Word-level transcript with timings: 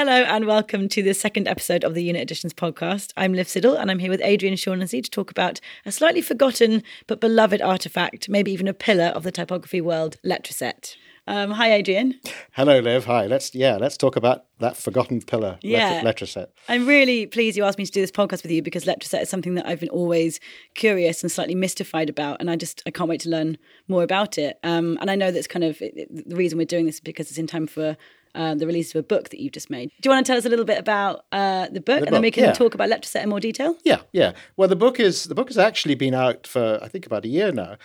Hello 0.00 0.22
and 0.22 0.46
welcome 0.46 0.88
to 0.88 1.02
the 1.02 1.12
second 1.12 1.46
episode 1.46 1.84
of 1.84 1.92
the 1.92 2.02
Unit 2.02 2.22
Editions 2.22 2.54
podcast. 2.54 3.12
I'm 3.18 3.34
Liv 3.34 3.46
Siddall 3.50 3.76
and 3.76 3.90
I'm 3.90 3.98
here 3.98 4.08
with 4.08 4.22
Adrian 4.24 4.56
Shaughnessy 4.56 5.02
to 5.02 5.10
talk 5.10 5.30
about 5.30 5.60
a 5.84 5.92
slightly 5.92 6.22
forgotten 6.22 6.82
but 7.06 7.20
beloved 7.20 7.60
artifact, 7.60 8.26
maybe 8.26 8.50
even 8.50 8.66
a 8.66 8.72
pillar 8.72 9.08
of 9.08 9.24
the 9.24 9.30
typography 9.30 9.82
world, 9.82 10.16
Letraset. 10.24 10.96
Um, 11.26 11.50
hi, 11.50 11.74
Adrian. 11.74 12.18
Hello, 12.52 12.78
Liv. 12.80 13.04
Hi. 13.04 13.26
Let's 13.26 13.54
yeah, 13.54 13.76
let's 13.76 13.98
talk 13.98 14.16
about 14.16 14.46
that 14.58 14.74
forgotten 14.74 15.20
pillar, 15.20 15.58
Yeah. 15.60 16.00
Letraset. 16.00 16.46
I'm 16.66 16.86
really 16.86 17.26
pleased 17.26 17.58
you 17.58 17.64
asked 17.64 17.76
me 17.76 17.84
to 17.84 17.92
do 17.92 18.00
this 18.00 18.10
podcast 18.10 18.42
with 18.42 18.52
you 18.52 18.62
because 18.62 18.86
Letraset 18.86 19.20
is 19.20 19.28
something 19.28 19.54
that 19.56 19.66
I've 19.66 19.80
been 19.80 19.90
always 19.90 20.40
curious 20.74 21.22
and 21.22 21.30
slightly 21.30 21.54
mystified 21.54 22.08
about, 22.08 22.40
and 22.40 22.50
I 22.50 22.56
just 22.56 22.82
I 22.86 22.90
can't 22.90 23.10
wait 23.10 23.20
to 23.20 23.28
learn 23.28 23.58
more 23.86 24.02
about 24.02 24.38
it. 24.38 24.58
Um, 24.64 24.96
and 25.02 25.10
I 25.10 25.14
know 25.14 25.30
that's 25.30 25.46
kind 25.46 25.62
of 25.62 25.78
the 25.78 26.34
reason 26.34 26.56
we're 26.56 26.64
doing 26.64 26.86
this 26.86 26.94
is 26.94 27.00
because 27.02 27.28
it's 27.28 27.38
in 27.38 27.46
time 27.46 27.66
for. 27.66 27.98
Uh, 28.34 28.54
the 28.54 28.66
release 28.66 28.94
of 28.94 29.00
a 29.00 29.02
book 29.02 29.30
that 29.30 29.40
you've 29.40 29.52
just 29.52 29.70
made. 29.70 29.90
Do 30.00 30.08
you 30.08 30.14
want 30.14 30.24
to 30.24 30.30
tell 30.30 30.38
us 30.38 30.44
a 30.44 30.48
little 30.48 30.64
bit 30.64 30.78
about 30.78 31.24
uh, 31.32 31.66
the 31.68 31.80
book, 31.80 32.06
and 32.06 32.14
then 32.14 32.22
we 32.22 32.30
can 32.30 32.44
yeah. 32.44 32.52
talk 32.52 32.74
about 32.74 32.88
Letraset 32.88 33.24
in 33.24 33.28
more 33.28 33.40
detail? 33.40 33.76
Yeah, 33.84 34.02
yeah. 34.12 34.32
Well, 34.56 34.68
the 34.68 34.76
book 34.76 35.00
is 35.00 35.24
the 35.24 35.34
book 35.34 35.48
has 35.48 35.58
actually 35.58 35.96
been 35.96 36.14
out 36.14 36.46
for 36.46 36.78
I 36.80 36.86
think 36.86 37.06
about 37.06 37.24
a 37.24 37.28
year 37.28 37.50
now, 37.50 37.76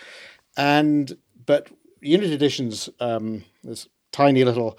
and 0.56 1.16
but 1.46 1.68
Unit 2.00 2.30
Editions, 2.30 2.88
um, 3.00 3.44
this 3.64 3.88
tiny 4.12 4.44
little 4.44 4.78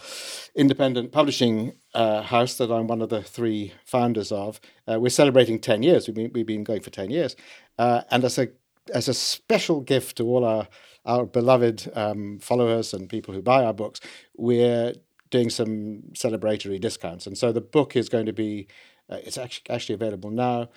independent 0.56 1.12
publishing 1.12 1.74
uh, 1.94 2.22
house 2.22 2.56
that 2.56 2.72
I'm 2.72 2.88
one 2.88 3.02
of 3.02 3.10
the 3.10 3.22
three 3.22 3.74
founders 3.86 4.32
of, 4.32 4.60
uh, 4.90 5.00
we're 5.00 5.10
celebrating 5.10 5.60
ten 5.60 5.84
years. 5.84 6.08
We've 6.08 6.16
been 6.16 6.32
we've 6.34 6.46
been 6.46 6.64
going 6.64 6.82
for 6.82 6.92
ten 6.92 7.10
years, 7.10 7.36
uh, 7.78 8.04
and 8.10 8.24
as 8.24 8.38
a 8.38 8.48
as 8.94 9.08
a 9.08 9.14
special 9.14 9.82
gift 9.82 10.18
to 10.18 10.24
all 10.24 10.46
our 10.46 10.68
our 11.06 11.26
beloved 11.26 11.90
um, 11.96 12.40
followers 12.40 12.94
and 12.94 13.10
people 13.10 13.34
who 13.34 13.42
buy 13.42 13.64
our 13.64 13.74
books, 13.74 14.00
we're 14.36 14.94
doing 15.30 15.50
some 15.50 16.04
celebratory 16.14 16.80
discounts, 16.80 17.28
and 17.28 17.38
so 17.38 17.52
the 17.52 17.62
book 17.62 17.96
is 17.96 18.10
going 18.10 18.26
to 18.26 18.34
be 18.34 18.68
uh, 19.10 19.18
it's 19.24 19.38
actually 19.38 19.70
actually 19.74 19.96
available 19.96 20.30
now 20.32 20.70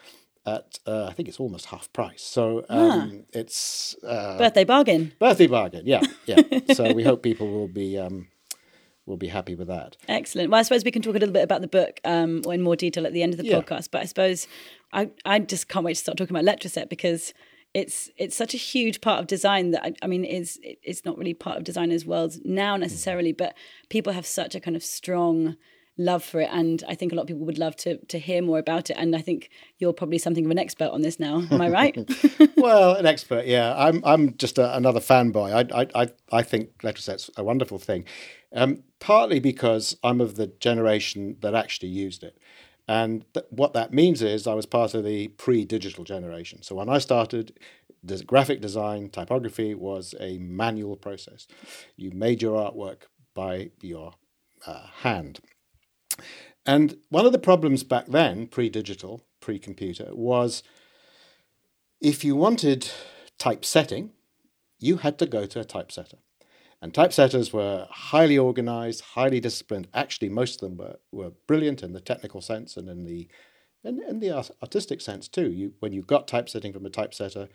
at 0.47 0.79
uh, 0.87 1.07
I 1.07 1.13
think 1.13 1.29
it's 1.29 1.39
almost 1.39 1.67
half 1.67 1.93
price. 1.93 2.23
So 2.23 2.65
um, 2.71 3.25
it's 3.33 3.95
uh, 4.03 4.39
Birthday 4.39 4.65
bargain. 4.65 5.13
birthday 5.19 5.47
bargain. 5.47 5.83
Yeah, 5.87 6.03
yeah. 6.27 6.41
so 6.73 6.93
we 6.95 7.05
hope 7.05 7.23
people 7.23 7.51
will 7.51 7.69
be 7.69 7.99
um, 7.99 8.29
will 9.07 9.17
be 9.19 9.29
happy 9.29 9.55
with 9.55 9.69
that. 9.69 9.97
Excellent. 10.09 10.51
Well, 10.51 10.61
I 10.61 10.63
suppose 10.63 10.85
we 10.85 10.91
can 10.91 11.03
talk 11.03 11.15
a 11.15 11.19
little 11.19 11.33
bit 11.33 11.43
about 11.43 11.61
the 11.61 11.69
book 11.69 12.01
um, 12.05 12.43
in 12.47 12.63
more 12.63 12.77
detail 12.77 13.07
at 13.07 13.13
the 13.13 13.23
end 13.23 13.33
of 13.35 13.39
the 13.39 13.47
Yeah. 13.47 13.61
podcast. 13.61 13.91
But 13.91 14.03
I 14.03 14.05
suppose 14.07 14.47
I, 14.93 15.11
I 15.25 15.39
just 15.41 15.69
can't 15.69 15.85
wait 15.85 15.95
to 15.95 16.01
start 16.01 16.17
talking 16.17 16.35
about 16.37 16.45
Letraset 16.47 16.89
because 16.89 17.35
it's 17.75 18.11
it's 18.17 18.37
such 18.37 18.55
a 18.55 18.59
huge 18.59 19.01
part 19.01 19.21
of 19.21 19.27
design 19.27 19.71
that 19.71 19.85
I, 19.85 19.95
I 20.03 20.07
mean 20.07 20.25
it's 20.25 20.59
it's 20.63 21.05
not 21.05 21.17
really 21.19 21.35
part 21.35 21.57
of 21.57 21.65
designers' 21.65 22.05
worlds 22.05 22.41
now 22.45 22.77
necessarily, 22.77 23.33
but 23.33 23.55
people 23.89 24.13
have 24.13 24.27
such 24.27 24.55
a 24.55 24.61
kind 24.61 24.77
of 24.77 24.83
strong 24.83 25.57
love 25.97 26.25
for 26.25 26.41
it, 26.41 26.49
and 26.51 26.83
I 26.89 26.95
think 26.95 27.13
a 27.13 27.15
lot 27.15 27.23
of 27.23 27.29
people 27.29 27.45
would 27.47 27.59
love 27.59 27.77
to 27.77 27.99
to 27.99 28.19
hear 28.19 28.43
more 28.43 28.59
about 28.59 28.91
it. 28.91 28.97
And 28.99 29.15
I 29.15 29.21
think 29.21 29.51
you're 29.79 29.93
probably 29.93 30.19
something 30.19 30.45
of 30.45 30.51
an 30.51 30.59
expert 30.59 30.91
on 30.91 31.03
this 31.03 31.21
now. 31.21 31.47
Am 31.51 31.61
I 31.61 31.69
right? 31.69 31.97
well, 32.57 32.95
an 32.95 33.07
expert, 33.07 33.47
yeah. 33.47 33.75
I'm 33.77 34.03
I'm 34.05 34.37
just 34.37 34.59
a, 34.59 34.77
another 34.77 35.01
fanboy. 35.01 35.53
I 35.53 35.83
I 35.83 36.03
I 36.03 36.09
I 36.33 36.43
think 36.43 36.79
Letraset's 36.83 37.31
a 37.37 37.45
wonderful 37.45 37.79
thing, 37.79 38.05
um, 38.53 38.83
partly 38.99 39.39
because 39.39 39.97
I'm 40.03 40.21
of 40.21 40.35
the 40.35 40.49
generation 40.49 41.37
that 41.41 41.55
actually 41.55 41.91
used 41.91 42.25
it, 42.25 42.37
and 42.91 43.25
th- 43.35 43.47
what 43.51 43.73
that 43.75 43.93
means 43.93 44.21
is 44.21 44.49
I 44.49 44.55
was 44.55 44.67
part 44.67 44.95
of 44.95 45.05
the 45.05 45.29
pre-digital 45.29 46.03
generation. 46.05 46.63
So 46.63 46.75
when 46.75 46.89
I 46.89 46.99
started. 46.99 47.59
Graphic 48.27 48.63
design 48.63 49.11
typography 49.11 49.75
was 49.75 50.15
a 50.19 50.39
manual 50.39 50.97
process. 50.97 51.47
You 51.97 52.11
made 52.13 52.41
your 52.41 52.57
artwork 52.59 53.01
by 53.35 53.73
your 53.83 54.15
uh, 54.67 54.87
hand. 55.03 55.41
And 56.65 56.97
one 57.11 57.27
of 57.27 57.33
the 57.33 57.39
problems 57.39 57.85
back 57.85 58.07
then, 58.07 58.47
pre 58.47 58.71
digital, 58.71 59.23
pre 59.41 59.59
computer, 59.59 60.09
was 60.15 60.63
if 62.01 62.25
you 62.25 62.35
wanted 62.37 62.91
typesetting, 63.39 64.13
you 64.79 64.97
had 64.97 65.19
to 65.19 65.27
go 65.27 65.45
to 65.45 65.61
a 65.61 65.65
typesetter. 65.65 66.19
And 66.83 66.95
typesetters 66.95 67.53
were 67.53 67.87
highly 67.91 68.39
organized, 68.39 69.03
highly 69.03 69.39
disciplined. 69.39 69.89
Actually, 69.93 70.31
most 70.31 70.63
of 70.63 70.69
them 70.69 70.79
were, 70.79 70.97
were 71.13 71.33
brilliant 71.47 71.83
in 71.83 71.93
the 71.93 72.01
technical 72.01 72.41
sense 72.41 72.77
and 72.77 72.89
in 72.89 73.05
the 73.05 73.29
in, 73.83 74.03
in 74.09 74.21
the 74.21 74.33
artistic 74.63 75.01
sense 75.01 75.29
too. 75.29 75.51
You 75.51 75.73
when 75.81 75.93
you 75.93 76.03
got 76.03 76.29
typesetting 76.29 76.73
from 76.73 76.87
a 76.87 76.91
typesetter, 76.91 77.49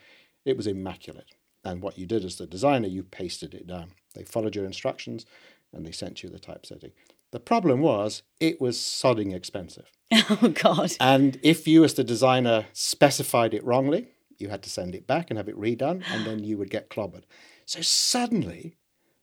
it 0.44 0.58
was 0.58 0.68
immaculate. 0.68 1.32
And 1.64 1.82
what 1.82 1.98
you 1.98 2.06
did 2.06 2.24
as 2.24 2.36
the 2.36 2.46
designer, 2.46 2.88
you 2.88 3.04
pasted 3.04 3.56
it 3.56 3.66
down. 3.66 3.92
They 4.14 4.24
followed 4.24 4.56
your 4.56 4.66
instructions 4.66 5.26
and 5.74 5.86
they 5.86 5.92
sent 5.92 6.22
you 6.22 6.30
the 6.30 6.40
typesetting. 6.40 6.92
The 7.32 7.40
problem 7.40 7.82
was 7.82 8.22
it 8.40 8.62
was 8.62 8.78
sodding 8.78 9.34
expensive. 9.34 9.92
oh 10.14 10.54
God. 10.54 10.94
And 11.00 11.40
if 11.42 11.68
you, 11.68 11.84
as 11.84 11.96
the 11.96 12.04
designer, 12.04 12.66
specified 12.72 13.54
it 13.54 13.64
wrongly, 13.64 14.10
you 14.38 14.50
had 14.50 14.64
to 14.64 14.70
send 14.70 14.96
it 14.96 15.08
back 15.08 15.30
and 15.30 15.38
have 15.38 15.50
it 15.50 15.60
redone, 15.60 16.04
and 16.12 16.26
then 16.26 16.44
you 16.44 16.58
would 16.58 16.70
get 16.70 16.90
clobbered. 16.90 17.24
So 17.66 17.82
suddenly, 17.82 18.78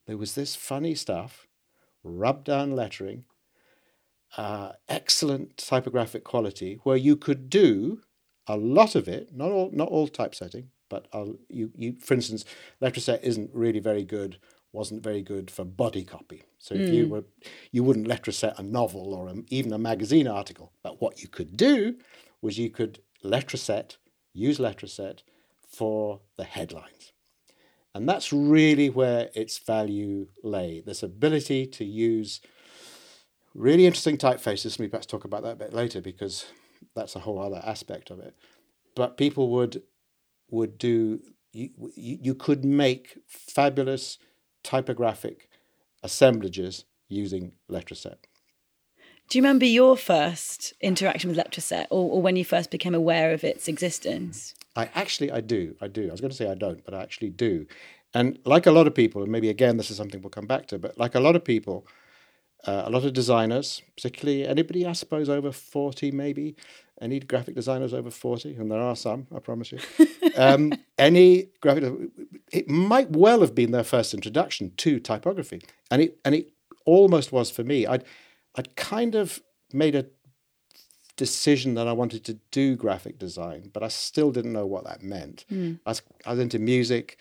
there 0.06 0.16
was 0.16 0.34
this 0.34 0.54
funny 0.54 0.94
stuff, 0.94 1.46
rub 2.02 2.44
down 2.44 2.74
lettering, 2.74 3.24
uh, 4.36 4.72
excellent 4.88 5.56
typographic 5.56 6.24
quality, 6.24 6.80
where 6.82 6.96
you 6.96 7.16
could 7.16 7.48
do 7.50 8.00
a 8.46 8.56
lot 8.56 8.94
of 8.94 9.08
it, 9.08 9.34
not 9.34 9.50
all, 9.50 9.70
not 9.72 9.88
all 9.88 10.08
typesetting, 10.08 10.70
but 10.88 11.06
I'll, 11.12 11.36
you, 11.48 11.70
you, 11.76 11.96
for 12.00 12.14
instance, 12.14 12.44
Letraset 12.82 13.22
isn't 13.22 13.50
really 13.54 13.80
very 13.80 14.04
good, 14.04 14.38
wasn't 14.72 15.02
very 15.02 15.22
good 15.22 15.50
for 15.50 15.64
body 15.64 16.04
copy. 16.04 16.42
So 16.58 16.74
if 16.74 16.88
you 16.88 17.08
were, 17.08 17.24
you 17.70 17.82
wouldn't 17.84 18.08
Letraset 18.08 18.58
a 18.58 18.62
novel 18.62 19.14
or 19.14 19.28
a, 19.28 19.34
even 19.48 19.72
a 19.72 19.78
magazine 19.78 20.26
article. 20.26 20.72
But 20.82 21.00
what 21.00 21.22
you 21.22 21.28
could 21.28 21.56
do 21.56 21.96
was 22.40 22.58
you 22.58 22.70
could 22.70 23.00
Letraset, 23.24 23.96
use 24.32 24.58
Letraset 24.58 25.20
for 25.66 26.20
the 26.36 26.44
headlines. 26.44 27.12
And 27.94 28.08
that's 28.08 28.32
really 28.32 28.88
where 28.88 29.28
its 29.34 29.58
value 29.58 30.28
lay. 30.42 30.80
This 30.80 31.03
ability 31.03 31.66
to 31.66 31.84
use 31.84 32.41
really 33.54 33.86
interesting 33.86 34.16
typefaces. 34.16 34.78
We 34.78 34.88
perhaps 34.88 35.06
talk 35.06 35.25
about 35.25 35.42
that 35.42 35.53
a 35.53 35.56
bit 35.56 35.75
later 35.75 36.00
because 36.00 36.47
that's 36.94 37.16
a 37.16 37.20
whole 37.20 37.38
other 37.38 37.62
aspect 37.64 38.10
of 38.10 38.19
it. 38.19 38.34
But 38.94 39.16
people 39.16 39.50
would 39.50 39.82
would 40.50 40.78
do 40.78 41.20
you, 41.52 41.70
you, 41.94 42.34
could 42.34 42.64
make 42.64 43.19
fabulous 43.26 44.19
typographic 44.62 45.48
assemblages 46.02 46.84
using 47.08 47.52
Letraset. 47.70 48.16
Do 49.28 49.38
you 49.38 49.43
remember 49.43 49.65
your 49.65 49.97
first 49.97 50.75
interaction 50.81 51.31
with 51.31 51.38
Letraset, 51.38 51.87
or, 51.91 52.10
or 52.10 52.22
when 52.22 52.37
you 52.37 52.44
first 52.44 52.71
became 52.71 52.94
aware 52.94 53.33
of 53.33 53.44
its 53.44 53.66
existence? 53.69 54.55
I 54.77 54.88
actually 54.94 55.31
I 55.31 55.41
do 55.41 55.75
I 55.81 55.88
do. 55.88 56.09
I 56.09 56.12
was 56.12 56.21
going 56.21 56.31
to 56.31 56.37
say 56.37 56.50
I 56.50 56.55
don't, 56.55 56.84
but 56.84 56.94
I 56.94 57.03
actually 57.03 57.31
do. 57.31 57.66
And 58.15 58.38
like 58.44 58.66
a 58.66 58.72
lot 58.72 58.87
of 58.87 58.94
people, 58.94 59.22
and 59.22 59.32
maybe 59.32 59.49
again 59.49 59.77
this 59.77 59.91
is 59.91 59.97
something 59.97 60.21
we'll 60.21 60.31
come 60.31 60.47
back 60.47 60.66
to, 60.69 60.78
but 60.78 60.99
like 60.99 61.15
a 61.15 61.21
lot 61.21 61.37
of 61.37 61.44
people, 61.44 61.87
uh, 62.66 62.82
a 62.87 62.91
lot 62.91 63.05
of 63.05 63.12
designers, 63.12 63.82
particularly 63.97 64.47
anybody 64.47 64.87
I 64.87 64.93
suppose 64.93 65.28
over 65.28 65.53
forty, 65.53 66.11
maybe 66.11 66.56
any 67.00 67.21
graphic 67.21 67.55
designers 67.55 67.93
over 67.93 68.11
forty, 68.11 68.55
and 68.55 68.71
there 68.71 68.81
are 68.81 68.97
some, 68.97 69.27
I 69.34 69.38
promise 69.38 69.72
you. 69.72 69.78
um, 70.37 70.72
any 70.99 71.49
graphic, 71.61 71.93
it 72.50 72.69
might 72.69 73.11
well 73.11 73.41
have 73.41 73.55
been 73.55 73.72
their 73.72 73.84
first 73.84 74.15
introduction 74.15 74.72
to 74.78 75.00
typography, 75.00 75.62
and 75.91 76.03
it 76.03 76.19
and 76.25 76.34
it 76.34 76.53
almost 76.84 77.32
was 77.32 77.50
for 77.50 77.65
me. 77.65 77.87
I'd 77.87 78.05
I'd 78.54 78.76
kind 78.76 79.14
of 79.14 79.42
made 79.72 79.94
a 79.94 80.06
decision 81.16 81.74
that 81.74 81.86
I 81.86 81.92
wanted 81.92 82.24
to 82.24 82.34
do 82.50 82.76
graphic 82.76 83.18
design, 83.18 83.70
but 83.72 83.82
I 83.82 83.88
still 83.88 84.30
didn't 84.30 84.52
know 84.52 84.66
what 84.66 84.84
that 84.84 85.02
meant. 85.02 85.44
Hmm. 85.48 85.74
I, 85.86 85.90
was, 85.90 86.02
I 86.26 86.30
was 86.30 86.40
into 86.40 86.58
music. 86.58 87.18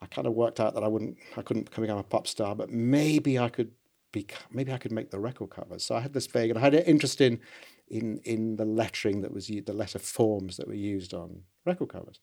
I 0.00 0.06
kind 0.06 0.26
of 0.26 0.34
worked 0.34 0.60
out 0.60 0.74
that 0.74 0.84
I 0.84 0.88
wouldn't, 0.88 1.18
I 1.36 1.42
couldn't 1.42 1.70
become 1.74 1.98
a 1.98 2.02
pop 2.02 2.26
star, 2.26 2.54
but 2.54 2.70
maybe 2.70 3.38
I 3.38 3.48
could 3.48 3.72
be, 4.12 4.26
maybe 4.50 4.72
I 4.72 4.78
could 4.78 4.92
make 4.92 5.10
the 5.10 5.18
record 5.18 5.50
covers. 5.50 5.84
So 5.84 5.94
I 5.94 6.00
had 6.00 6.12
this 6.12 6.26
vague, 6.26 6.50
and 6.50 6.58
I 6.58 6.62
had 6.62 6.74
an 6.74 6.84
interest 6.84 7.20
in, 7.20 7.40
in, 7.88 8.20
in 8.24 8.56
the 8.56 8.64
lettering 8.64 9.22
that 9.22 9.32
was 9.32 9.50
used, 9.50 9.66
the 9.66 9.72
letter 9.72 9.98
forms 9.98 10.56
that 10.56 10.68
were 10.68 10.74
used 10.74 11.12
on 11.14 11.42
record 11.64 11.88
covers. 11.90 12.20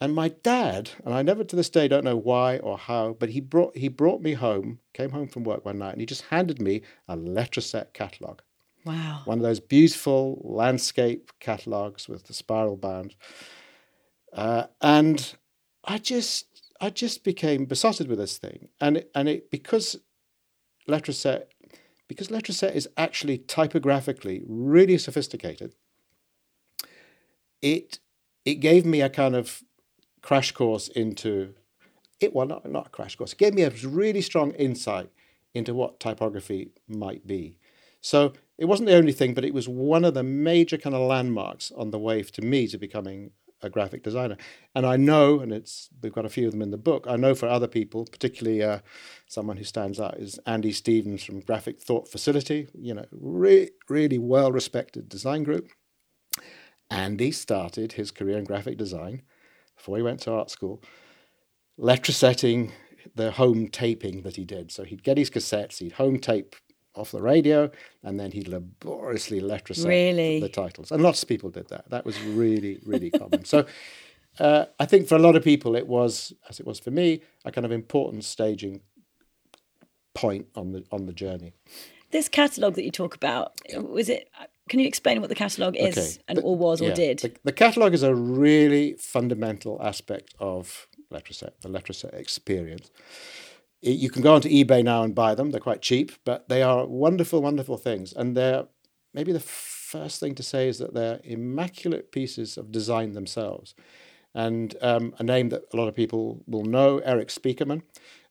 And 0.00 0.14
my 0.14 0.28
dad, 0.28 0.90
and 1.04 1.14
I 1.14 1.22
never 1.22 1.44
to 1.44 1.56
this 1.56 1.70
day 1.70 1.88
don't 1.88 2.04
know 2.04 2.16
why 2.16 2.58
or 2.58 2.76
how, 2.76 3.16
but 3.18 3.30
he 3.30 3.40
brought 3.40 3.76
he 3.76 3.88
brought 3.88 4.20
me 4.20 4.34
home, 4.34 4.80
came 4.92 5.10
home 5.10 5.28
from 5.28 5.44
work 5.44 5.64
one 5.64 5.78
night, 5.78 5.92
and 5.92 6.00
he 6.00 6.06
just 6.06 6.22
handed 6.22 6.60
me 6.60 6.82
a 7.08 7.16
Letraset 7.16 7.92
catalogue 7.92 8.42
Wow. 8.84 9.22
one 9.24 9.38
of 9.38 9.42
those 9.42 9.60
beautiful 9.60 10.40
landscape 10.44 11.32
catalogs 11.40 12.08
with 12.08 12.24
the 12.24 12.34
spiral 12.34 12.76
bound. 12.76 13.14
Uh, 14.32 14.66
and 14.80 15.34
I 15.84 15.98
just 15.98 16.46
I 16.80 16.90
just 16.90 17.24
became 17.24 17.64
besotted 17.64 18.08
with 18.08 18.18
this 18.18 18.36
thing. 18.36 18.68
And 18.80 18.98
it, 18.98 19.10
and 19.14 19.28
it 19.28 19.50
because 19.50 19.96
Letraset 20.88 21.46
because 22.08 22.28
Letraset 22.28 22.74
is 22.74 22.88
actually 22.96 23.38
typographically 23.38 24.42
really 24.46 24.98
sophisticated, 24.98 25.74
it 27.62 28.00
it 28.44 28.56
gave 28.56 28.84
me 28.84 29.00
a 29.00 29.08
kind 29.08 29.34
of 29.34 29.62
crash 30.24 30.52
course 30.52 30.88
into 30.88 31.54
it 32.18 32.34
well 32.34 32.46
not, 32.46 32.64
not 32.70 32.86
a 32.86 32.90
crash 32.90 33.14
course. 33.14 33.34
It 33.34 33.38
gave 33.38 33.52
me 33.52 33.62
a 33.62 33.70
really 33.70 34.22
strong 34.22 34.52
insight 34.52 35.10
into 35.52 35.74
what 35.74 36.00
typography 36.00 36.70
might 36.88 37.26
be. 37.26 37.58
So 38.00 38.32
it 38.56 38.64
wasn't 38.64 38.88
the 38.88 38.96
only 38.96 39.12
thing, 39.12 39.34
but 39.34 39.44
it 39.44 39.52
was 39.52 39.68
one 39.68 40.02
of 40.02 40.14
the 40.14 40.22
major 40.22 40.78
kind 40.78 40.96
of 40.96 41.02
landmarks 41.02 41.70
on 41.76 41.90
the 41.90 41.98
way 41.98 42.22
to 42.22 42.40
me 42.40 42.66
to 42.68 42.78
becoming 42.78 43.32
a 43.60 43.68
graphic 43.68 44.02
designer. 44.02 44.38
And 44.74 44.86
I 44.86 44.96
know, 44.96 45.40
and 45.40 45.52
it's 45.52 45.90
we've 46.02 46.12
got 46.12 46.24
a 46.24 46.30
few 46.30 46.46
of 46.46 46.52
them 46.52 46.62
in 46.62 46.70
the 46.70 46.78
book. 46.78 47.06
I 47.06 47.16
know 47.16 47.34
for 47.34 47.46
other 47.46 47.68
people, 47.68 48.06
particularly 48.10 48.62
uh, 48.62 48.78
someone 49.26 49.58
who 49.58 49.64
stands 49.64 50.00
out 50.00 50.16
is 50.16 50.40
Andy 50.46 50.72
Stevens 50.72 51.22
from 51.22 51.40
Graphic 51.40 51.82
Thought 51.82 52.08
Facility. 52.08 52.68
You 52.72 52.94
know, 52.94 53.06
re- 53.10 53.72
really 53.90 54.18
well 54.18 54.50
respected 54.52 55.10
design 55.10 55.42
group. 55.42 55.68
Andy 56.90 57.30
started 57.30 57.92
his 57.92 58.10
career 58.10 58.38
in 58.38 58.44
graphic 58.44 58.78
design 58.78 59.22
before 59.84 59.98
he 59.98 60.02
went 60.02 60.18
to 60.20 60.32
art 60.32 60.50
school, 60.50 60.82
letrasetting 61.78 62.70
the 63.14 63.30
home 63.32 63.68
taping 63.68 64.22
that 64.22 64.36
he 64.36 64.42
did. 64.42 64.72
So 64.72 64.82
he'd 64.82 65.02
get 65.02 65.18
his 65.18 65.28
cassettes, 65.28 65.78
he'd 65.78 65.92
home 65.92 66.18
tape 66.18 66.56
off 66.94 67.10
the 67.10 67.20
radio, 67.20 67.70
and 68.02 68.18
then 68.18 68.32
he'd 68.32 68.48
laboriously 68.48 69.42
letraset 69.42 69.86
really? 69.86 70.40
the 70.40 70.48
titles. 70.48 70.90
And 70.90 71.02
lots 71.02 71.22
of 71.22 71.28
people 71.28 71.50
did 71.50 71.68
that. 71.68 71.90
That 71.90 72.06
was 72.06 72.18
really, 72.22 72.80
really 72.86 73.10
common. 73.10 73.44
So 73.44 73.66
uh, 74.38 74.64
I 74.80 74.86
think 74.86 75.06
for 75.06 75.16
a 75.16 75.18
lot 75.18 75.36
of 75.36 75.44
people, 75.44 75.76
it 75.76 75.86
was, 75.86 76.32
as 76.48 76.60
it 76.60 76.66
was 76.66 76.80
for 76.80 76.90
me, 76.90 77.20
a 77.44 77.52
kind 77.52 77.66
of 77.66 77.70
important 77.70 78.24
staging 78.24 78.80
point 80.14 80.46
on 80.54 80.72
the 80.72 80.84
on 80.90 81.04
the 81.04 81.12
journey. 81.12 81.52
This 82.10 82.30
catalogue 82.30 82.76
that 82.76 82.84
you 82.84 82.90
talk 82.90 83.14
about, 83.14 83.60
was 83.74 84.08
it? 84.08 84.30
Can 84.68 84.80
you 84.80 84.86
explain 84.86 85.20
what 85.20 85.28
the 85.28 85.34
catalogue 85.34 85.76
is 85.76 85.96
Okay. 85.98 86.22
and 86.28 86.38
The- 86.38 86.42
or 86.42 86.56
was 86.56 86.80
or 86.80 86.90
did? 86.92 87.18
The, 87.18 87.32
the 87.44 87.52
catalogue 87.52 87.94
is 87.94 88.02
a 88.02 88.14
really 88.14 88.94
fundamental 88.94 89.80
aspect 89.82 90.34
of 90.38 90.88
Letraset, 91.12 91.52
the 91.60 91.68
Letraset 91.68 92.14
experience. 92.14 92.90
I- 93.84 93.88
You 93.90 94.10
can 94.10 94.22
go 94.22 94.34
onto 94.34 94.48
eBay 94.48 94.82
now 94.82 95.02
and 95.02 95.14
buy 95.14 95.34
them. 95.34 95.50
They're 95.50 95.60
quite 95.60 95.82
cheap, 95.82 96.12
but 96.24 96.48
they 96.48 96.62
are 96.62 96.86
wonderful, 96.86 97.42
wonderful 97.42 97.76
things. 97.76 98.12
And 98.14 98.36
they're 98.36 98.66
maybe 99.12 99.32
the 99.32 99.40
first 99.40 100.18
thing 100.18 100.34
to 100.36 100.42
say 100.42 100.66
is 100.68 100.78
that 100.78 100.94
they're 100.94 101.20
immaculate 101.24 102.10
pieces 102.10 102.56
of 102.56 102.72
design 102.72 103.12
themselves. 103.12 103.74
And 104.34 104.74
um, 104.80 105.14
a 105.18 105.22
name 105.22 105.50
that 105.50 105.62
a 105.72 105.76
lot 105.76 105.86
of 105.88 105.94
people 105.94 106.42
will 106.46 106.64
know, 106.64 106.98
Erik 106.98 107.28
Spiekermann. 107.28 107.82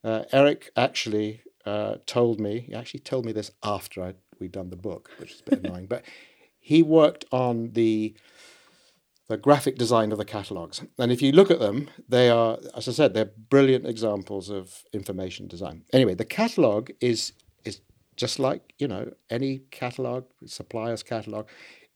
Uh, 0.04 0.24
Eric 0.34 0.72
actually 0.76 1.42
uh, 1.66 1.96
told 2.06 2.42
me, 2.42 2.60
he 2.68 2.74
actually 2.74 3.00
told 3.00 3.26
me 3.26 3.32
this 3.32 3.52
after 3.64 4.04
I'd, 4.04 4.16
we'd 4.44 4.52
done 4.52 4.70
the 4.70 4.76
book, 4.76 5.10
which 5.18 5.32
is 5.32 5.42
a 5.42 5.50
bit 5.50 5.64
annoying, 5.64 5.88
but 5.88 6.04
he 6.60 6.84
worked 6.84 7.26
on 7.32 7.72
the 7.72 8.16
the 9.30 9.38
graphic 9.38 9.78
design 9.78 10.12
of 10.12 10.18
the 10.18 10.26
catalogs. 10.26 10.84
And 11.00 11.10
if 11.10 11.22
you 11.22 11.32
look 11.32 11.50
at 11.50 11.60
them, 11.60 11.90
they 12.10 12.30
are, 12.30 12.58
as 12.76 12.90
I 12.90 12.92
said, 12.92 13.14
they're 13.14 13.32
brilliant 13.50 13.88
examples 13.88 14.50
of 14.50 14.84
information 14.92 15.48
design. 15.48 15.86
Anyway, 15.94 16.14
the 16.14 16.26
catalog 16.26 16.92
is 17.00 17.34
is 17.64 17.80
just 18.18 18.38
like 18.38 18.74
you 18.78 18.88
know 18.88 19.14
any 19.30 19.60
catalog, 19.72 20.26
supplier's 20.46 21.04
catalog. 21.04 21.48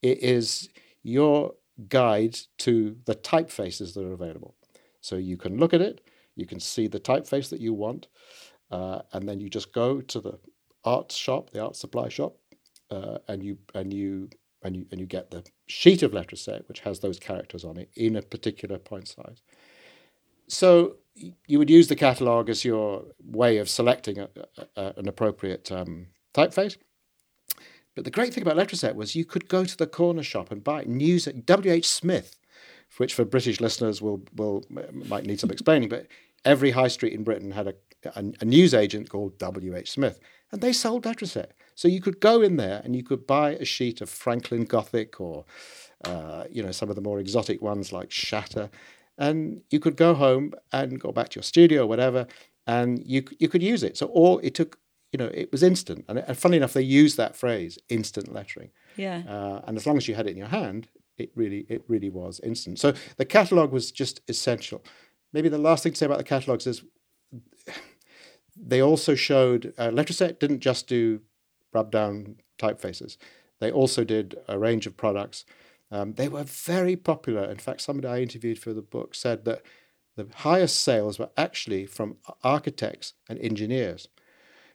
It 0.01 0.19
is 0.23 0.69
your 1.03 1.53
guide 1.89 2.37
to 2.59 2.97
the 3.05 3.15
typefaces 3.15 3.93
that 3.93 4.05
are 4.05 4.13
available. 4.13 4.55
So 5.01 5.15
you 5.15 5.37
can 5.37 5.57
look 5.57 5.73
at 5.73 5.81
it, 5.81 6.01
you 6.35 6.45
can 6.45 6.59
see 6.59 6.87
the 6.87 6.99
typeface 6.99 7.49
that 7.49 7.61
you 7.61 7.73
want, 7.73 8.07
uh, 8.71 8.99
and 9.13 9.27
then 9.27 9.39
you 9.39 9.49
just 9.49 9.73
go 9.73 10.01
to 10.01 10.19
the 10.19 10.39
art 10.87 11.11
shop, 11.11 11.49
the 11.51 11.61
art 11.61 11.75
supply 11.75 12.09
shop, 12.09 12.37
uh, 12.89 13.17
and 13.27 13.43
you 13.43 13.57
and 13.73 13.93
you 13.93 14.29
and 14.63 14.75
you 14.75 14.85
and 14.91 14.99
you 14.99 15.05
get 15.05 15.31
the 15.31 15.43
sheet 15.67 16.01
of 16.01 16.11
letraset 16.11 16.67
which 16.67 16.79
has 16.81 16.99
those 16.99 17.19
characters 17.19 17.63
on 17.63 17.77
it 17.77 17.89
in 17.95 18.15
a 18.15 18.21
particular 18.21 18.77
point 18.77 19.07
size. 19.07 19.41
So 20.47 20.95
you 21.45 21.59
would 21.59 21.69
use 21.69 21.87
the 21.89 21.95
catalog 21.95 22.49
as 22.49 22.63
your 22.63 23.03
way 23.21 23.57
of 23.57 23.69
selecting 23.69 24.19
a, 24.19 24.29
a, 24.77 24.93
an 24.95 25.07
appropriate 25.07 25.71
um, 25.71 26.07
typeface. 26.33 26.77
But 27.95 28.05
the 28.05 28.11
great 28.11 28.33
thing 28.33 28.43
about 28.43 28.55
letraset 28.55 28.95
was 28.95 29.15
you 29.15 29.25
could 29.25 29.49
go 29.49 29.65
to 29.65 29.77
the 29.77 29.87
corner 29.87 30.23
shop 30.23 30.51
and 30.51 30.63
buy 30.63 30.83
news 30.83 31.27
at 31.27 31.45
W. 31.45 31.71
H. 31.71 31.89
Smith, 31.89 32.37
which 32.97 33.13
for 33.13 33.25
British 33.25 33.59
listeners 33.59 34.01
will 34.01 34.21
will 34.35 34.63
might 34.69 35.25
need 35.25 35.39
some 35.39 35.51
explaining. 35.51 35.89
But 35.89 36.07
every 36.45 36.71
high 36.71 36.89
street 36.89 37.13
in 37.13 37.23
Britain 37.23 37.51
had 37.51 37.67
a 37.67 37.73
a, 38.15 38.23
a 38.41 38.45
news 38.45 38.73
agent 38.73 39.09
called 39.09 39.37
W. 39.37 39.75
H. 39.75 39.91
Smith, 39.91 40.19
and 40.51 40.61
they 40.61 40.73
sold 40.73 41.03
letraset. 41.03 41.51
So 41.75 41.87
you 41.87 42.01
could 42.01 42.19
go 42.19 42.41
in 42.41 42.57
there 42.57 42.81
and 42.83 42.95
you 42.95 43.03
could 43.03 43.27
buy 43.27 43.51
a 43.51 43.65
sheet 43.65 44.01
of 44.01 44.09
Franklin 44.09 44.65
Gothic 44.65 45.21
or 45.21 45.45
uh, 46.03 46.45
you 46.49 46.63
know 46.63 46.71
some 46.71 46.89
of 46.89 46.95
the 46.95 47.01
more 47.01 47.19
exotic 47.19 47.61
ones 47.61 47.91
like 47.91 48.11
Shatter, 48.11 48.69
and 49.17 49.61
you 49.69 49.79
could 49.79 49.95
go 49.95 50.13
home 50.13 50.53
and 50.71 50.99
go 50.99 51.11
back 51.11 51.29
to 51.29 51.35
your 51.37 51.43
studio 51.43 51.83
or 51.83 51.87
whatever, 51.87 52.27
and 52.65 53.01
you 53.05 53.23
you 53.39 53.49
could 53.49 53.63
use 53.63 53.83
it. 53.83 53.97
So 53.97 54.07
all 54.07 54.39
it 54.39 54.53
took. 54.53 54.79
You 55.13 55.19
know, 55.19 55.31
it 55.33 55.53
was 55.53 55.63
instant, 55.63 56.03
and, 56.09 56.19
and 56.19 56.37
funny 56.37 56.57
enough, 56.57 56.73
they 56.73 56.81
used 56.81 57.15
that 57.15 57.33
phrase 57.35 57.79
"instant 57.87 58.33
lettering." 58.33 58.71
yeah. 58.97 59.23
Uh, 59.27 59.61
and 59.65 59.77
as 59.77 59.87
long 59.87 59.95
as 59.95 60.07
you 60.07 60.15
had 60.15 60.27
it 60.27 60.31
in 60.31 60.37
your 60.37 60.47
hand, 60.47 60.89
it 61.17 61.31
really 61.33 61.65
it 61.69 61.83
really 61.87 62.09
was 62.09 62.41
instant. 62.41 62.79
So 62.79 62.93
the 63.15 63.25
catalog 63.25 63.71
was 63.71 63.91
just 63.91 64.21
essential. 64.27 64.83
Maybe 65.33 65.49
the 65.49 65.57
last 65.57 65.83
thing 65.83 65.93
to 65.93 65.97
say 65.97 66.05
about 66.05 66.17
the 66.17 66.23
catalogs 66.23 66.67
is 66.67 66.83
they 68.59 68.81
also 68.81 69.15
showed 69.15 69.73
uh, 69.77 69.89
Letraset 69.89 70.39
didn't 70.39 70.59
just 70.59 70.87
do 70.87 71.21
rub 71.73 71.91
down 71.91 72.37
typefaces. 72.57 73.17
They 73.59 73.71
also 73.71 74.03
did 74.03 74.35
a 74.47 74.57
range 74.57 74.87
of 74.87 74.97
products. 74.97 75.45
Um, 75.91 76.13
they 76.13 76.27
were 76.27 76.43
very 76.43 76.95
popular. 76.95 77.43
In 77.45 77.57
fact, 77.57 77.81
somebody 77.81 78.07
I 78.07 78.21
interviewed 78.21 78.59
for 78.59 78.73
the 78.73 78.81
book 78.81 79.15
said 79.15 79.45
that 79.45 79.61
the 80.15 80.27
highest 80.37 80.81
sales 80.81 81.19
were 81.19 81.29
actually 81.37 81.85
from 81.85 82.17
architects 82.43 83.13
and 83.29 83.39
engineers 83.39 84.07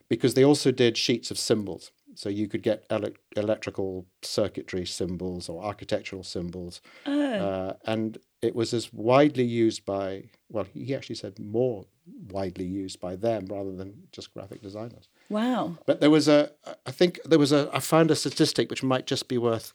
because 0.08 0.34
they 0.34 0.44
also 0.44 0.70
did 0.70 0.96
sheets 0.96 1.31
of 1.31 1.38
symbols. 1.38 1.90
So 2.14 2.28
you 2.28 2.48
could 2.48 2.62
get 2.62 2.84
ele- 2.90 3.16
electrical 3.36 4.06
circuitry 4.22 4.84
symbols 4.86 5.48
or 5.48 5.64
architectural 5.64 6.22
symbols. 6.22 6.80
Oh. 7.06 7.32
Uh, 7.32 7.72
and 7.84 8.18
it 8.42 8.54
was 8.54 8.74
as 8.74 8.92
widely 8.92 9.44
used 9.44 9.84
by, 9.86 10.24
well, 10.48 10.66
he 10.74 10.94
actually 10.94 11.16
said 11.16 11.38
more 11.38 11.86
widely 12.30 12.64
used 12.64 13.00
by 13.00 13.16
them 13.16 13.46
rather 13.46 13.72
than 13.72 13.94
just 14.12 14.34
graphic 14.34 14.60
designers. 14.60 15.08
Wow. 15.28 15.78
But 15.86 16.00
there 16.00 16.10
was 16.10 16.28
a, 16.28 16.50
I 16.84 16.90
think 16.90 17.20
there 17.24 17.38
was 17.38 17.52
a, 17.52 17.70
I 17.72 17.80
found 17.80 18.10
a 18.10 18.16
statistic 18.16 18.68
which 18.68 18.82
might 18.82 19.06
just 19.06 19.28
be 19.28 19.38
worth, 19.38 19.72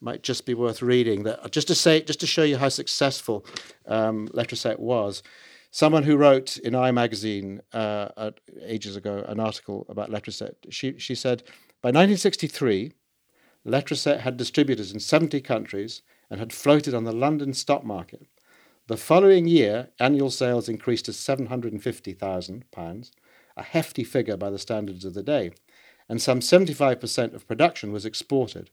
might 0.00 0.22
just 0.22 0.46
be 0.46 0.54
worth 0.54 0.82
reading. 0.82 1.24
That 1.24 1.50
just 1.50 1.68
to 1.68 1.74
say, 1.74 2.02
just 2.02 2.20
to 2.20 2.26
show 2.26 2.42
you 2.42 2.58
how 2.58 2.68
successful 2.68 3.44
um, 3.86 4.28
Letraset 4.28 4.78
was. 4.78 5.22
Someone 5.72 6.02
who 6.02 6.16
wrote 6.16 6.56
in 6.56 6.74
Eye 6.74 6.90
magazine 6.90 7.60
uh, 7.72 8.08
uh, 8.16 8.30
ages 8.62 8.96
ago 8.96 9.24
an 9.28 9.38
article 9.38 9.86
about 9.88 10.10
Letraset, 10.10 10.54
she 10.68 10.98
she 10.98 11.14
said 11.14 11.44
by 11.82 11.88
1963, 11.88 12.92
Letraset 13.66 14.20
had 14.20 14.36
distributors 14.36 14.92
in 14.92 15.00
70 15.00 15.40
countries 15.40 16.02
and 16.30 16.38
had 16.38 16.52
floated 16.52 16.94
on 16.94 17.04
the 17.04 17.12
London 17.12 17.52
stock 17.54 17.84
market. 17.84 18.26
The 18.86 18.96
following 18.96 19.46
year, 19.46 19.88
annual 19.98 20.30
sales 20.30 20.68
increased 20.68 21.04
to 21.06 21.12
£750,000, 21.12 23.10
a 23.56 23.62
hefty 23.62 24.04
figure 24.04 24.36
by 24.36 24.50
the 24.50 24.58
standards 24.58 25.04
of 25.04 25.14
the 25.14 25.22
day, 25.22 25.52
and 26.08 26.20
some 26.20 26.40
75% 26.40 27.34
of 27.34 27.46
production 27.46 27.92
was 27.92 28.04
exported. 28.04 28.70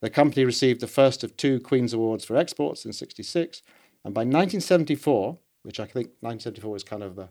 The 0.00 0.10
company 0.10 0.44
received 0.44 0.80
the 0.80 0.86
first 0.86 1.22
of 1.22 1.36
two 1.36 1.60
Queen's 1.60 1.92
Awards 1.92 2.24
for 2.24 2.36
exports 2.36 2.84
in 2.84 2.92
66, 2.92 3.62
and 4.04 4.12
by 4.12 4.20
1974, 4.20 5.38
which 5.62 5.80
I 5.80 5.84
think 5.84 6.08
1974 6.20 6.76
is 6.76 6.82
kind 6.82 7.02
of 7.02 7.16
the, 7.16 7.28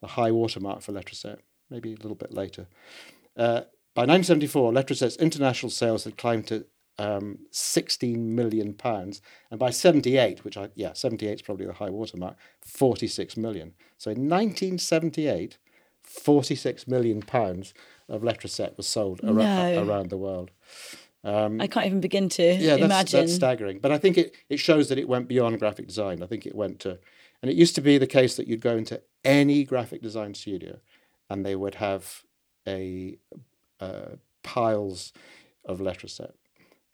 the 0.00 0.08
high 0.08 0.30
watermark 0.30 0.80
for 0.80 0.92
Letraset, 0.92 1.38
maybe 1.70 1.92
a 1.92 1.96
little 1.96 2.14
bit 2.14 2.32
later, 2.32 2.66
uh, 3.36 3.62
by 3.96 4.02
1974, 4.02 4.72
Letraset's 4.72 5.16
international 5.16 5.70
sales 5.70 6.04
had 6.04 6.16
climbed 6.16 6.46
to 6.48 6.66
um, 6.98 7.38
16 7.50 8.34
million 8.34 8.72
pounds, 8.74 9.20
and 9.50 9.58
by 9.60 9.70
78, 9.70 10.44
which 10.44 10.56
I 10.56 10.68
yeah 10.74 10.92
78 10.94 11.32
is 11.34 11.42
probably 11.42 11.66
the 11.66 11.72
high 11.74 11.90
watermark, 11.90 12.36
46 12.62 13.36
million. 13.36 13.74
So 13.98 14.10
in 14.10 14.28
1978, 14.28 15.58
46 16.02 16.86
million 16.86 17.20
pounds 17.22 17.74
of 18.08 18.22
Letraset 18.22 18.76
was 18.76 18.86
sold 18.86 19.20
ar- 19.24 19.32
No. 19.32 19.84
around 19.86 20.10
the 20.10 20.16
world. 20.16 20.50
I 21.24 21.66
can't 21.66 21.86
even 21.86 22.00
begin 22.00 22.28
to 22.30 22.50
Um, 22.54 22.60
Yeah, 22.60 22.76
that's, 22.76 22.82
imagine. 22.84 23.20
that's 23.20 23.34
staggering. 23.34 23.78
But 23.80 23.90
I 23.90 23.98
think 23.98 24.16
it, 24.16 24.34
it 24.48 24.58
shows 24.58 24.88
that 24.88 24.98
it 24.98 25.08
went 25.08 25.26
beyond 25.26 25.58
graphic 25.58 25.88
design. 25.88 26.22
I 26.22 26.26
think 26.26 26.46
it 26.46 26.54
went 26.54 26.78
to, 26.80 26.98
and 27.42 27.50
it 27.50 27.56
used 27.56 27.74
to 27.74 27.80
be 27.80 27.98
the 27.98 28.06
case 28.06 28.36
that 28.36 28.46
you'd 28.46 28.60
go 28.60 28.76
into 28.76 29.02
any 29.24 29.64
graphic 29.64 30.00
design 30.02 30.34
studio, 30.34 30.78
and 31.28 31.44
they 31.44 31.56
would 31.56 31.76
have 31.76 32.22
a 32.66 33.18
uh, 33.80 34.16
piles 34.42 35.12
of 35.64 35.80
Letraset, 35.80 36.32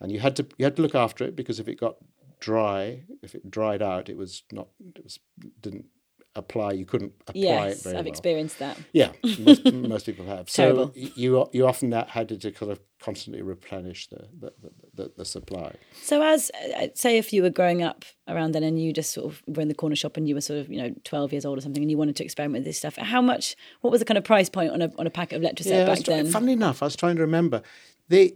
and 0.01 0.11
you 0.11 0.21
had 0.21 0.37
to 0.37 0.47
you 0.59 0.65
had 0.65 0.77
to 0.77 0.83
look 0.83 0.95
after 0.95 1.25
it 1.25 1.37
because 1.37 1.61
if 1.61 1.69
it 1.69 1.81
got 1.81 1.97
dry, 2.41 3.05
if 3.23 3.35
it 3.35 3.51
dried 3.51 3.83
out, 3.83 4.09
it 4.09 4.17
was 4.17 4.43
not 4.53 4.69
it 4.97 5.05
was 5.05 5.19
didn't 5.61 5.87
apply. 6.35 6.73
You 6.73 6.85
couldn't 6.87 7.13
apply 7.29 7.41
it 7.41 7.45
yes, 7.45 7.83
very 7.83 7.97
I've 7.97 8.05
well. 8.05 8.11
experienced 8.11 8.59
that. 8.59 8.79
Yeah, 8.93 9.13
most, 9.39 9.65
most 9.73 10.07
people 10.07 10.27
have. 10.27 10.49
So 10.49 10.63
Terrible. 10.63 10.93
you 10.95 11.49
you 11.53 11.67
often 11.67 11.93
had 11.93 12.29
to 12.29 12.51
kind 12.53 12.73
of 12.73 12.81
constantly 13.01 13.43
replenish 13.43 14.09
the 14.09 14.29
the, 14.39 14.53
the, 14.63 14.71
the, 14.95 15.13
the 15.19 15.25
supply. 15.25 15.75
So, 16.03 16.23
as 16.23 16.51
uh, 16.77 16.89
say, 16.95 17.19
if 17.19 17.33
you 17.33 17.43
were 17.43 17.51
growing 17.51 17.83
up 17.83 18.05
around 18.29 18.53
then 18.53 18.63
and 18.63 18.81
you 18.81 18.93
just 18.93 19.13
sort 19.13 19.33
of 19.33 19.43
were 19.47 19.63
in 19.63 19.69
the 19.69 19.75
corner 19.75 19.97
shop 19.97 20.17
and 20.17 20.29
you 20.29 20.35
were 20.35 20.41
sort 20.41 20.61
of 20.61 20.71
you 20.71 20.81
know 20.81 20.95
twelve 21.05 21.33
years 21.33 21.45
old 21.45 21.59
or 21.59 21.61
something 21.61 21.83
and 21.83 21.91
you 21.91 21.99
wanted 21.99 22.17
to 22.17 22.25
experiment 22.25 22.61
with 22.61 22.67
this 22.67 22.79
stuff, 22.79 22.97
how 22.97 23.21
much? 23.21 23.57
What 23.81 23.91
was 23.91 24.01
the 24.01 24.05
kind 24.07 24.19
of 24.19 24.25
price 24.25 24.49
point 24.49 24.73
on 24.73 24.83
a 24.83 24.91
on 24.99 25.07
a 25.07 25.11
packet 25.11 25.37
of 25.37 25.43
Letraset 25.43 25.83
I 25.83 25.87
back 25.87 26.05
try- 26.05 26.17
then? 26.17 26.31
Funnily 26.31 26.53
enough, 26.55 26.83
I 26.83 26.87
was 26.87 26.97
trying 26.97 27.17
to 27.17 27.23
remember. 27.23 27.63
The 28.09 28.35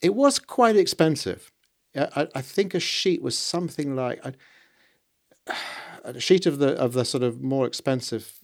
it 0.00 0.14
was 0.14 0.38
quite 0.38 0.76
expensive. 0.76 1.52
I, 1.94 2.28
I 2.34 2.40
think 2.40 2.74
a 2.74 2.80
sheet 2.80 3.20
was 3.20 3.36
something 3.36 3.96
like 3.96 4.24
I, 4.24 4.32
a 6.04 6.20
sheet 6.20 6.46
of 6.46 6.58
the 6.58 6.74
of 6.76 6.92
the 6.92 7.04
sort 7.04 7.22
of 7.22 7.42
more 7.42 7.66
expensive 7.66 8.40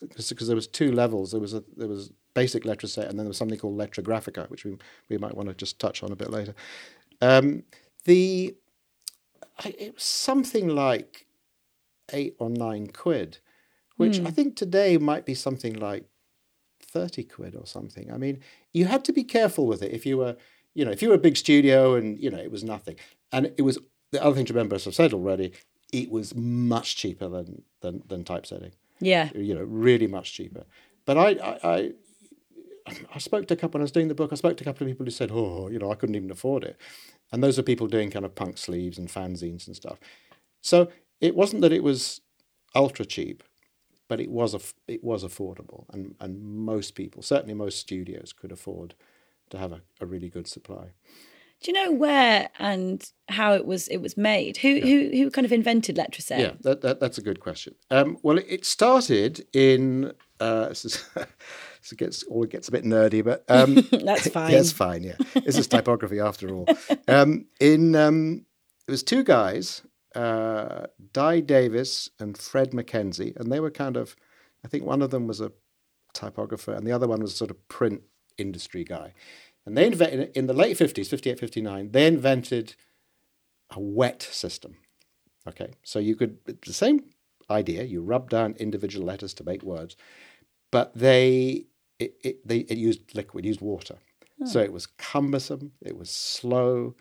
because 0.00 0.46
there 0.46 0.56
was 0.56 0.66
two 0.66 0.92
levels. 0.92 1.32
There 1.32 1.40
was 1.40 1.54
a 1.54 1.62
there 1.76 1.88
was 1.88 2.12
basic 2.34 2.64
Letraset, 2.64 3.08
and 3.08 3.18
then 3.18 3.24
there 3.24 3.28
was 3.28 3.36
something 3.36 3.58
called 3.58 3.78
Letragraphica, 3.78 4.48
which 4.50 4.64
we 4.64 4.76
we 5.08 5.18
might 5.18 5.36
want 5.36 5.48
to 5.48 5.54
just 5.54 5.78
touch 5.78 6.02
on 6.02 6.12
a 6.12 6.16
bit 6.16 6.30
later. 6.30 6.54
Um, 7.20 7.64
the 8.04 8.54
it 9.64 9.94
was 9.94 10.02
something 10.02 10.68
like 10.68 11.26
eight 12.12 12.34
or 12.38 12.48
nine 12.48 12.88
quid, 12.88 13.38
which 13.96 14.18
mm. 14.18 14.26
I 14.26 14.30
think 14.30 14.56
today 14.56 14.96
might 14.96 15.26
be 15.26 15.34
something 15.34 15.74
like 15.74 16.06
thirty 16.82 17.24
quid 17.24 17.54
or 17.54 17.66
something. 17.66 18.10
I 18.12 18.16
mean, 18.16 18.40
you 18.72 18.86
had 18.86 19.04
to 19.06 19.12
be 19.12 19.24
careful 19.24 19.66
with 19.66 19.82
it 19.82 19.92
if 19.92 20.06
you 20.06 20.16
were, 20.16 20.36
you 20.74 20.84
know, 20.84 20.90
if 20.90 21.02
you 21.02 21.08
were 21.08 21.14
a 21.14 21.18
big 21.18 21.36
studio 21.36 21.94
and 21.94 22.18
you 22.18 22.30
know 22.30 22.38
it 22.38 22.50
was 22.50 22.64
nothing, 22.64 22.96
and 23.32 23.52
it 23.56 23.62
was 23.62 23.78
the 24.12 24.22
other 24.22 24.34
thing 24.34 24.46
to 24.46 24.52
remember, 24.52 24.76
as 24.76 24.86
I've 24.86 24.94
said 24.94 25.12
already, 25.12 25.52
it 25.92 26.10
was 26.10 26.34
much 26.34 26.96
cheaper 26.96 27.28
than 27.28 27.62
than 27.80 28.02
than 28.08 28.24
typesetting. 28.24 28.72
Yeah, 29.00 29.30
you 29.34 29.54
know, 29.54 29.64
really 29.64 30.06
much 30.06 30.32
cheaper. 30.32 30.64
But 31.04 31.16
I, 31.16 31.28
I, 31.30 31.58
I 31.64 31.92
I 33.14 33.18
spoke 33.18 33.46
to 33.48 33.54
a 33.54 33.56
couple 33.56 33.78
when 33.78 33.82
I 33.82 33.84
was 33.84 33.92
doing 33.92 34.08
the 34.08 34.14
book. 34.14 34.32
I 34.32 34.36
spoke 34.36 34.56
to 34.58 34.64
a 34.64 34.66
couple 34.66 34.86
of 34.86 34.90
people 34.92 35.06
who 35.06 35.10
said, 35.10 35.30
"Oh, 35.32 35.68
you 35.68 35.78
know, 35.78 35.90
I 35.90 35.94
couldn't 35.94 36.16
even 36.16 36.30
afford 36.30 36.64
it," 36.64 36.76
and 37.32 37.42
those 37.42 37.58
are 37.58 37.62
people 37.62 37.86
doing 37.86 38.10
kind 38.10 38.24
of 38.24 38.34
punk 38.34 38.58
sleeves 38.58 38.98
and 38.98 39.08
fanzines 39.08 39.66
and 39.66 39.76
stuff. 39.76 39.98
So 40.60 40.88
it 41.20 41.34
wasn't 41.34 41.62
that 41.62 41.72
it 41.72 41.82
was 41.82 42.20
ultra 42.74 43.04
cheap, 43.04 43.42
but 44.08 44.20
it 44.20 44.30
was 44.30 44.54
a, 44.54 44.60
it 44.86 45.02
was 45.02 45.24
affordable, 45.24 45.84
and 45.92 46.14
and 46.20 46.42
most 46.42 46.94
people, 46.94 47.22
certainly 47.22 47.54
most 47.54 47.78
studios, 47.78 48.32
could 48.32 48.52
afford 48.52 48.94
to 49.50 49.58
have 49.58 49.72
a, 49.72 49.80
a 50.00 50.06
really 50.06 50.28
good 50.28 50.46
supply. 50.46 50.92
Do 51.62 51.70
you 51.70 51.84
know 51.84 51.92
where 51.92 52.48
and 52.58 53.06
how 53.28 53.52
it 53.52 53.66
was 53.66 53.86
it 53.88 53.98
was 53.98 54.16
made? 54.16 54.56
Who 54.58 54.68
yeah. 54.68 54.84
who 54.84 55.10
who 55.16 55.30
kind 55.30 55.44
of 55.44 55.52
invented 55.52 55.96
Letraset? 55.96 56.38
Yeah, 56.38 56.52
that, 56.62 56.80
that, 56.80 57.00
that's 57.00 57.18
a 57.18 57.22
good 57.22 57.40
question. 57.40 57.74
Um, 57.90 58.16
well, 58.22 58.38
it 58.38 58.64
started 58.64 59.46
in 59.52 60.12
uh, 60.40 60.68
this, 60.68 60.86
is, 60.86 61.04
this 61.14 61.92
gets 61.96 62.22
all 62.24 62.44
it 62.44 62.50
gets 62.50 62.68
a 62.68 62.72
bit 62.72 62.84
nerdy, 62.84 63.22
but 63.22 63.44
um, 63.48 63.74
that's 64.04 64.28
fine. 64.30 64.52
That's 64.52 64.72
fine. 64.72 65.02
Yeah, 65.02 65.16
this 65.34 65.58
is 65.58 65.66
typography 65.66 66.18
after 66.18 66.48
all. 66.48 66.66
Um, 67.06 67.46
in 67.60 67.94
um, 67.94 68.46
it 68.88 68.90
was 68.90 69.02
two 69.02 69.22
guys, 69.22 69.82
uh, 70.14 70.86
Dai 71.12 71.40
Davies 71.40 72.10
and 72.18 72.38
Fred 72.38 72.70
McKenzie, 72.70 73.36
and 73.36 73.52
they 73.52 73.60
were 73.60 73.70
kind 73.70 73.98
of, 73.98 74.16
I 74.64 74.68
think 74.68 74.84
one 74.84 75.02
of 75.02 75.10
them 75.10 75.26
was 75.26 75.42
a 75.42 75.52
typographer, 76.14 76.72
and 76.72 76.86
the 76.86 76.92
other 76.92 77.06
one 77.06 77.20
was 77.20 77.34
a 77.34 77.36
sort 77.36 77.50
of 77.50 77.68
print 77.68 78.00
industry 78.38 78.84
guy 78.84 79.12
and 79.70 79.76
they 79.76 79.86
invented, 79.86 80.36
in 80.36 80.48
the 80.48 80.52
late 80.52 80.76
50s, 80.76 81.06
58, 81.06 81.38
59, 81.38 81.92
they 81.92 82.04
invented 82.08 82.74
a 83.70 83.78
wet 83.78 84.20
system. 84.20 84.78
Okay, 85.46 85.70
so 85.84 86.00
you 86.00 86.16
could, 86.16 86.38
the 86.44 86.72
same 86.72 87.04
idea, 87.48 87.84
you 87.84 88.02
rub 88.02 88.28
down 88.30 88.56
individual 88.58 89.06
letters 89.06 89.32
to 89.34 89.44
make 89.44 89.62
words, 89.62 89.94
but 90.72 90.92
they, 90.96 91.66
it, 92.00 92.14
it, 92.24 92.48
they, 92.48 92.58
it 92.58 92.78
used 92.78 93.14
liquid, 93.14 93.44
used 93.44 93.60
water. 93.60 93.98
Oh. 94.42 94.46
So 94.46 94.58
it 94.58 94.72
was 94.72 94.86
cumbersome, 94.86 95.70
it 95.80 95.96
was 95.96 96.10
slow. 96.10 96.96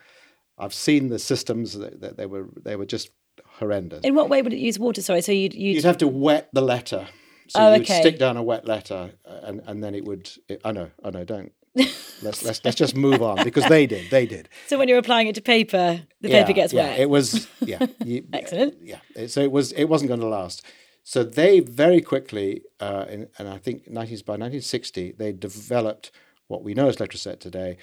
I've 0.59 0.73
seen 0.73 1.09
the 1.09 1.17
systems 1.17 1.73
that, 1.73 2.01
that 2.01 2.17
they 2.17 2.27
were 2.27 2.49
they 2.55 2.75
were 2.75 2.85
just 2.85 3.09
horrendous. 3.45 4.01
In 4.03 4.13
what 4.13 4.29
way 4.29 4.43
would 4.43 4.53
it 4.53 4.59
use 4.59 4.77
water? 4.77 5.01
Sorry, 5.01 5.21
so 5.21 5.31
you'd 5.31 5.55
you'd, 5.55 5.77
you'd 5.77 5.85
have 5.85 5.97
to 5.99 6.07
wet 6.07 6.49
the 6.53 6.61
letter. 6.61 7.07
So 7.47 7.61
oh, 7.61 7.73
you'd 7.73 7.81
okay. 7.81 7.99
stick 8.01 8.19
down 8.19 8.37
a 8.37 8.43
wet 8.43 8.67
letter, 8.67 9.11
uh, 9.25 9.39
and, 9.41 9.61
and 9.65 9.83
then 9.83 9.95
it 9.95 10.05
would. 10.05 10.29
It, 10.47 10.61
I 10.63 10.71
know, 10.71 10.91
I 11.03 11.09
know. 11.09 11.23
Don't 11.23 11.51
let's 11.75 12.43
let's 12.43 12.63
let's 12.63 12.75
just 12.75 12.95
move 12.95 13.21
on 13.21 13.43
because 13.43 13.65
they 13.65 13.85
did 13.85 14.09
they 14.09 14.25
did. 14.25 14.49
So 14.67 14.77
when 14.77 14.87
you're 14.87 14.99
applying 14.99 15.27
it 15.27 15.35
to 15.35 15.41
paper, 15.41 16.01
the 16.21 16.29
yeah, 16.29 16.41
paper 16.41 16.53
gets 16.53 16.73
yeah, 16.73 16.89
wet. 16.89 16.99
It 16.99 17.09
was 17.09 17.47
yeah, 17.61 17.85
you, 18.05 18.25
excellent. 18.33 18.77
Yeah, 18.81 18.99
so 19.27 19.41
it 19.41 19.51
was 19.51 19.71
it 19.73 19.85
wasn't 19.85 20.09
going 20.09 20.19
to 20.21 20.27
last. 20.27 20.63
So 21.03 21.23
they 21.23 21.59
very 21.59 22.01
quickly, 22.01 22.61
uh, 22.79 23.05
in, 23.09 23.29
and 23.39 23.47
I 23.47 23.57
think 23.57 23.89
19, 23.89 24.17
by 24.27 24.33
1960, 24.33 25.13
they 25.17 25.31
developed 25.31 26.11
what 26.49 26.61
we 26.61 26.75
know 26.75 26.87
as 26.87 26.97
Letraset 26.97 27.39
today, 27.39 27.77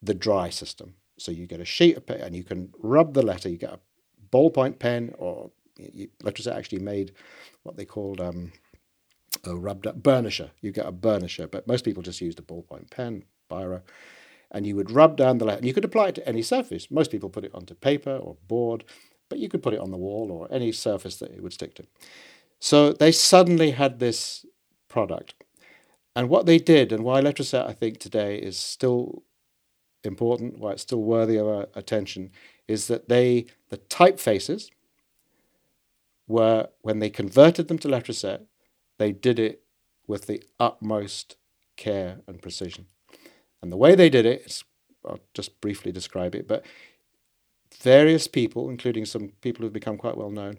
the 0.00 0.14
dry 0.14 0.50
system. 0.50 0.94
So 1.18 1.32
you 1.32 1.46
get 1.46 1.60
a 1.60 1.64
sheet 1.64 1.96
of 1.96 2.06
paper 2.06 2.22
and 2.22 2.36
you 2.36 2.44
can 2.44 2.72
rub 2.78 3.14
the 3.14 3.22
letter. 3.22 3.48
You 3.48 3.56
get 3.56 3.72
a 3.72 3.80
ballpoint 4.30 4.78
pen, 4.78 5.12
or 5.18 5.50
you, 5.76 6.08
Letraset 6.22 6.54
actually 6.54 6.78
made 6.78 7.12
what 7.64 7.76
they 7.76 7.84
called 7.84 8.20
um, 8.20 8.52
a 9.44 9.56
rubbed 9.56 9.86
up 9.86 10.02
burnisher. 10.02 10.50
You 10.60 10.72
get 10.72 10.86
a 10.86 10.92
burnisher, 10.92 11.50
but 11.50 11.66
most 11.66 11.84
people 11.84 12.02
just 12.02 12.20
used 12.20 12.38
a 12.38 12.42
ballpoint 12.42 12.90
pen, 12.90 13.24
biro, 13.50 13.82
and 14.50 14.66
you 14.66 14.76
would 14.76 14.90
rub 14.90 15.16
down 15.16 15.38
the 15.38 15.44
letter. 15.44 15.58
And 15.58 15.66
you 15.66 15.74
could 15.74 15.84
apply 15.84 16.08
it 16.08 16.14
to 16.16 16.28
any 16.28 16.42
surface. 16.42 16.90
Most 16.90 17.10
people 17.10 17.28
put 17.28 17.44
it 17.44 17.54
onto 17.54 17.74
paper 17.74 18.16
or 18.16 18.36
board, 18.46 18.84
but 19.28 19.38
you 19.38 19.48
could 19.48 19.62
put 19.62 19.74
it 19.74 19.80
on 19.80 19.90
the 19.90 19.96
wall 19.96 20.30
or 20.30 20.48
any 20.50 20.72
surface 20.72 21.16
that 21.16 21.32
it 21.32 21.42
would 21.42 21.52
stick 21.52 21.74
to. 21.74 21.86
So 22.58 22.92
they 22.92 23.12
suddenly 23.12 23.72
had 23.72 23.98
this 23.98 24.44
product. 24.88 25.34
And 26.16 26.28
what 26.28 26.46
they 26.46 26.58
did, 26.58 26.92
and 26.92 27.04
why 27.04 27.20
Letraset, 27.20 27.68
I 27.68 27.72
think, 27.72 27.98
today 27.98 28.36
is 28.38 28.58
still 28.58 29.22
important, 30.02 30.58
why 30.58 30.72
it's 30.72 30.82
still 30.82 31.02
worthy 31.02 31.36
of 31.36 31.46
our 31.46 31.68
attention, 31.74 32.30
is 32.66 32.88
that 32.88 33.08
they, 33.08 33.46
the 33.68 33.78
typefaces, 33.78 34.70
were, 36.26 36.68
when 36.82 36.98
they 36.98 37.10
converted 37.10 37.68
them 37.68 37.78
to 37.78 37.88
Letraset, 37.88 38.46
they 38.98 39.12
did 39.12 39.38
it 39.38 39.62
with 40.06 40.26
the 40.26 40.42
utmost 40.60 41.36
care 41.76 42.20
and 42.26 42.42
precision. 42.42 42.86
And 43.62 43.72
the 43.72 43.76
way 43.76 43.94
they 43.94 44.10
did 44.10 44.26
it, 44.26 44.62
I'll 45.04 45.20
just 45.34 45.60
briefly 45.60 45.92
describe 45.92 46.34
it, 46.34 46.46
but 46.46 46.64
various 47.80 48.26
people, 48.26 48.68
including 48.70 49.04
some 49.04 49.32
people 49.40 49.62
who've 49.62 49.72
become 49.72 49.96
quite 49.96 50.16
well 50.16 50.30
known, 50.30 50.58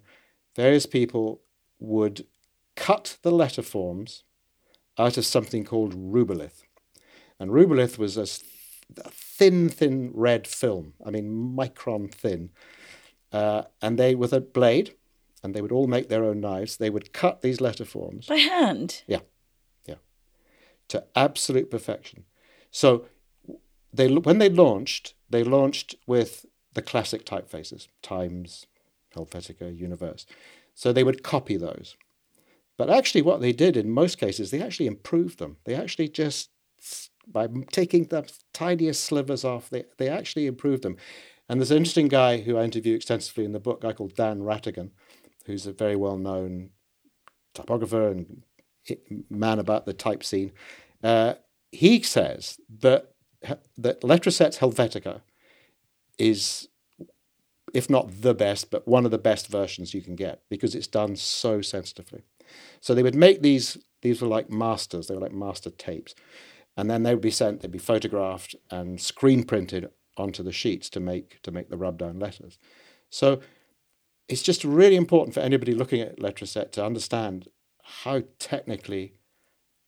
various 0.56 0.86
people 0.86 1.42
would 1.80 2.26
cut 2.76 3.18
the 3.22 3.32
letter 3.32 3.62
forms 3.62 4.24
out 4.98 5.18
of 5.18 5.26
something 5.26 5.64
called 5.64 5.94
rubylith. 5.94 6.64
And 7.40 7.52
rubylith 7.52 7.98
was 7.98 8.18
a 8.18 8.26
thin, 9.12 9.70
thin 9.70 10.12
red 10.14 10.48
film, 10.48 10.94
I 11.06 11.12
mean, 11.12 11.56
micron 11.56 12.14
thin. 12.14 12.50
Uh, 13.32 13.64
and 13.82 13.98
they, 13.98 14.16
with 14.16 14.34
a 14.34 14.42
blade, 14.42 14.96
and 15.44 15.54
they 15.54 15.62
would 15.62 15.72
all 15.72 15.88
make 15.88 16.10
their 16.10 16.24
own 16.24 16.40
knives. 16.40 16.78
They 16.78 16.90
would 16.90 17.14
cut 17.14 17.42
these 17.42 17.62
letter 17.62 17.86
forms 17.86 18.28
by 18.28 18.38
hand. 18.38 19.04
Yeah, 19.08 19.22
yeah, 19.86 19.96
to 20.90 21.04
absolute 21.16 21.70
perfection. 21.70 22.26
So 22.72 23.06
they 23.94 24.08
when 24.08 24.38
they 24.38 24.50
launched, 24.50 25.14
they 25.30 25.44
launched 25.44 25.96
with 26.06 26.46
the 26.74 26.82
classic 26.82 27.26
typefaces: 27.26 27.88
Times, 28.02 28.66
Helvetica, 29.16 29.76
Univers. 29.78 30.26
So 30.76 30.94
they 30.94 31.04
would 31.04 31.24
copy 31.24 31.58
those. 31.58 31.98
But 32.78 32.90
actually, 32.90 33.22
what 33.22 33.42
they 33.42 33.52
did 33.52 33.76
in 33.76 33.90
most 33.90 34.18
cases, 34.18 34.52
they 34.52 34.62
actually 34.62 34.88
improved 34.88 35.40
them. 35.40 35.58
They 35.66 35.76
actually 35.76 36.08
just 36.08 36.50
by 37.32 37.48
taking 37.72 38.06
the 38.06 38.32
tiniest 38.54 39.04
slivers 39.04 39.46
off, 39.46 39.70
they, 39.70 39.86
they 39.98 40.10
actually 40.10 40.48
improved 40.48 40.84
them. 40.84 40.98
And 41.48 41.60
there's 41.60 41.72
an 41.72 41.78
interesting 41.78 42.08
guy 42.08 42.40
who 42.40 42.58
I 42.58 42.64
interview 42.64 42.96
extensively 42.96 43.46
in 43.46 43.52
the 43.52 43.60
book, 43.60 43.84
a 43.84 43.88
guy 43.88 43.94
called 43.94 44.16
Dan 44.16 44.42
Rhatigan, 44.42 44.92
who's 45.50 45.66
a 45.66 45.74
very 45.74 45.96
well 45.96 46.18
known 46.18 46.70
typographer 47.56 48.08
and 48.08 48.44
man 49.30 49.58
about 49.58 49.88
the 49.88 49.94
type 49.94 50.24
scene. 50.24 50.52
Uh, 51.04 51.34
he 51.72 52.02
says 52.04 52.60
that 52.80 53.12
that 53.78 54.02
Letraset's 54.02 54.60
Helvetica 54.60 55.22
is, 56.20 56.68
if 57.74 57.90
not 57.90 58.22
the 58.22 58.36
best, 58.36 58.70
but 58.70 58.88
one 58.88 59.06
of 59.06 59.12
the 59.12 59.18
best 59.18 59.48
versions 59.48 59.94
you 59.94 60.02
can 60.02 60.16
get 60.16 60.44
because 60.50 60.76
it's 60.76 60.88
done 60.88 61.16
so 61.16 61.62
sensitively. 61.62 62.22
So 62.80 62.94
they 62.94 63.04
would 63.04 63.16
make 63.16 63.42
these; 63.42 63.78
these 64.04 64.22
were 64.22 64.28
like 64.28 64.52
masters; 64.52 65.08
they 65.08 65.16
were 65.16 65.22
like 65.22 65.34
master 65.34 65.72
tapes, 65.72 66.14
and 66.78 66.92
then 66.92 67.02
they 67.02 67.16
would 67.16 67.22
be 67.22 67.32
sent. 67.32 67.62
They'd 67.62 67.72
be 67.72 67.80
photographed 67.80 68.56
and 68.70 69.02
screen 69.02 69.44
printed 69.44 69.90
onto 70.16 70.44
the 70.44 70.52
sheets 70.52 70.90
to 70.92 71.00
make 71.00 71.42
to 71.42 71.52
make 71.52 71.70
the 71.70 71.78
rub 71.78 71.98
down 71.98 72.20
letters. 72.20 72.60
So 73.10 73.40
it's 74.30 74.44
just 74.44 74.64
really 74.64 74.96
important 74.96 75.34
for 75.34 75.40
anybody 75.40 75.74
looking 75.74 76.02
at 76.02 76.20
Letraset 76.20 76.72
to 76.74 76.86
understand 76.86 77.50
how 78.04 78.22
technically, 78.38 79.16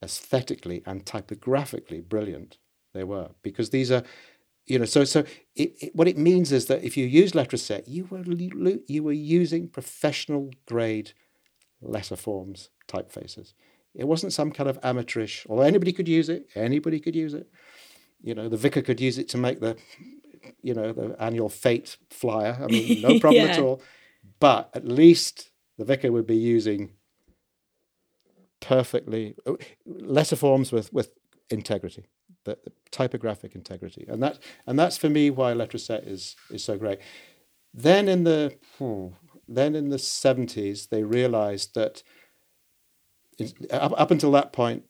aesthetically, 0.04 0.82
and 0.86 1.06
typographically 1.06 2.02
brilliant 2.02 2.58
they 2.94 3.04
were. 3.04 3.30
Because 3.44 3.70
these 3.70 3.92
are, 3.92 4.04
you 4.66 4.80
know, 4.80 4.86
so 4.86 5.04
so 5.04 5.20
it, 5.56 5.76
it, 5.80 5.96
what 5.96 6.08
it 6.08 6.18
means 6.18 6.52
is 6.52 6.66
that 6.66 6.84
if 6.84 6.98
you 6.98 7.06
use 7.06 7.34
Letraset, 7.34 7.84
you 7.88 8.06
were 8.06 8.24
you 8.88 9.04
were 9.04 9.12
using 9.12 9.68
professional 9.68 10.50
grade 10.66 11.14
letter 11.80 12.16
forms 12.16 12.70
typefaces. 12.88 13.54
It 13.94 14.08
wasn't 14.08 14.34
some 14.34 14.52
kind 14.52 14.70
of 14.70 14.80
amateurish, 14.82 15.46
although 15.50 15.64
anybody 15.64 15.94
could 15.94 16.08
use 16.08 16.30
it. 16.30 16.48
Anybody 16.56 17.00
could 17.00 17.16
use 17.16 17.36
it. 17.36 17.48
You 18.24 18.34
know, 18.34 18.50
the 18.50 18.58
vicar 18.58 18.82
could 18.82 19.02
use 19.02 19.18
it 19.18 19.28
to 19.30 19.38
make 19.38 19.60
the, 19.60 19.76
you 20.64 20.74
know, 20.74 20.94
the 20.94 21.16
annual 21.22 21.50
fete 21.50 21.98
flyer. 22.10 22.58
I 22.62 22.68
mean, 22.68 23.02
no 23.02 23.20
problem 23.20 23.46
yeah. 23.46 23.52
at 23.52 23.60
all 23.60 23.82
but 24.42 24.70
at 24.74 24.86
least 24.86 25.52
the 25.78 25.86
vicar 25.86 26.12
would 26.12 26.28
be 26.28 26.36
using 26.36 26.92
perfectly 28.60 29.36
letter 29.86 30.36
forms 30.36 30.74
with, 30.74 30.92
with 30.92 31.10
integrity. 31.50 32.06
the, 32.44 32.58
the 32.64 32.72
typographic 32.92 33.56
integrity, 33.56 34.06
and 34.08 34.22
that 34.24 34.40
and 34.66 34.78
that's 34.78 34.98
for 34.98 35.10
me 35.10 35.30
why 35.30 35.54
Letraset 35.54 36.08
is 36.08 36.36
is 36.50 36.64
so 36.64 36.78
great. 36.78 37.00
Then 37.74 38.08
in 38.08 38.24
the 38.24 38.58
hmm, 38.78 39.08
then 39.48 39.76
in 39.76 39.90
the 39.90 40.00
seventies, 40.00 40.88
they 40.88 41.04
realised 41.04 41.76
that 41.76 42.04
up, 43.72 43.94
up 43.98 44.12
until 44.12 44.32
that 44.32 44.54
point, 44.54 44.84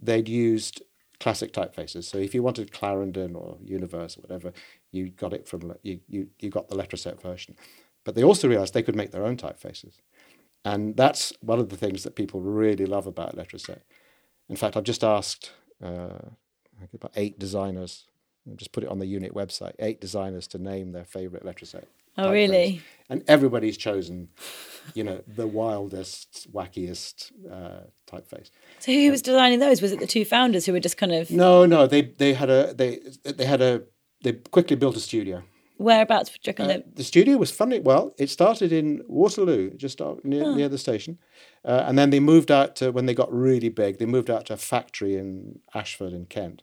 they'd 0.00 0.28
used 0.28 0.82
classic 1.20 1.52
typefaces. 1.52 2.04
So 2.04 2.18
if 2.18 2.34
you 2.34 2.42
wanted 2.42 2.72
Clarendon 2.72 3.34
or 3.34 3.58
Univers 3.64 4.16
or 4.16 4.20
whatever, 4.20 4.52
you 4.92 5.10
got 5.10 5.32
it 5.32 5.48
from 5.48 5.74
you 5.82 6.00
you, 6.08 6.28
you 6.38 6.50
got 6.50 6.68
the 6.68 6.76
Letraset 6.76 7.20
version. 7.20 7.56
But 8.08 8.14
they 8.14 8.24
also 8.24 8.48
realised 8.48 8.72
they 8.72 8.82
could 8.82 8.96
make 8.96 9.10
their 9.10 9.26
own 9.26 9.36
typefaces, 9.36 10.00
and 10.64 10.96
that's 10.96 11.30
one 11.42 11.58
of 11.58 11.68
the 11.68 11.76
things 11.76 12.04
that 12.04 12.14
people 12.14 12.40
really 12.40 12.86
love 12.86 13.06
about 13.06 13.36
Letraset. 13.36 13.80
In 14.48 14.56
fact, 14.56 14.78
I've 14.78 14.84
just 14.84 15.04
asked 15.04 15.52
uh, 15.84 16.30
about 16.94 17.12
eight 17.16 17.38
designers. 17.38 18.06
Just 18.56 18.72
put 18.72 18.82
it 18.82 18.88
on 18.88 18.98
the 18.98 19.04
unit 19.04 19.34
website. 19.34 19.74
Eight 19.78 20.00
designers 20.00 20.46
to 20.46 20.58
name 20.58 20.92
their 20.92 21.04
favourite 21.04 21.44
Letraset. 21.44 21.84
Oh, 22.16 22.32
really? 22.32 22.80
And 23.10 23.22
everybody's 23.28 23.76
chosen, 23.76 24.30
you 24.94 25.04
know, 25.04 25.22
the 25.26 25.46
wildest, 25.46 26.50
wackiest 26.50 27.30
uh, 27.52 27.88
typeface. 28.10 28.48
So 28.78 28.90
who 28.90 29.10
was 29.10 29.20
designing 29.20 29.58
those? 29.58 29.82
Was 29.82 29.92
it 29.92 30.00
the 30.00 30.06
two 30.06 30.24
founders 30.24 30.64
who 30.64 30.72
were 30.72 30.80
just 30.80 30.96
kind 30.96 31.12
of? 31.12 31.30
No, 31.30 31.66
no. 31.66 31.86
They 31.86 32.00
they 32.00 32.32
had 32.32 32.48
a 32.48 32.72
they 32.72 33.00
they 33.22 33.44
had 33.44 33.60
a 33.60 33.82
they 34.22 34.32
quickly 34.32 34.76
built 34.76 34.96
a 34.96 35.00
studio. 35.00 35.42
Whereabouts? 35.78 36.30
Do 36.30 36.36
you 36.42 36.50
reckon 36.58 36.70
Uh, 36.70 36.82
the 36.94 37.04
studio 37.04 37.36
was 37.38 37.50
funny. 37.50 37.80
Well, 37.80 38.12
it 38.18 38.30
started 38.30 38.72
in 38.72 39.02
Waterloo, 39.08 39.70
just 39.70 40.00
near, 40.24 40.54
near 40.54 40.68
the 40.68 40.78
station, 40.78 41.18
uh, 41.64 41.84
and 41.86 41.96
then 41.98 42.10
they 42.10 42.20
moved 42.20 42.50
out 42.50 42.74
to 42.76 42.90
when 42.92 43.06
they 43.06 43.14
got 43.14 43.32
really 43.32 43.68
big. 43.68 43.98
They 43.98 44.06
moved 44.06 44.28
out 44.30 44.46
to 44.46 44.54
a 44.54 44.56
factory 44.56 45.16
in 45.16 45.60
Ashford 45.74 46.12
in 46.12 46.26
Kent. 46.26 46.62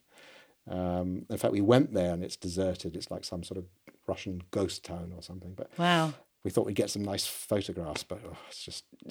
Um, 0.68 1.26
in 1.30 1.38
fact, 1.38 1.54
we 1.54 1.62
went 1.62 1.94
there 1.94 2.12
and 2.14 2.24
it's 2.24 2.36
deserted. 2.36 2.96
It's 2.96 3.10
like 3.12 3.24
some 3.24 3.44
sort 3.44 3.58
of 3.58 3.66
Russian 4.08 4.42
ghost 4.52 4.84
town 4.84 5.14
or 5.16 5.22
something. 5.22 5.54
But 5.56 5.70
Wow. 5.78 6.14
we 6.44 6.52
thought 6.52 6.66
we'd 6.66 6.76
get 6.76 6.90
some 6.90 7.04
nice 7.04 7.26
photographs, 7.26 8.04
but 8.04 8.20
oh, 8.26 8.38
it's 8.50 8.64
just, 8.64 8.84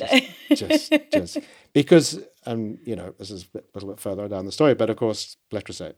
just, 0.54 0.90
just, 0.92 0.92
just 1.12 1.38
because, 1.72 2.20
um, 2.46 2.78
you 2.84 2.96
know, 2.96 3.14
this 3.18 3.30
is 3.30 3.44
a 3.44 3.46
bit- 3.46 3.70
little 3.74 3.88
bit 3.88 4.00
further 4.00 4.28
down 4.28 4.44
the 4.46 4.52
story, 4.52 4.74
but 4.74 4.90
of 4.90 4.96
course, 4.96 5.36
Letraset 5.52 5.94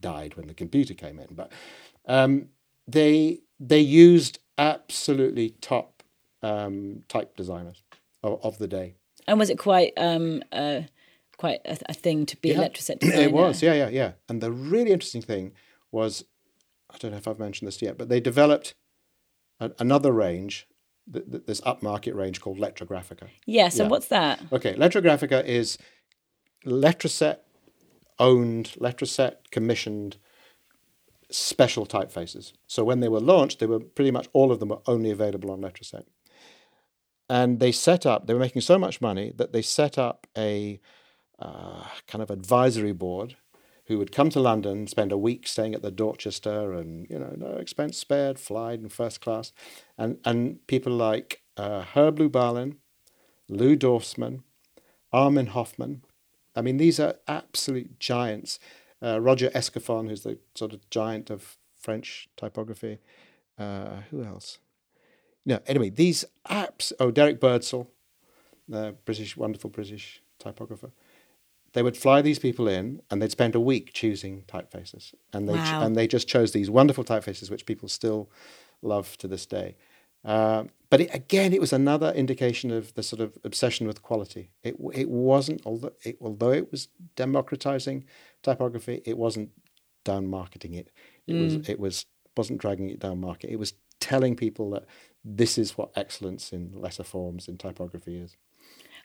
died 0.00 0.36
when 0.36 0.46
the 0.46 0.54
computer 0.54 0.94
came 0.94 1.18
in. 1.18 1.28
But 1.34 1.52
um, 2.06 2.48
they 2.88 3.40
they 3.60 3.80
used 3.80 4.38
absolutely 4.58 5.50
top 5.60 6.02
um, 6.42 7.02
type 7.08 7.36
designers 7.36 7.82
of, 8.22 8.40
of 8.42 8.58
the 8.58 8.66
day. 8.66 8.94
And 9.28 9.38
was 9.38 9.50
it 9.50 9.58
quite 9.58 9.92
um 9.96 10.42
uh 10.50 10.80
quite 11.36 11.60
a, 11.64 11.78
a 11.88 11.94
thing 11.94 12.26
to 12.26 12.36
be 12.38 12.48
Yeah. 12.48 12.56
Electroset 12.58 12.98
designer? 13.00 13.22
It 13.22 13.32
was, 13.32 13.62
yeah, 13.62 13.74
yeah, 13.74 13.88
yeah. 13.88 14.12
And 14.28 14.40
the 14.42 14.50
really 14.50 14.90
interesting 14.90 15.22
thing 15.22 15.52
was, 15.92 16.24
I 16.92 16.96
don't 16.98 17.12
know 17.12 17.16
if 17.18 17.28
I've 17.28 17.38
mentioned 17.38 17.68
this 17.68 17.80
yet, 17.80 17.96
but 17.96 18.08
they 18.08 18.20
developed 18.20 18.74
a, 19.60 19.70
another 19.78 20.12
range, 20.12 20.66
th- 21.12 21.24
th- 21.30 21.44
this 21.46 21.60
upmarket 21.62 22.14
range 22.14 22.40
called 22.40 22.58
Letragraphica. 22.58 23.28
Yeah. 23.46 23.68
So 23.70 23.84
Yeah. 23.84 23.88
what's 23.90 24.08
that? 24.08 24.40
Okay, 24.52 24.74
Letragraphica 24.74 25.44
is 25.44 25.78
Letraset 26.66 27.38
owned, 28.18 28.72
Letraset 28.78 29.36
commissioned 29.50 30.16
special 31.30 31.86
typefaces. 31.86 32.52
So 32.66 32.84
when 32.84 33.00
they 33.00 33.08
were 33.08 33.20
launched, 33.20 33.58
they 33.58 33.66
were 33.66 33.80
pretty 33.80 34.10
much 34.10 34.28
all 34.32 34.50
of 34.52 34.60
them 34.60 34.70
were 34.70 34.82
only 34.86 35.10
available 35.10 35.50
on 35.50 35.60
Letraset. 35.60 36.04
And 37.28 37.60
they 37.60 37.72
set 37.72 38.04
up, 38.04 38.26
they 38.26 38.34
were 38.34 38.40
making 38.40 38.62
so 38.62 38.78
much 38.78 39.00
money 39.00 39.32
that 39.36 39.52
they 39.52 39.62
set 39.62 39.96
up 39.98 40.26
a 40.36 40.80
uh, 41.38 41.84
kind 42.06 42.22
of 42.22 42.30
advisory 42.30 42.92
board 42.92 43.36
who 43.86 43.98
would 43.98 44.12
come 44.12 44.30
to 44.30 44.38
London, 44.38 44.86
spend 44.86 45.10
a 45.10 45.18
week 45.18 45.48
staying 45.48 45.74
at 45.74 45.82
the 45.82 45.90
Dorchester, 45.90 46.72
and 46.72 47.08
you 47.10 47.18
know, 47.18 47.34
no 47.36 47.56
expense 47.56 47.98
spared, 47.98 48.38
flied 48.38 48.80
in 48.80 48.88
first 48.88 49.20
class, 49.20 49.52
and 49.98 50.18
and 50.24 50.64
people 50.68 50.92
like 50.92 51.42
uh, 51.56 51.82
Herb 51.82 52.18
Lubalin, 52.18 52.76
Lou 53.48 53.76
Dorfsman, 53.76 54.42
Armin 55.12 55.46
Hofmann. 55.46 56.02
I 56.54 56.62
mean, 56.62 56.76
these 56.76 57.00
are 57.00 57.16
absolute 57.26 57.98
giants. 57.98 58.60
Uh, 59.02 59.20
Roger 59.20 59.50
Excoffon, 59.50 60.08
who's 60.08 60.22
the 60.22 60.38
sort 60.54 60.72
of 60.72 60.88
giant 60.90 61.30
of 61.30 61.56
French 61.78 62.28
typography. 62.36 62.98
Uh, 63.58 64.00
who 64.10 64.22
else? 64.24 64.58
No, 65.46 65.60
anyway, 65.66 65.90
these 65.90 66.24
apps. 66.48 66.92
Oh, 67.00 67.10
Derek 67.10 67.40
Birdsall, 67.40 67.90
the 68.68 68.94
British, 69.04 69.36
wonderful 69.36 69.70
British 69.70 70.22
typographer. 70.38 70.90
They 71.72 71.82
would 71.82 71.96
fly 71.96 72.20
these 72.20 72.38
people 72.38 72.66
in, 72.68 73.00
and 73.10 73.22
they'd 73.22 73.30
spend 73.30 73.54
a 73.54 73.60
week 73.60 73.92
choosing 73.92 74.42
typefaces, 74.48 75.14
and 75.32 75.48
they 75.48 75.54
Wow. 75.54 75.82
and 75.82 75.96
they 75.96 76.06
just 76.06 76.28
chose 76.28 76.52
these 76.52 76.68
wonderful 76.70 77.04
typefaces, 77.04 77.50
which 77.50 77.64
people 77.64 77.88
still 77.88 78.28
love 78.82 79.16
to 79.18 79.28
this 79.28 79.46
day. 79.46 79.76
Uh, 80.24 80.64
but 80.90 81.00
it, 81.00 81.14
again, 81.14 81.52
it 81.52 81.60
was 81.60 81.72
another 81.72 82.10
indication 82.12 82.70
of 82.70 82.92
the 82.94 83.02
sort 83.02 83.20
of 83.20 83.38
obsession 83.44 83.86
with 83.86 84.02
quality. 84.02 84.50
It 84.62 84.76
it 84.92 85.08
wasn't 85.08 85.62
although 85.64 85.92
it, 86.04 86.16
although 86.20 86.52
it 86.52 86.70
was 86.70 86.88
democratizing 87.16 88.04
typography, 88.42 89.02
it 89.04 89.16
wasn't 89.16 89.50
down 90.04 90.26
marketing 90.26 90.74
it. 90.74 90.90
It 91.26 91.34
was 91.34 91.68
it 91.68 91.78
was 91.78 92.06
wasn't 92.36 92.60
dragging 92.60 92.90
it 92.90 92.98
down 92.98 93.20
market. 93.20 93.50
It 93.50 93.58
was 93.58 93.74
telling 94.00 94.34
people 94.34 94.70
that 94.70 94.84
this 95.24 95.58
is 95.58 95.76
what 95.78 95.90
excellence 95.96 96.52
in 96.52 96.72
letter 96.80 97.04
forms 97.04 97.46
in 97.48 97.56
typography 97.58 98.16
is. 98.16 98.36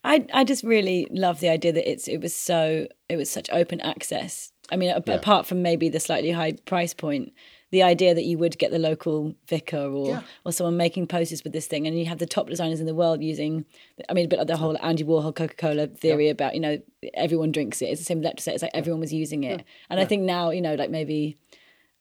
I 0.04 0.26
I 0.34 0.44
just 0.44 0.64
really 0.64 1.08
love 1.12 1.40
the 1.40 1.50
idea 1.50 1.72
that 1.74 1.90
it's 1.90 2.08
it 2.08 2.20
was 2.22 2.36
so 2.36 2.88
it 3.10 3.18
was 3.18 3.30
such 3.30 3.50
open 3.52 3.80
access. 3.82 4.52
I 4.72 4.76
mean, 4.78 4.90
a- 4.90 5.04
Yeah. 5.06 5.16
apart 5.16 5.46
from 5.46 5.62
maybe 5.62 5.90
the 5.90 6.00
slightly 6.00 6.32
high 6.32 6.54
price 6.66 6.94
point, 6.94 7.34
the 7.72 7.82
idea 7.84 8.14
that 8.16 8.24
you 8.24 8.38
would 8.38 8.58
get 8.58 8.72
the 8.72 8.80
local 8.80 9.36
vicar 9.48 9.88
or 9.88 10.08
Yeah. 10.10 10.22
or 10.46 10.52
someone 10.52 10.78
making 10.78 11.08
posters 11.08 11.44
with 11.44 11.52
this 11.54 11.68
thing, 11.68 11.88
and 11.88 11.98
you 11.98 12.06
have 12.06 12.20
the 12.20 12.26
top 12.26 12.48
designers 12.50 12.80
in 12.80 12.86
the 12.86 12.96
world 12.96 13.22
using. 13.24 13.66
I 14.08 14.14
mean, 14.14 14.26
a 14.26 14.28
bit 14.28 14.40
like 14.40 14.48
the 14.48 14.58
whole 14.58 14.78
Andy 14.82 15.04
Warhol 15.04 15.36
Coca 15.36 15.56
Cola 15.56 15.88
theory 15.88 16.30
about 16.30 16.54
you 16.54 16.60
know 16.62 16.78
everyone 17.14 17.52
drinks 17.52 17.82
it. 17.82 17.86
It's 17.88 18.02
the 18.02 18.06
same 18.06 18.22
with. 18.22 18.54
It's 18.54 18.62
like 18.62 18.72
everyone 18.74 19.00
was 19.02 19.12
using 19.14 19.44
it, 19.44 19.64
and 19.90 20.00
I 20.00 20.06
think 20.06 20.24
now 20.24 20.52
you 20.52 20.62
know 20.62 20.76
like 20.76 20.90
maybe 20.90 21.38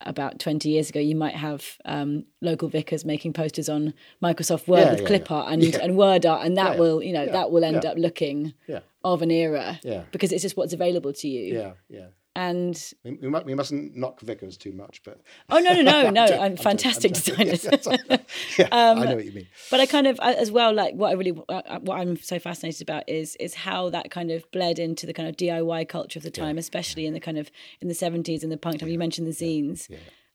about 0.01 0.39
20 0.39 0.69
years 0.69 0.91
ago 0.91 1.01
you 1.01 1.15
might 1.17 1.35
have 1.35 1.79
um, 1.87 2.25
local 2.43 2.69
vicars 2.69 3.05
making 3.07 3.33
posters 3.33 3.71
on 3.71 3.95
microsoft 4.23 4.69
word 4.69 4.81
Yeah, 4.81 4.91
with 4.91 5.01
yeah, 5.03 5.07
clip 5.07 5.31
yeah. 5.31 5.37
art 5.37 5.53
and, 5.53 5.63
Yeah. 5.65 5.79
and 5.83 5.97
word 5.97 6.27
art 6.27 6.45
and 6.45 6.59
that 6.59 6.75
Yeah, 6.75 6.81
will 6.81 7.03
you 7.03 7.13
know 7.13 7.23
yeah, 7.23 7.33
that 7.33 7.51
will 7.51 7.65
end 7.65 7.81
yeah. 7.85 7.91
up 7.91 7.97
looking 7.97 8.53
Yeah. 8.67 8.81
of 9.03 9.23
an 9.23 9.31
era 9.31 9.81
Yeah. 9.83 10.03
because 10.11 10.31
it's 10.33 10.43
just 10.43 10.57
what's 10.59 10.75
available 10.75 11.13
to 11.15 11.29
you 11.29 11.55
Yeah, 11.55 11.73
yeah. 11.89 12.07
And 12.37 12.93
We, 13.05 13.13
we, 13.13 13.29
we 13.29 13.55
mustn't 13.55 13.97
knock 13.97 14.21
Vickers 14.21 14.57
too 14.57 14.73
much, 14.73 15.03
but 15.05 15.21
oh 15.51 15.59
no 15.59 15.73
no 15.75 15.83
no 15.83 16.11
no 16.11 16.25
i'm 16.25 16.41
I'm 16.41 16.57
fantastic 16.57 17.11
I'm 17.11 17.15
designers 17.15 17.63
joking. 17.63 17.99
yeah, 18.59 18.69
Um, 18.73 18.99
I 18.99 19.05
know 19.05 19.17
what 19.17 19.25
you 19.25 19.33
mean. 19.33 19.47
but 19.71 19.81
I 19.81 19.87
kind 19.87 20.07
of 20.07 20.19
as 20.21 20.51
well 20.51 20.73
like 20.73 20.95
what 20.95 21.11
I 21.11 21.13
really 21.13 21.41
uh, 21.49 21.79
what 21.81 22.01
I'm 22.01 22.17
so 22.17 22.39
fascinated 22.39 22.83
about 22.83 23.09
is 23.09 23.37
is 23.37 23.55
how 23.55 23.91
that 23.91 24.11
kind 24.11 24.31
of 24.31 24.51
bled 24.51 24.79
into 24.79 25.07
the 25.07 25.13
kind 25.13 25.29
of 25.29 25.37
DIY 25.37 25.89
culture 25.89 26.19
of 26.19 26.23
the 26.23 26.31
time, 26.31 26.59
especially 26.59 27.07
in 27.07 27.13
the 27.15 27.21
kind 27.21 27.39
of 27.39 27.51
in 27.81 27.89
the 27.89 27.95
70s 27.95 28.43
and 28.43 28.51
the 28.51 28.57
punk 28.57 28.81
time. 28.81 28.89
You 28.89 28.99
mentioned 28.99 29.27
the 29.27 29.33
zines. 29.33 29.89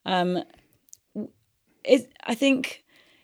Um, 0.05 0.43
is 1.83 2.07
I 2.25 2.35
think 2.35 2.83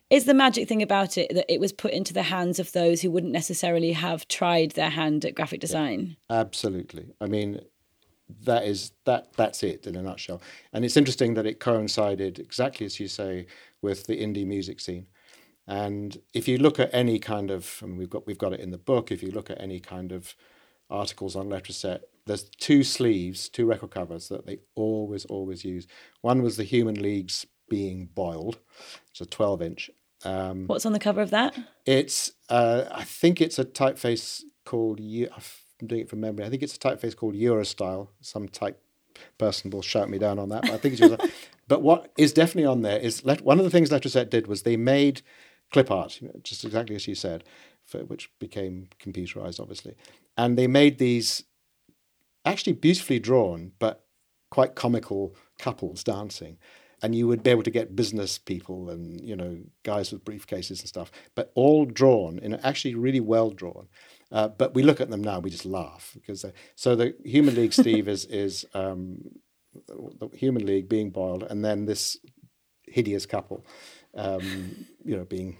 is 0.09 0.25
the 0.25 0.33
magic 0.33 0.67
thing 0.67 0.81
about 0.83 1.17
it 1.17 1.33
that 1.33 1.51
it 1.51 1.59
was 1.59 1.73
put 1.73 1.91
into 1.91 2.13
the 2.13 2.23
hands 2.23 2.59
of 2.59 2.71
those 2.73 3.01
who 3.01 3.09
wouldn't 3.09 3.33
necessarily 3.33 3.91
have 3.93 4.27
tried 4.27 4.71
their 4.71 4.89
hand 4.91 5.25
at 5.25 5.33
graphic 5.35 5.59
design. 5.59 6.15
Absolutely. 6.29 7.13
I 7.19 7.25
mean, 7.25 7.59
that 8.43 8.65
is 8.65 8.91
that. 9.05 9.33
That's 9.37 9.63
it 9.63 9.85
in 9.87 9.95
a 9.95 10.01
nutshell. 10.01 10.41
And 10.73 10.83
it's 10.83 10.97
interesting 10.97 11.33
that 11.35 11.45
it 11.45 11.59
coincided 11.59 12.39
exactly 12.39 12.85
as 12.85 12.99
you 12.99 13.07
say 13.07 13.47
with 13.81 14.05
the 14.07 14.19
indie 14.21 14.45
music 14.45 14.79
scene. 14.79 15.07
And 15.67 16.19
if 16.33 16.47
you 16.47 16.57
look 16.57 16.79
at 16.79 16.89
any 16.93 17.17
kind 17.19 17.49
of, 17.49 17.79
I 17.81 17.87
mean, 17.87 17.97
we've 17.97 18.09
got 18.09 18.27
we've 18.27 18.37
got 18.37 18.53
it 18.53 18.59
in 18.59 18.71
the 18.71 18.77
book. 18.77 19.11
If 19.11 19.23
you 19.23 19.31
look 19.31 19.49
at 19.49 19.59
any 19.61 19.79
kind 19.79 20.11
of 20.11 20.35
articles 20.89 21.35
on 21.35 21.49
Letraset, 21.49 22.01
there's 22.27 22.43
two 22.57 22.83
sleeves, 22.83 23.49
two 23.49 23.65
record 23.65 23.91
covers 23.91 24.29
that 24.29 24.45
they 24.45 24.59
always 24.75 25.25
always 25.25 25.63
use. 25.65 25.87
One 26.21 26.41
was 26.41 26.57
the 26.57 26.63
Human 26.63 27.01
League's 27.01 27.45
being 27.69 28.09
boiled. 28.13 28.59
It's 29.09 29.21
a 29.21 29.25
12 29.25 29.61
inch. 29.63 29.89
Um, 30.23 30.65
What's 30.67 30.85
on 30.85 30.93
the 30.93 30.99
cover 30.99 31.21
of 31.21 31.31
that? 31.31 31.55
it's 31.85 32.31
uh, 32.49 32.85
I 32.91 33.03
think 33.03 33.41
it's 33.41 33.57
a 33.59 33.65
typeface 33.65 34.41
called 34.65 34.99
Eu- 34.99 35.29
I'm 35.81 35.87
doing 35.87 36.01
it 36.01 36.09
from 36.09 36.21
memory. 36.21 36.45
I 36.45 36.49
think 36.49 36.63
it's 36.63 36.75
a 36.75 36.79
typeface 36.79 37.15
called 37.15 37.35
Eurostyle. 37.35 38.09
Some 38.21 38.47
type 38.47 38.81
person 39.37 39.71
will 39.71 39.81
shout 39.81 40.09
me 40.09 40.17
down 40.17 40.39
on 40.39 40.49
that, 40.49 40.63
but 40.63 40.71
I 40.71 40.77
think 40.77 40.93
it's 40.93 41.01
Eurostyle. 41.01 41.31
but 41.67 41.81
what 41.81 42.11
is 42.17 42.33
definitely 42.33 42.65
on 42.65 42.81
there 42.81 42.99
is 42.99 43.25
let, 43.25 43.41
one 43.41 43.59
of 43.59 43.65
the 43.65 43.71
things 43.71 43.89
Letraset 43.89 44.29
did 44.29 44.47
was 44.47 44.61
they 44.61 44.77
made 44.77 45.21
clip 45.71 45.91
art, 45.91 46.19
just 46.43 46.63
exactly 46.63 46.95
as 46.95 47.07
you 47.07 47.15
said, 47.15 47.43
for, 47.83 47.99
which 48.05 48.29
became 48.39 48.87
computerized, 48.99 49.59
obviously, 49.59 49.95
and 50.37 50.57
they 50.57 50.67
made 50.67 50.97
these 50.97 51.43
actually 52.45 52.73
beautifully 52.73 53.19
drawn, 53.19 53.71
but 53.79 54.05
quite 54.51 54.75
comical 54.75 55.35
couples 55.59 56.03
dancing. 56.03 56.57
And 57.01 57.13
you 57.13 57.27
would 57.27 57.43
be 57.43 57.51
able 57.51 57.63
to 57.63 57.71
get 57.71 57.95
business 57.95 58.37
people 58.37 58.89
and 58.89 59.21
you 59.21 59.35
know 59.35 59.59
guys 59.83 60.11
with 60.11 60.23
briefcases 60.23 60.79
and 60.79 60.87
stuff, 60.87 61.11
but 61.35 61.51
all 61.53 61.85
drawn 61.85 62.39
and 62.41 62.59
actually 62.63 62.95
really 62.95 63.19
well 63.19 63.49
drawn. 63.49 63.87
Uh, 64.31 64.47
but 64.47 64.73
we 64.73 64.83
look 64.83 64.99
at 64.99 65.09
them 65.09 65.23
now, 65.23 65.39
we 65.39 65.49
just 65.49 65.65
laugh 65.65 66.11
because 66.15 66.45
so 66.75 66.95
the 66.95 67.15
Human 67.23 67.55
League 67.55 67.73
Steve 67.81 68.07
is 68.07 68.25
is 68.25 68.65
um, 68.73 69.19
the 69.87 70.29
Human 70.33 70.65
League 70.65 70.89
being 70.89 71.11
boiled, 71.11 71.43
and 71.43 71.63
then 71.63 71.85
this 71.85 72.17
hideous 72.87 73.25
couple, 73.25 73.65
um, 74.15 74.85
you 75.03 75.15
know, 75.15 75.25
being 75.25 75.57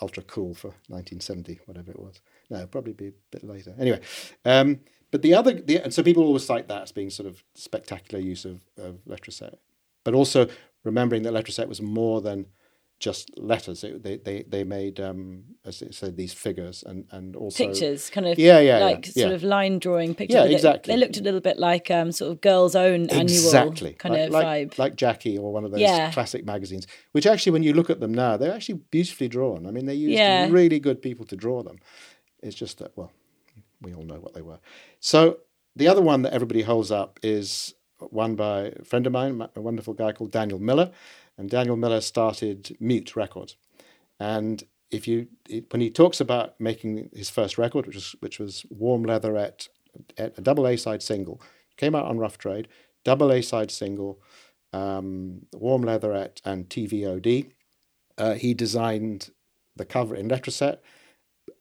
ultra 0.00 0.22
cool 0.22 0.54
for 0.54 0.68
1970, 0.88 1.60
whatever 1.66 1.90
it 1.90 1.98
was. 1.98 2.20
No, 2.50 2.66
probably 2.66 2.92
be 2.92 3.08
a 3.08 3.12
bit 3.30 3.44
later. 3.44 3.74
Anyway, 3.78 4.00
um, 4.44 4.80
but 5.10 5.22
the 5.22 5.34
other, 5.34 5.54
the, 5.54 5.78
and 5.78 5.92
so 5.92 6.02
people 6.02 6.24
always 6.24 6.44
cite 6.44 6.68
that 6.68 6.82
as 6.82 6.92
being 6.92 7.10
sort 7.10 7.28
of 7.28 7.42
spectacular 7.54 8.22
use 8.22 8.44
of, 8.44 8.62
of 8.76 9.04
Letraset, 9.06 9.56
but 10.04 10.14
also 10.14 10.48
remembering 10.84 11.22
that 11.22 11.32
Letraset 11.32 11.68
was 11.68 11.82
more 11.82 12.20
than 12.20 12.46
just 12.98 13.30
letters. 13.38 13.84
It, 13.84 14.02
they 14.02 14.16
they 14.16 14.42
they 14.42 14.64
made 14.64 14.98
um, 15.00 15.44
as 15.64 15.82
I 15.82 15.90
said 15.90 16.16
these 16.16 16.32
figures 16.32 16.82
and 16.84 17.06
and 17.10 17.36
also 17.36 17.66
pictures, 17.66 18.10
kind 18.10 18.26
of 18.26 18.38
Yeah, 18.38 18.58
yeah, 18.58 18.78
like 18.78 19.06
yeah, 19.06 19.12
sort 19.12 19.30
yeah. 19.30 19.34
of 19.36 19.42
line 19.44 19.78
drawing 19.78 20.14
pictures. 20.14 20.34
Yeah, 20.34 20.44
exactly. 20.44 20.94
They, 20.94 21.00
looked 21.00 21.16
a 21.16 21.22
little 21.22 21.40
bit 21.40 21.58
like 21.58 21.90
um, 21.90 22.10
sort 22.10 22.32
of 22.32 22.40
girls' 22.40 22.74
own 22.74 23.04
exactly 23.04 23.18
annual 23.20 23.94
kind 23.94 24.14
like, 24.14 24.26
of 24.26 24.30
like, 24.30 24.46
vibe. 24.46 24.78
like 24.78 24.96
Jackie 24.96 25.38
or 25.38 25.52
one 25.52 25.64
of 25.64 25.70
those 25.70 25.80
Yeah. 25.80 26.10
classic 26.10 26.44
magazines. 26.44 26.86
Which 27.12 27.26
actually, 27.26 27.52
when 27.52 27.62
you 27.62 27.72
look 27.72 27.90
at 27.90 28.00
them 28.00 28.12
now, 28.12 28.36
they're 28.36 28.54
actually 28.54 28.80
beautifully 28.90 29.28
drawn. 29.28 29.66
I 29.66 29.70
mean, 29.70 29.86
they 29.86 29.94
used 29.94 30.52
really 30.52 30.80
good 30.80 31.00
people 31.00 31.24
to 31.26 31.36
draw 31.36 31.62
them. 31.62 31.78
It's 32.42 32.56
just 32.56 32.78
that 32.78 32.96
well, 32.96 33.12
we 33.80 33.94
all 33.94 34.04
know 34.04 34.18
what 34.20 34.34
they 34.34 34.42
were. 34.42 34.58
So 35.00 35.38
the 35.76 35.88
other 35.88 36.02
one 36.02 36.22
that 36.22 36.32
everybody 36.32 36.62
holds 36.62 36.90
up 36.90 37.20
is 37.22 37.74
one 38.10 38.34
by 38.34 38.72
a 38.76 38.84
friend 38.84 39.06
of 39.06 39.12
mine, 39.12 39.46
a 39.54 39.60
wonderful 39.60 39.94
guy 39.94 40.12
called 40.12 40.30
Daniel 40.30 40.58
Miller, 40.58 40.90
and 41.38 41.48
Daniel 41.48 41.76
Miller 41.76 42.00
started 42.00 42.76
Mute 42.80 43.16
Records. 43.16 43.56
And 44.20 44.64
if 44.90 45.06
you 45.06 45.28
it, 45.48 45.72
when 45.72 45.80
he 45.80 45.90
talks 45.90 46.20
about 46.20 46.60
making 46.60 47.10
his 47.14 47.30
first 47.30 47.56
record, 47.56 47.86
which 47.86 47.96
was 47.96 48.16
which 48.20 48.38
was 48.38 48.66
Warm 48.68 49.04
Leatherette, 49.04 49.68
a 50.18 50.24
a 50.36 50.40
double 50.42 50.66
A 50.66 50.76
side 50.76 51.02
single, 51.02 51.40
came 51.76 51.94
out 51.94 52.06
on 52.06 52.18
Rough 52.18 52.36
Trade, 52.36 52.68
double 53.04 53.32
A 53.32 53.40
side 53.40 53.70
single, 53.70 54.20
um, 54.72 55.46
Warm 55.54 55.82
Leatherette 55.82 56.42
and 56.44 56.68
TVOD. 56.68 57.52
Uh, 58.18 58.34
he 58.34 58.52
designed 58.52 59.30
the 59.76 59.84
cover 59.84 60.16
in 60.16 60.28
Letraset 60.28 60.78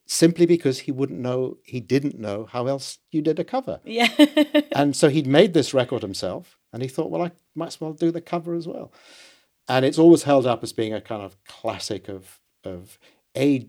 simply 0.08 0.46
because 0.46 0.80
he 0.80 0.92
wouldn't 0.92 1.20
know 1.20 1.58
he 1.63 1.80
didn't 1.80 2.18
know 2.18 2.48
how 2.52 2.66
else 2.66 2.98
you 3.12 3.22
did 3.22 3.40
a 3.40 3.44
cover. 3.44 3.80
yeah, 3.84 4.08
And 4.72 4.96
so 4.96 5.10
he'd 5.10 5.28
made 5.28 5.54
this 5.54 5.74
record 5.74 6.02
himself, 6.02 6.58
and 6.74 6.82
he 6.82 6.88
thought, 6.88 7.12
well, 7.12 7.22
I 7.22 7.32
might 7.54 7.68
as 7.68 7.82
well 7.82 7.94
do 7.94 8.10
the 8.10 8.22
cover 8.22 8.56
as 8.56 8.68
well. 8.68 8.92
And 9.67 9.86
it's 9.86 9.99
always 9.99 10.23
held 10.23 10.45
up 10.45 10.63
as 10.63 10.73
being 10.73 10.93
a 10.93 11.01
kind 11.01 11.21
of 11.21 11.43
classic 11.45 12.08
of 12.08 12.39
of 12.63 12.97
a 13.36 13.67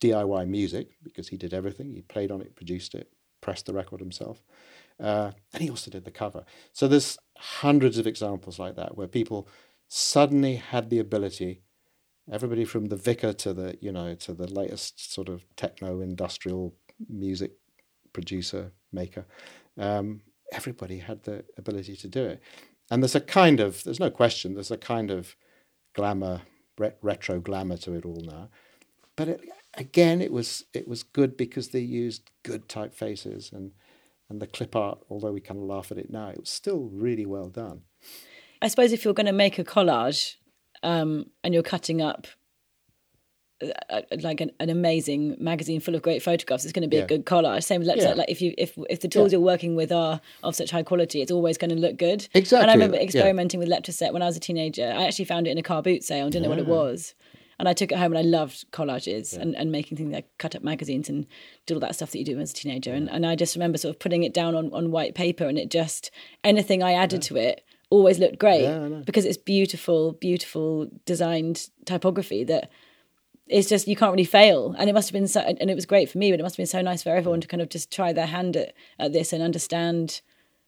DIY 0.00 0.48
music 0.48 0.90
because 1.02 1.28
he 1.28 1.36
did 1.36 1.54
everything. 1.54 1.92
He 1.92 2.02
played 2.02 2.30
on 2.30 2.40
it, 2.40 2.54
produced 2.54 2.94
it, 2.94 3.10
pressed 3.40 3.66
the 3.66 3.72
record 3.72 4.00
himself, 4.00 4.42
uh, 5.00 5.32
and 5.52 5.62
he 5.62 5.70
also 5.70 5.90
did 5.90 6.04
the 6.04 6.10
cover. 6.10 6.44
So 6.72 6.88
there's 6.88 7.18
hundreds 7.36 7.98
of 7.98 8.06
examples 8.06 8.58
like 8.58 8.76
that 8.76 8.96
where 8.96 9.08
people 9.08 9.48
suddenly 9.88 10.56
had 10.56 10.90
the 10.90 10.98
ability. 10.98 11.62
Everybody 12.30 12.64
from 12.64 12.86
the 12.86 12.96
vicar 12.96 13.32
to 13.32 13.52
the 13.52 13.78
you 13.80 13.92
know 13.92 14.14
to 14.14 14.34
the 14.34 14.46
latest 14.46 15.12
sort 15.12 15.28
of 15.28 15.44
techno 15.56 16.00
industrial 16.00 16.74
music 17.08 17.52
producer 18.12 18.72
maker 18.92 19.24
um, 19.78 20.20
everybody 20.52 20.98
had 20.98 21.22
the 21.22 21.44
ability 21.56 21.96
to 21.96 22.08
do 22.08 22.24
it 22.24 22.42
and 22.90 23.02
there's 23.02 23.14
a 23.14 23.20
kind 23.20 23.60
of 23.60 23.84
there's 23.84 24.00
no 24.00 24.10
question 24.10 24.54
there's 24.54 24.70
a 24.70 24.76
kind 24.76 25.10
of 25.10 25.36
glamour 25.94 26.42
re- 26.78 26.94
retro 27.02 27.40
glamour 27.40 27.76
to 27.78 27.94
it 27.94 28.04
all 28.04 28.22
now. 28.24 28.48
But 29.16 29.28
it, 29.28 29.40
again 29.74 30.20
it 30.20 30.32
was 30.32 30.64
it 30.72 30.88
was 30.88 31.02
good 31.02 31.36
because 31.36 31.68
they 31.68 31.80
used 31.80 32.30
good 32.42 32.68
typefaces 32.68 33.52
and 33.52 33.72
and 34.28 34.40
the 34.40 34.46
clip 34.46 34.76
art 34.76 34.98
although 35.08 35.32
we 35.32 35.40
kind 35.40 35.58
of 35.58 35.66
laugh 35.66 35.90
at 35.90 35.98
it 35.98 36.10
now 36.10 36.28
it 36.28 36.40
was 36.40 36.50
still 36.50 36.88
really 36.92 37.26
well 37.26 37.48
done. 37.48 37.82
I 38.60 38.68
suppose 38.68 38.92
if 38.92 39.04
you're 39.04 39.14
going 39.14 39.26
to 39.26 39.32
make 39.32 39.58
a 39.58 39.64
collage 39.64 40.36
um, 40.82 41.26
and 41.44 41.54
you're 41.54 41.62
cutting 41.62 42.02
up 42.02 42.26
like 44.22 44.40
an, 44.40 44.50
an 44.60 44.70
amazing 44.70 45.36
magazine 45.38 45.80
full 45.80 45.94
of 45.94 46.02
great 46.02 46.22
photographs, 46.22 46.64
it's 46.64 46.72
going 46.72 46.82
to 46.82 46.88
be 46.88 46.98
Yeah. 46.98 47.04
a 47.04 47.06
good 47.06 47.26
collage. 47.26 47.64
Same 47.64 47.80
with. 47.80 47.90
Yeah. 47.96 48.14
Like 48.14 48.30
if 48.30 48.40
you 48.40 48.54
if 48.56 48.78
if 48.88 49.00
the 49.00 49.08
tools 49.08 49.32
Yeah. 49.32 49.38
you're 49.38 49.44
working 49.44 49.74
with 49.74 49.90
are 49.92 50.20
of 50.42 50.54
such 50.54 50.70
high 50.70 50.82
quality, 50.82 51.22
it's 51.22 51.32
always 51.32 51.58
going 51.58 51.70
to 51.70 51.76
look 51.76 51.96
good. 51.96 52.28
exactly 52.34 52.62
And 52.62 52.70
I 52.70 52.74
remember 52.74 52.96
experimenting 52.96 53.60
with 53.60 53.68
Letraset 53.68 54.12
when 54.12 54.22
I 54.22 54.26
was 54.26 54.36
a 54.36 54.40
teenager. 54.40 54.92
I 54.96 55.04
actually 55.04 55.24
found 55.24 55.46
it 55.46 55.50
in 55.50 55.58
a 55.58 55.62
car 55.62 55.82
boot 55.82 56.04
sale 56.04 56.24
and 56.24 56.32
didn't 56.32 56.44
know 56.44 56.50
what 56.50 56.58
it 56.58 56.66
ah. 56.68 56.70
was. 56.70 57.14
And 57.60 57.68
I 57.68 57.72
took 57.72 57.90
it 57.90 57.98
home 57.98 58.12
and 58.12 58.18
I 58.18 58.22
loved 58.22 58.70
collages 58.70 59.36
and, 59.36 59.56
and 59.56 59.72
making 59.72 59.98
things 59.98 60.12
like 60.12 60.28
cut 60.38 60.54
up 60.54 60.62
magazines 60.62 61.08
and 61.08 61.26
did 61.66 61.74
all 61.74 61.80
that 61.80 61.96
stuff 61.96 62.12
that 62.12 62.18
you 62.20 62.24
do 62.24 62.38
as 62.38 62.52
a 62.52 62.54
teenager. 62.54 62.92
And, 62.92 63.10
and 63.10 63.26
I 63.26 63.34
just 63.34 63.56
remember 63.56 63.78
sort 63.78 63.96
of 63.96 63.98
putting 63.98 64.22
it 64.22 64.32
down 64.32 64.54
on, 64.54 64.72
on 64.72 64.92
white 64.92 65.16
paper 65.16 65.44
and 65.48 65.58
it 65.58 65.68
just, 65.68 66.12
anything 66.44 66.84
I 66.84 66.92
added 66.92 67.20
to 67.22 67.36
it 67.36 67.64
always 67.90 68.20
looked 68.20 68.38
great 68.38 69.04
because 69.04 69.24
it's 69.24 69.36
beautiful, 69.36 70.12
beautiful 70.12 70.88
designed 71.04 71.68
typography 71.84 72.44
that 72.44 72.70
it's 73.48 73.68
just, 73.68 73.88
you 73.88 73.96
can't 73.96 74.12
really 74.12 74.24
fail. 74.24 74.74
And 74.78 74.88
it 74.90 74.92
must 74.92 75.08
have 75.08 75.12
been 75.12 75.28
so, 75.28 75.40
and 75.40 75.70
it 75.70 75.74
was 75.74 75.86
great 75.86 76.10
for 76.10 76.18
me, 76.18 76.30
but 76.30 76.40
it 76.40 76.42
must 76.42 76.54
have 76.54 76.58
been 76.58 76.66
so 76.66 76.82
nice 76.82 77.02
for 77.02 77.10
everyone 77.10 77.40
to 77.40 77.48
kind 77.48 77.62
of 77.62 77.68
just 77.68 77.90
try 77.90 78.12
their 78.12 78.26
hand 78.26 78.56
at, 78.56 78.74
at 78.98 79.12
this 79.12 79.32
and 79.32 79.42
understand 79.42 80.20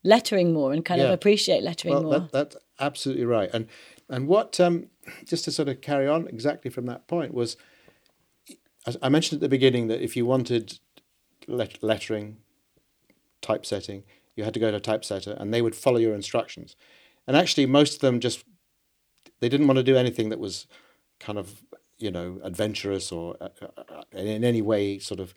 lettering 0.03 0.53
more 0.53 0.73
and 0.73 0.85
kind 0.85 1.01
of 1.01 1.11
appreciate 1.11 1.63
lettering 1.63 1.95
well 1.95 2.03
more. 2.03 2.13
that, 2.21 2.33
that's 2.33 2.57
absolutely 2.79 3.25
right 3.25 3.51
and 3.53 3.67
and 4.09 4.27
what 4.27 4.59
um, 4.59 4.87
just 5.25 5.45
to 5.45 5.53
sort 5.53 5.69
of 5.69 5.81
carry 5.81 6.09
on 6.09 6.27
exactly 6.29 6.71
from 6.71 6.87
that 6.87 7.07
point 7.07 7.35
was 7.35 7.57
as 8.87 8.97
I 9.03 9.09
mentioned 9.09 9.39
at 9.39 9.43
the 9.43 9.49
beginning 9.49 9.89
that 9.89 10.03
if 10.03 10.17
you 10.17 10.25
wanted 10.25 10.79
let- 11.47 11.83
lettering 11.83 12.39
typesetting 13.43 14.05
you 14.37 14.45
had 14.45 14.55
to 14.55 14.61
go 14.61 14.71
to 14.71 14.79
a 14.79 14.81
typesetter 14.81 15.37
and 15.39 15.53
they 15.53 15.61
would 15.61 15.75
follow 15.75 15.99
your 15.99 16.15
instructions 16.15 16.77
and 17.27 17.37
actually 17.37 17.67
most 17.67 17.95
of 17.95 18.01
them 18.01 18.21
just 18.21 18.45
they 19.41 19.49
didn't 19.49 19.67
want 19.67 19.77
to 19.77 19.83
do 19.83 19.97
anything 19.97 20.31
that 20.31 20.41
was 20.41 20.67
kind 21.19 21.39
of 21.39 21.63
you 22.01 22.11
know 22.11 22.41
adventurous 22.43 23.13
or 23.13 23.37
uh, 23.41 23.49
uh, 23.77 24.03
in 24.13 24.45
any 24.45 24.63
way 24.63 24.99
sort 24.99 25.21
of 25.21 25.35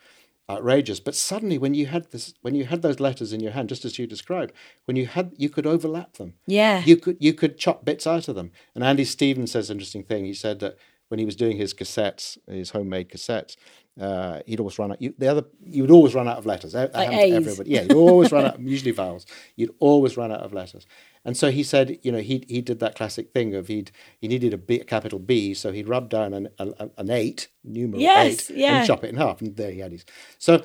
outrageous. 0.50 1.00
But 1.00 1.16
suddenly 1.16 1.58
when 1.58 1.74
you 1.74 1.88
had 1.88 2.12
this 2.12 2.34
when 2.42 2.56
you 2.56 2.66
had 2.66 2.82
those 2.82 3.00
letters 3.00 3.34
in 3.34 3.40
your 3.40 3.52
hand 3.52 3.70
just 3.70 3.86
as 3.86 3.98
you 3.98 4.08
described 4.08 4.54
when 4.86 4.98
you 4.98 5.08
had 5.08 5.34
you 5.38 5.50
could 5.50 5.66
overlap 5.66 6.14
them. 6.14 6.34
Yeah. 6.48 6.84
you 6.86 6.98
could 6.98 7.18
you 7.20 7.34
could 7.34 7.58
chop 7.58 7.86
bits 7.86 8.06
out 8.06 8.28
of 8.28 8.36
them. 8.36 8.52
And 8.76 8.84
andy 8.84 9.06
stevens 9.06 9.52
says 9.52 9.70
an 9.70 9.76
interesting 9.76 10.04
thing. 10.04 10.26
He 10.26 10.34
said 10.34 10.60
that 10.60 10.78
when 11.08 11.20
he 11.20 11.26
was 11.26 11.36
doing 11.36 11.58
his 11.58 11.74
cassettes 11.74 12.38
his 12.48 12.72
homemade 12.72 13.10
cassettes 13.10 13.56
uh, 14.00 14.40
he'd 14.48 14.60
always 14.60 14.80
run 14.80 14.92
out. 14.92 15.02
You, 15.02 15.14
the 15.18 15.28
other 15.28 15.44
you 15.64 15.84
would 15.84 15.92
always 15.92 16.16
run 16.16 16.28
out 16.28 16.38
of 16.38 16.46
letters. 16.46 16.74
Like 16.74 16.90
everybody. 16.94 17.70
Yeah 17.70 17.82
you'd 17.84 17.94
always 17.94 18.32
run 18.32 18.46
out 18.46 18.60
usually 18.76 18.92
vowels. 18.92 19.26
You'd 19.56 19.74
always 19.80 20.18
run 20.18 20.32
out 20.32 20.40
of 20.42 20.52
letters. 20.54 20.88
And 21.26 21.38
so 21.38 21.52
he 21.52 21.64
said 21.64 22.00
you 22.02 22.12
know 22.12 22.18
he 22.20 22.44
he 22.48 22.62
did 22.62 22.80
that 22.80 22.96
classic 22.96 23.32
thing 23.34 23.54
of 23.54 23.68
he'd 23.68 23.92
he 24.20 24.28
needed 24.28 24.54
a, 24.54 24.58
B, 24.58 24.80
a 24.80 24.84
capital 24.84 25.20
b 25.20 25.54
so 25.54 25.72
he'd 25.72 25.88
rub 25.88 26.10
down 26.10 26.34
an, 26.34 26.50
a, 26.58 26.90
an 26.98 27.12
eight 27.12 27.50
numeral 27.64 28.02
Yes, 28.02 28.50
eight 28.50 28.58
yeah. 28.58 28.80
and 28.80 28.88
chop 28.88 29.04
it 29.04 29.10
in 29.12 29.18
half 29.18 29.42
and 29.42 29.56
there 29.56 29.72
he 29.72 29.80
had 29.80 29.92
his. 29.92 30.06
So 30.40 30.64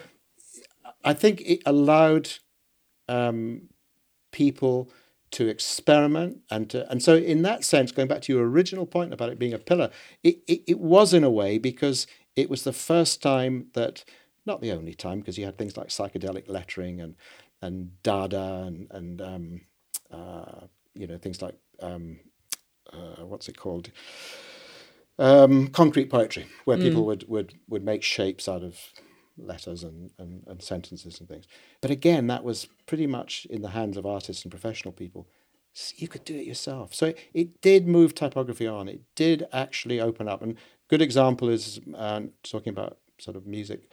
i 1.05 1.13
think 1.15 1.41
it 1.43 1.61
allowed 1.67 2.29
um, 3.09 3.69
people 4.33 4.91
to 5.31 5.47
experiment 5.49 6.39
and 6.51 6.71
to 6.71 6.91
and 6.91 7.03
so 7.03 7.17
in 7.17 7.43
that 7.43 7.65
sense 7.65 7.93
going 7.93 8.09
back 8.09 8.23
to 8.23 8.33
your 8.33 8.47
original 8.49 8.87
point 8.87 9.13
about 9.13 9.29
it 9.31 9.39
being 9.39 9.53
a 9.53 9.59
pillar 9.59 9.91
it, 10.23 10.39
it, 10.47 10.63
it 10.67 10.81
was 10.81 11.13
in 11.13 11.23
a 11.23 11.31
way 11.31 11.59
because 11.59 12.07
it 12.39 12.49
was 12.51 12.63
the 12.65 12.73
first 12.73 13.23
time 13.23 13.67
that 13.75 14.05
not 14.47 14.61
the 14.61 14.73
only 14.73 14.95
time 14.95 15.19
because 15.21 15.39
you 15.39 15.45
had 15.45 15.59
things 15.59 15.77
like 15.77 15.89
psychedelic 15.89 16.49
lettering 16.49 17.01
and 17.01 17.17
and 17.61 18.01
dada 18.03 18.65
and 18.67 18.87
and 18.91 19.21
um, 19.21 19.61
uh, 20.11 20.67
you 20.95 21.07
know 21.07 21.19
things 21.19 21.43
like 21.43 21.57
um, 21.81 22.21
uh, 22.93 23.25
what's 23.25 23.49
it 23.49 23.57
called 23.57 23.91
um, 25.19 25.69
concrete 25.69 26.11
poetry 26.11 26.47
where 26.65 26.79
people 26.79 27.05
would, 27.07 27.29
would 27.29 27.55
would 27.69 27.85
make 27.85 28.03
shapes 28.03 28.49
out 28.49 28.63
of 28.63 28.79
letters 29.37 29.83
and, 29.85 30.11
and, 30.19 30.45
and 30.47 30.63
sentences 30.63 31.21
and 31.21 31.29
things. 31.29 31.47
But 31.81 31.91
again, 31.91 32.27
that 32.29 32.45
was 32.45 32.69
pretty 32.87 33.07
much 33.07 33.47
in 33.51 33.63
the 33.63 33.71
hands 33.71 33.97
of 33.97 34.07
artists 34.07 34.43
and 34.45 34.51
professional 34.51 34.93
people. 34.93 35.29
S- 35.77 35.95
You 35.97 36.09
could 36.09 36.25
do 36.25 36.35
it 36.37 36.47
yourself. 36.47 36.95
So 36.95 37.07
it, 37.07 37.19
it 37.35 37.61
did 37.61 37.87
move 37.87 38.15
typography 38.15 38.67
on. 38.67 38.89
It 38.89 39.03
did 39.15 39.47
actually 39.53 40.01
open 40.01 40.29
up. 40.29 40.43
And 40.43 40.57
good 40.89 41.03
example 41.03 41.49
is 41.49 41.81
uh, 41.97 42.23
talking 42.43 42.71
about 42.71 42.99
sort 43.19 43.37
of 43.37 43.47
music 43.47 43.91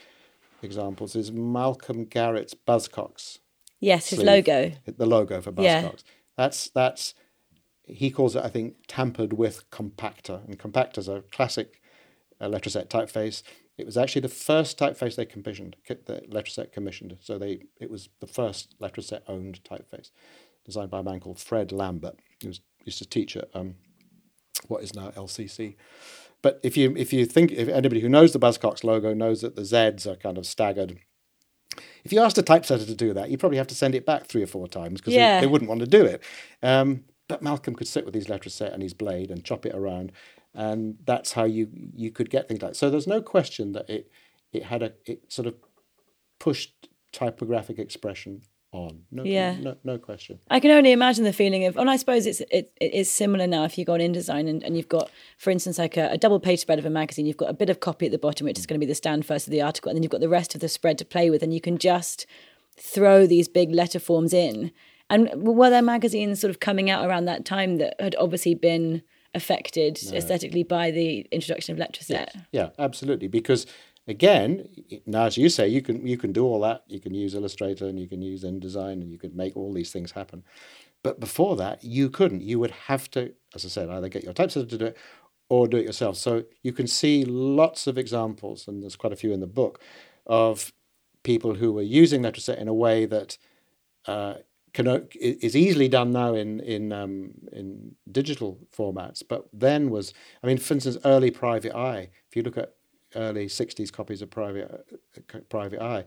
examples 0.62 1.16
is 1.16 1.32
Malcolm 1.32 2.06
Garrett's 2.06 2.54
Buzzcocks 2.54 3.40
yes, 3.80 4.10
his 4.10 4.20
sleeve. 4.20 4.48
logo. 4.48 4.72
the 4.86 5.06
logo 5.06 5.42
for 5.42 5.52
Buzzcocks. 5.52 5.64
Yeah. 5.64 5.92
That's 6.38 6.70
that's 6.70 7.14
he 7.88 8.10
calls 8.10 8.36
it, 8.36 8.44
I 8.44 8.50
think, 8.50 8.76
tampered 8.88 9.34
with 9.34 9.70
Compacta, 9.70 10.44
and 10.46 10.58
Compacta's 10.58 11.08
a 11.08 11.22
classic 11.32 11.82
uh, 12.42 12.48
Letraset 12.48 12.88
typeface. 12.88 13.44
It 13.78 13.86
was 13.86 13.98
actually 13.98 14.22
the 14.22 14.30
first 14.30 14.80
typeface 14.80 15.16
they 15.16 15.26
commissioned, 15.26 15.76
the 15.88 15.96
that 16.06 16.30
Letraset 16.32 16.72
commissioned. 16.72 17.18
So 17.22 17.38
they 17.38 17.62
it 17.80 17.90
was 17.90 18.10
the 18.20 18.28
first 18.28 18.76
Letraset 18.80 19.22
owned 19.28 19.62
typeface, 19.64 20.12
designed 20.66 20.90
by 20.90 21.00
a 21.00 21.04
man 21.04 21.20
called 21.20 21.40
Fred 21.40 21.70
Lambe, 21.70 22.14
He 22.42 22.48
was 22.48 22.62
used 22.84 23.00
to 23.00 23.06
teach 23.06 23.38
at 23.38 23.50
um, 23.54 23.76
what 24.68 24.84
is 24.84 24.94
now 24.96 25.12
LCC. 25.12 25.76
But 26.46 26.60
if 26.62 26.78
you 26.78 26.94
if 26.96 27.12
you 27.12 27.26
think 27.26 27.52
if 27.52 27.68
anybody 27.68 28.02
who 28.02 28.08
knows 28.08 28.32
the 28.32 28.38
Buzzcocks 28.40 28.84
logo 28.84 29.16
knows 29.16 29.42
that 29.42 29.56
the 29.56 29.64
Zs 29.64 30.06
are 30.06 30.16
kind 30.16 30.38
of 30.38 30.46
staggered. 30.46 31.00
If 32.04 32.14
you 32.14 32.20
asked 32.20 32.38
a 32.38 32.44
typesetter 32.44 32.86
to 32.86 32.94
do 32.94 33.16
that, 33.16 33.32
you 33.32 33.38
probably 33.40 33.58
have 33.58 33.66
to 33.66 33.74
send 33.74 33.96
it 33.96 34.06
back 34.06 34.28
three 34.28 34.44
or 34.44 34.46
four 34.46 34.68
times 34.68 35.02
because 35.02 35.16
Yeah. 35.16 35.40
they, 35.40 35.48
they 35.48 35.52
wouldn't 35.52 35.70
want 35.70 35.80
to 35.80 35.88
do 35.88 36.06
it. 36.06 36.22
Um, 36.62 37.06
but 37.28 37.42
Malcolm 37.42 37.74
could 37.74 37.88
sit 37.88 38.06
with 38.06 38.14
his 38.14 38.28
Letraset 38.28 38.72
and 38.72 38.84
his 38.84 38.94
blade 38.94 39.32
and 39.32 39.44
chop 39.44 39.66
it 39.66 39.74
around, 39.74 40.12
and 40.54 41.00
that's 41.04 41.32
how 41.32 41.46
you 41.46 41.68
you 41.96 42.12
could 42.12 42.30
get 42.30 42.48
things 42.48 42.62
like. 42.62 42.74
That. 42.74 42.78
So 42.78 42.92
there's 42.92 43.08
no 43.08 43.24
question 43.24 43.72
that 43.72 43.90
it 43.90 44.12
it 44.54 44.66
had 44.66 44.84
a 44.84 44.94
it 45.08 45.34
sort 45.34 45.48
of 45.48 45.56
pushed 46.38 46.90
typographic 47.12 47.80
expression 47.80 48.44
on. 48.76 49.04
No, 49.12 49.24
Yeah. 49.24 49.58
no, 49.60 49.76
no 49.84 49.98
question. 49.98 50.40
I 50.50 50.60
can 50.60 50.72
only 50.72 50.92
imagine 50.92 51.24
the 51.24 51.34
feeling 51.34 51.66
of, 51.66 51.78
and 51.78 51.90
I 51.90 51.96
suppose 51.98 52.26
it's 52.26 52.42
it, 52.52 52.72
it 52.80 52.94
is 52.94 53.10
similar 53.10 53.48
now. 53.48 53.64
If 53.64 53.78
you 53.78 53.86
go 53.86 53.94
on 53.94 54.00
InDesign 54.00 54.50
and, 54.50 54.64
and 54.64 54.76
you've 54.78 54.90
got, 54.90 55.10
for 55.38 55.50
instance, 55.50 55.78
like 55.80 55.98
a, 55.98 56.10
a 56.12 56.18
double 56.18 56.40
page 56.40 56.60
spread 56.60 56.80
of 56.80 56.86
a 56.86 56.90
magazine, 56.90 57.26
you've 57.26 57.38
got 57.38 57.50
a 57.50 57.54
bit 57.54 57.70
of 57.70 57.80
copy 57.80 58.06
at 58.06 58.12
the 58.12 58.18
bottom, 58.18 58.46
which 58.46 58.60
is 58.60 58.66
going 58.66 58.80
to 58.80 58.86
be 58.86 58.90
the 58.90 58.96
stand 58.96 59.26
first 59.26 59.48
of 59.48 59.52
the 59.52 59.62
article, 59.62 59.90
and 59.90 59.96
then 59.98 60.04
you've 60.04 60.12
got 60.12 60.22
the 60.22 60.30
rest 60.30 60.54
of 60.56 60.62
the 60.62 60.70
spread 60.70 60.98
to 60.98 61.06
play 61.06 61.30
with, 61.30 61.42
and 61.42 61.54
you 61.54 61.62
can 61.62 61.78
just 61.78 62.26
throw 62.78 63.26
these 63.26 63.48
big 63.48 63.72
letter 63.72 64.00
forms 64.00 64.34
in. 64.34 64.72
And 65.10 65.30
were 65.36 65.70
there 65.70 65.82
magazines 65.82 66.40
sort 66.42 66.50
of 66.52 66.60
coming 66.60 66.90
out 66.90 67.06
around 67.06 67.26
that 67.26 67.46
time 67.46 67.78
that 67.78 67.96
had 68.00 68.16
obviously 68.20 68.56
been 68.56 69.02
affected 69.36 70.00
aesthetically 70.14 70.64
by 70.64 70.92
the 70.92 71.20
introduction 71.32 71.80
of 71.80 71.88
Letraset? 71.88 72.30
Yeah, 72.52 72.70
absolutely. 72.80 73.28
Because 73.28 73.66
again, 74.08 74.68
now 75.06 75.26
as 75.26 75.38
you 75.38 75.50
say, 75.50 75.68
you 75.68 75.82
can 75.82 76.06
you 76.06 76.18
can 76.18 76.32
do 76.32 76.46
all 76.46 76.62
that. 76.62 76.84
You 76.88 77.00
can 77.00 77.14
use 77.14 77.36
Illustrator 77.36 77.88
and 77.88 78.00
you 78.00 78.08
can 78.08 78.22
use 78.22 78.44
InDesign 78.44 78.94
and 78.94 79.12
you 79.12 79.18
can 79.18 79.36
make 79.36 79.56
all 79.56 79.74
these 79.74 79.92
things 79.92 80.12
happen. 80.12 80.44
But 81.04 81.20
before 81.20 81.56
that, 81.58 81.84
you 81.84 82.10
couldn't. 82.10 82.42
You 82.42 82.60
would 82.60 82.72
have 82.72 83.12
to, 83.12 83.34
as 83.54 83.64
I 83.64 83.68
said, 83.68 83.90
either 83.90 84.10
get 84.10 84.24
your 84.24 84.34
typesetter 84.34 84.66
to 84.68 84.78
do 84.78 84.86
it 84.86 84.98
or 85.50 85.68
do 85.68 85.78
it 85.78 85.86
yourself. 85.86 86.18
So 86.18 86.44
you 86.64 86.74
can 86.74 86.88
see 86.88 87.24
lots 87.26 87.86
of 87.86 87.98
examples, 87.98 88.68
and 88.68 88.82
there's 88.82 88.96
quite 88.96 89.14
a 89.14 89.16
few 89.16 89.32
in 89.32 89.40
the 89.40 89.48
book, 89.48 89.80
of 90.26 90.74
people 91.24 91.56
who 91.56 91.74
were 91.74 91.82
using 91.82 92.22
Letraset 92.22 92.58
in 92.58 92.68
a 92.68 92.74
way 92.74 93.06
that 93.06 93.38
uh, 94.08 94.36
can 94.74 95.08
is 95.20 95.56
easily 95.56 95.88
done 95.88 96.12
now 96.12 96.34
in 96.34 96.60
in 96.60 96.92
um, 96.92 97.32
in 97.52 97.96
digital 98.12 98.60
formats, 98.76 99.24
but 99.28 99.48
then 99.54 99.90
was 99.90 100.14
I 100.44 100.48
mean, 100.48 100.58
for 100.58 100.74
instance, 100.74 100.98
early 101.06 101.32
Private 101.32 101.76
Eye. 101.76 102.10
If 102.28 102.36
you 102.36 102.44
look 102.44 102.58
at 102.58 102.75
early 103.16 103.48
'60s 103.48 103.92
copies 103.92 104.22
of 104.22 104.30
Private 104.30 104.86
uh, 105.18 105.40
Private 105.50 105.82
Eye, 105.82 106.06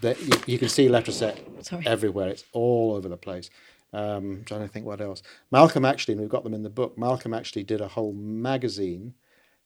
that 0.00 0.20
you, 0.20 0.32
you 0.46 0.58
can 0.58 0.68
see 0.68 0.88
Letraset 0.88 1.64
Sorry. 1.64 1.86
everywhere. 1.86 2.28
It's 2.28 2.44
all 2.52 2.94
over 2.94 3.08
the 3.08 3.16
place. 3.16 3.50
Um, 3.92 4.42
trying 4.44 4.62
to 4.62 4.68
think 4.68 4.86
what 4.86 5.00
else. 5.00 5.22
Malcolm 5.52 5.84
actually, 5.84 6.12
and 6.12 6.20
we've 6.20 6.30
got 6.30 6.42
them 6.42 6.54
in 6.54 6.64
the 6.64 6.70
book. 6.70 6.98
Malcolm 6.98 7.32
actually 7.32 7.62
did 7.62 7.80
a 7.80 7.88
whole 7.88 8.12
magazine. 8.12 9.14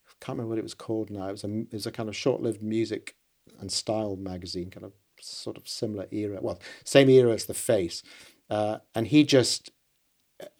I 0.06 0.12
Can't 0.20 0.36
remember 0.36 0.50
what 0.50 0.58
it 0.58 0.64
was 0.64 0.74
called 0.74 1.10
now. 1.10 1.28
It 1.28 1.32
was 1.32 1.44
a 1.44 1.60
it 1.60 1.72
was 1.72 1.86
a 1.86 1.92
kind 1.92 2.08
of 2.08 2.16
short-lived 2.16 2.62
music 2.62 3.16
and 3.58 3.72
style 3.72 4.16
magazine, 4.16 4.70
kind 4.70 4.84
of 4.84 4.92
sort 5.20 5.56
of 5.56 5.66
similar 5.68 6.06
era. 6.10 6.38
Well, 6.42 6.60
same 6.84 7.08
era 7.08 7.32
as 7.32 7.46
the 7.46 7.54
Face, 7.54 8.02
uh, 8.50 8.78
and 8.94 9.06
he 9.06 9.24
just 9.24 9.70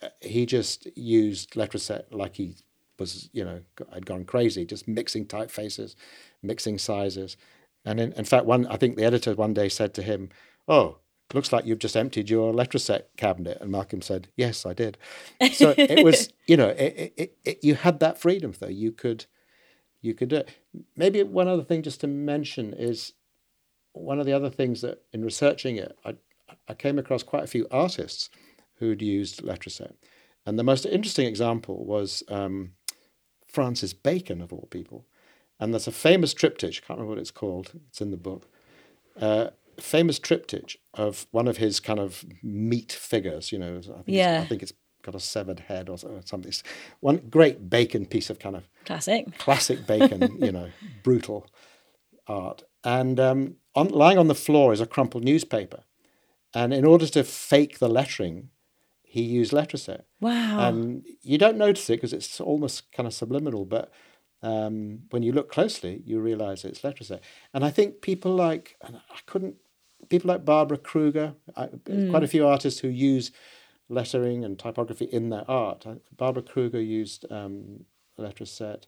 uh, 0.02 0.08
he 0.20 0.46
just 0.46 0.88
used 0.96 1.52
Letraset 1.52 2.04
like 2.10 2.36
he 2.36 2.56
was, 2.98 3.28
you 3.32 3.44
know, 3.44 3.60
had 3.92 4.06
gone 4.06 4.24
crazy, 4.24 4.64
just 4.64 4.88
mixing 4.88 5.26
typefaces, 5.26 5.94
mixing 6.42 6.78
sizes, 6.78 7.36
and 7.84 8.00
in, 8.00 8.12
in 8.12 8.24
fact, 8.24 8.46
one 8.46 8.66
I 8.66 8.76
think 8.76 8.96
the 8.96 9.04
editor 9.04 9.34
one 9.34 9.54
day 9.54 9.68
said 9.68 9.94
to 9.94 10.02
him, 10.02 10.30
"Oh." 10.66 10.98
Looks 11.34 11.52
like 11.52 11.66
you've 11.66 11.78
just 11.78 11.94
emptied 11.94 12.30
your 12.30 12.54
Letraset 12.54 13.02
cabinet, 13.18 13.58
and 13.60 13.70
Malcolm 13.70 14.00
said, 14.00 14.28
"Yes, 14.34 14.64
I 14.64 14.72
did." 14.72 14.96
So 15.52 15.74
it 15.76 16.02
was, 16.02 16.30
you 16.46 16.56
know, 16.56 16.68
it, 16.68 17.12
it, 17.18 17.38
it, 17.44 17.58
you 17.62 17.74
had 17.74 18.00
that 18.00 18.18
freedom, 18.18 18.54
though. 18.58 18.66
You 18.66 18.92
could, 18.92 19.26
you 20.00 20.14
could 20.14 20.30
do 20.30 20.36
it. 20.36 20.48
Maybe 20.96 21.22
one 21.22 21.46
other 21.46 21.62
thing 21.62 21.82
just 21.82 22.00
to 22.00 22.06
mention 22.06 22.72
is 22.72 23.12
one 23.92 24.18
of 24.18 24.26
the 24.26 24.32
other 24.32 24.50
things 24.50 24.80
that 24.80 25.02
in 25.12 25.24
researching 25.24 25.76
it, 25.76 25.98
I, 26.04 26.14
I 26.68 26.74
came 26.74 26.98
across 26.98 27.22
quite 27.22 27.44
a 27.44 27.48
few 27.48 27.66
artists 27.70 28.30
who'd 28.76 29.02
used 29.02 29.42
Letraset. 29.42 29.94
And 30.46 30.58
the 30.58 30.64
most 30.64 30.86
interesting 30.86 31.26
example 31.26 31.84
was 31.84 32.22
um, 32.28 32.72
Francis 33.48 33.92
Bacon, 33.92 34.40
of 34.40 34.52
all 34.52 34.68
people. 34.70 35.04
And 35.60 35.72
there's 35.74 35.88
a 35.88 35.92
famous 35.92 36.34
triptych, 36.34 36.80
I 36.84 36.86
can't 36.86 36.98
remember 36.98 37.10
what 37.14 37.18
it's 37.18 37.30
called, 37.32 37.72
it's 37.88 38.00
in 38.00 38.10
the 38.10 38.16
book, 38.16 38.46
uh, 39.20 39.48
famous 39.80 40.18
triptych 40.18 40.78
of 40.94 41.26
one 41.32 41.48
of 41.48 41.56
his 41.56 41.80
kind 41.80 41.98
of 41.98 42.24
meat 42.42 42.92
figures, 42.92 43.50
you 43.50 43.58
know, 43.58 43.78
I 43.78 43.80
think, 43.80 44.04
Yeah. 44.08 44.38
it's, 44.40 44.46
I 44.46 44.48
think 44.48 44.62
it's 44.62 44.72
got 45.02 45.14
a 45.14 45.20
severed 45.20 45.60
head 45.60 45.88
or 45.88 45.98
something. 45.98 46.48
It's 46.48 46.62
one 47.00 47.16
great 47.30 47.68
Bacon 47.70 48.06
piece 48.06 48.30
of 48.30 48.38
kind 48.38 48.54
of 48.56 48.68
Classic. 48.84 49.26
classic 49.38 49.86
Bacon, 49.86 50.36
you 50.40 50.52
know, 50.52 50.68
brutal 51.02 51.46
art. 52.26 52.62
And 52.84 53.18
um, 53.18 53.56
on, 53.74 53.88
lying 53.88 54.18
on 54.18 54.28
the 54.28 54.34
floor 54.34 54.72
is 54.72 54.80
a 54.80 54.86
crumpled 54.86 55.24
newspaper. 55.24 55.82
And 56.54 56.72
in 56.72 56.84
order 56.84 57.06
to 57.08 57.24
fake 57.24 57.78
the 57.78 57.88
lettering, 57.88 58.50
he 59.08 59.22
used 59.22 59.52
Letraset. 59.52 60.02
Wow. 60.20 60.68
And 60.68 61.02
you 61.22 61.38
don't 61.38 61.56
notice 61.56 61.88
it 61.88 61.94
because 61.94 62.12
it's 62.12 62.40
almost 62.40 62.92
kind 62.92 63.06
of 63.06 63.14
subliminal, 63.14 63.64
but 63.64 63.90
um, 64.42 65.00
when 65.10 65.22
you 65.22 65.32
look 65.32 65.50
closely, 65.50 66.02
you 66.04 66.20
realize 66.20 66.62
it's 66.62 66.82
Letraset. 66.82 67.20
And 67.54 67.64
I 67.64 67.70
think 67.70 68.02
people 68.02 68.34
like, 68.34 68.76
and 68.82 68.96
I 68.96 69.18
couldn't, 69.24 69.56
people 70.10 70.28
like 70.28 70.44
Barbara 70.44 70.76
Kruger, 70.76 71.34
I, 71.56 71.68
quite 72.10 72.22
a 72.22 72.28
few 72.28 72.46
artists 72.46 72.80
who 72.80 72.88
use 72.88 73.32
lettering 73.88 74.44
and 74.44 74.58
typography 74.58 75.06
in 75.06 75.30
their 75.30 75.50
art. 75.50 75.86
Barbara 76.14 76.42
Kruger 76.42 76.80
used 76.80 77.24
um, 77.32 77.86
Letraset. 78.18 78.84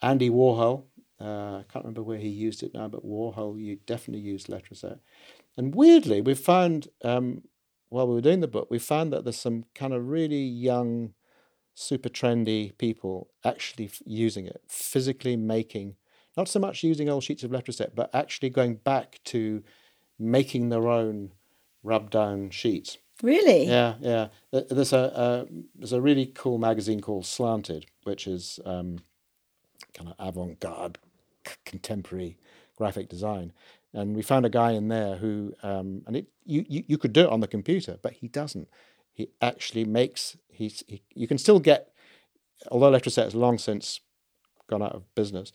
Andy 0.00 0.30
Warhol, 0.30 0.84
uh, 1.20 1.56
I 1.56 1.64
can't 1.68 1.84
remember 1.84 2.04
where 2.04 2.18
he 2.18 2.28
used 2.28 2.62
it 2.62 2.72
now, 2.72 2.86
but 2.86 3.04
Warhol 3.04 3.60
you 3.60 3.78
definitely 3.84 4.22
used 4.22 4.46
Letraset. 4.46 5.00
And 5.56 5.74
weirdly, 5.74 6.20
we've 6.20 6.38
found 6.38 6.86
um, 7.02 7.42
while 7.88 8.06
we 8.06 8.14
were 8.14 8.20
doing 8.20 8.40
the 8.40 8.48
book, 8.48 8.68
we 8.70 8.78
found 8.78 9.12
that 9.12 9.24
there's 9.24 9.40
some 9.40 9.64
kind 9.74 9.92
of 9.92 10.08
really 10.08 10.42
young, 10.42 11.14
super 11.74 12.08
trendy 12.08 12.76
people 12.78 13.28
actually 13.44 13.86
f- 13.86 14.02
using 14.04 14.46
it, 14.46 14.62
physically 14.68 15.36
making, 15.36 15.96
not 16.36 16.48
so 16.48 16.58
much 16.58 16.82
using 16.82 17.08
old 17.08 17.22
sheets 17.22 17.42
of 17.42 17.50
Letraset, 17.50 17.94
but 17.94 18.10
actually 18.14 18.50
going 18.50 18.76
back 18.76 19.20
to 19.24 19.62
making 20.18 20.68
their 20.68 20.88
own 20.88 21.32
rub 21.82 22.10
down 22.10 22.50
sheets. 22.50 22.98
really? 23.22 23.64
Yeah, 23.64 23.94
yeah. 24.00 24.28
There's 24.50 24.92
a 24.92 25.16
uh, 25.16 25.44
there's 25.74 25.92
a 25.92 26.00
really 26.00 26.26
cool 26.26 26.58
magazine 26.58 27.00
called 27.00 27.26
Slanted, 27.26 27.86
which 28.04 28.26
is 28.26 28.60
um, 28.64 28.98
kind 29.94 30.10
of 30.10 30.14
avant-garde, 30.18 30.98
c- 31.46 31.54
contemporary 31.64 32.36
graphic 32.76 33.08
design. 33.08 33.52
And 33.94 34.14
we 34.14 34.22
found 34.22 34.44
a 34.44 34.50
guy 34.50 34.72
in 34.72 34.88
there 34.88 35.16
who, 35.16 35.54
um, 35.62 36.02
and 36.06 36.16
it 36.16 36.26
you, 36.44 36.64
you 36.68 36.84
you 36.86 36.98
could 36.98 37.12
do 37.12 37.22
it 37.22 37.30
on 37.30 37.40
the 37.40 37.48
computer, 37.48 37.98
but 38.02 38.12
he 38.12 38.28
doesn't. 38.28 38.68
He 39.12 39.28
actually 39.40 39.84
makes 39.84 40.36
he's 40.48 40.82
he, 40.86 41.02
you 41.14 41.26
can 41.26 41.38
still 41.38 41.60
get, 41.60 41.92
although 42.70 42.90
Letraset 42.90 43.24
has 43.24 43.34
long 43.34 43.58
since 43.58 44.00
gone 44.68 44.82
out 44.82 44.94
of 44.94 45.14
business, 45.14 45.52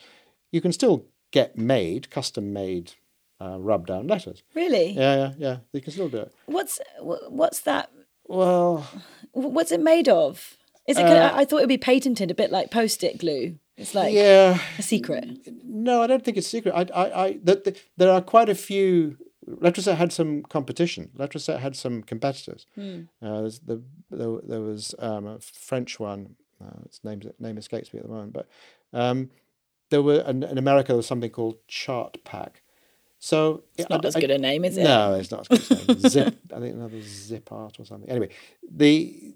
you 0.51 0.61
can 0.61 0.71
still 0.71 1.05
get 1.31 1.57
made 1.57 2.09
custom 2.09 2.51
made 2.51 2.93
uh, 3.39 3.57
rub 3.59 3.87
down 3.87 4.07
letters. 4.07 4.43
Really? 4.55 4.91
Yeah, 4.91 5.15
yeah, 5.15 5.33
yeah. 5.37 5.57
You 5.73 5.81
can 5.81 5.93
still 5.93 6.09
do 6.09 6.19
it. 6.19 6.33
What's 6.45 6.79
what's 6.99 7.61
that? 7.61 7.91
Well, 8.27 8.87
What's 9.33 9.71
it 9.71 9.81
made 9.81 10.09
of? 10.09 10.57
Is 10.87 10.97
it? 10.97 11.05
I 11.05 11.41
I 11.41 11.45
thought 11.45 11.57
it 11.57 11.63
would 11.63 11.69
be 11.69 11.77
patented, 11.77 12.31
a 12.31 12.35
bit 12.35 12.51
like 12.51 12.71
post-it 12.71 13.17
glue. 13.19 13.59
It's 13.81 13.95
like 13.95 14.13
yeah. 14.13 14.59
a 14.77 14.81
secret. 14.81 15.25
No, 15.63 16.03
I 16.03 16.07
don't 16.07 16.23
think 16.23 16.37
it's 16.37 16.47
secret. 16.47 16.73
I, 16.73 16.83
I, 16.93 17.25
I 17.25 17.39
the, 17.43 17.55
the, 17.55 17.79
there 17.97 18.11
are 18.11 18.21
quite 18.21 18.49
a 18.49 18.55
few. 18.55 19.17
Letraset 19.49 19.95
had 19.95 20.13
some 20.13 20.43
competition. 20.43 21.09
Letraset 21.17 21.59
had 21.59 21.75
some 21.75 22.03
competitors. 22.03 22.67
Uh, 22.77 23.41
there's 23.41 23.59
the, 23.59 23.81
there, 24.11 24.37
there 24.43 24.61
was 24.61 24.93
um, 24.99 25.25
a 25.25 25.39
French 25.39 25.99
one. 25.99 26.35
Uh, 26.63 26.81
its 26.85 27.03
name 27.03 27.21
name 27.39 27.57
escapes 27.57 27.91
me 27.91 27.99
at 27.99 28.05
the 28.05 28.11
moment, 28.11 28.33
but 28.33 28.47
um, 28.93 29.31
there 29.89 30.03
were 30.03 30.21
in, 30.21 30.43
in 30.43 30.59
America 30.59 30.89
there 30.89 30.97
was 30.97 31.07
something 31.07 31.31
called 31.31 31.55
Chartpak. 31.67 32.61
So 33.17 33.63
it's 33.77 33.89
Not 33.89 34.05
as 34.05 34.15
good 34.15 34.31
a 34.31 34.37
name, 34.37 34.65
is 34.65 34.77
it? 34.77 34.83
No, 34.83 35.13
it's 35.13 35.29
not. 35.31 35.47
As 35.51 35.67
good 35.67 35.89
as 35.89 36.03
name. 36.03 36.09
Zip. 36.09 36.37
I 36.55 36.59
think 36.59 36.75
another 36.75 37.01
Zip 37.01 37.51
Art 37.51 37.79
or 37.79 37.85
something. 37.85 38.09
Anyway, 38.09 38.29
the 38.67 39.35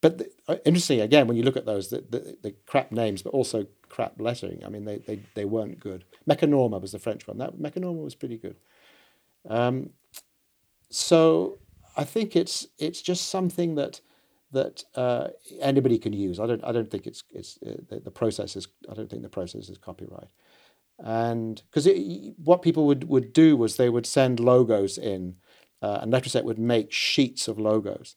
but 0.00 0.18
the, 0.18 0.30
uh, 0.48 0.56
interesting 0.64 1.00
again 1.00 1.26
when 1.26 1.36
you 1.36 1.42
look 1.42 1.56
at 1.56 1.66
those 1.66 1.90
the, 1.90 2.04
the, 2.08 2.36
the 2.42 2.54
crap 2.66 2.90
names 2.90 3.22
but 3.22 3.30
also 3.30 3.66
crap 3.88 4.14
lettering 4.18 4.62
i 4.64 4.68
mean 4.68 4.84
they, 4.84 4.98
they, 4.98 5.20
they 5.34 5.44
weren't 5.44 5.78
good. 5.78 6.04
Mecanorma 6.28 6.80
was 6.80 6.92
the 6.92 6.98
french 6.98 7.26
one. 7.26 7.38
That 7.38 7.58
Mecanorma 7.58 8.02
was 8.02 8.14
pretty 8.14 8.38
good. 8.38 8.56
Um, 9.48 9.90
so 10.90 11.58
i 11.96 12.04
think 12.04 12.36
it's 12.36 12.66
it's 12.78 13.02
just 13.02 13.28
something 13.28 13.74
that 13.74 14.00
that 14.52 14.84
uh, 14.94 15.28
anybody 15.60 15.98
can 15.98 16.12
use. 16.12 16.38
I 16.38 16.46
don't 16.46 16.64
i 16.64 16.72
don't 16.72 16.90
think 16.90 17.06
it's 17.06 17.22
it's 17.30 17.58
uh, 17.66 17.76
the, 17.88 18.00
the 18.00 18.10
process 18.10 18.56
is 18.56 18.68
i 18.90 18.94
don't 18.94 19.10
think 19.10 19.22
the 19.22 19.28
process 19.28 19.68
is 19.68 19.78
copyright. 19.78 20.28
And 21.00 21.60
because 21.70 21.88
what 22.42 22.62
people 22.62 22.86
would, 22.86 23.08
would 23.08 23.32
do 23.32 23.56
was 23.56 23.76
they 23.76 23.90
would 23.90 24.06
send 24.06 24.38
logos 24.38 24.96
in 24.96 25.36
uh, 25.82 25.98
and 26.00 26.12
Letraset 26.12 26.44
would 26.44 26.58
make 26.58 26.92
sheets 26.92 27.48
of 27.48 27.58
logos 27.58 28.14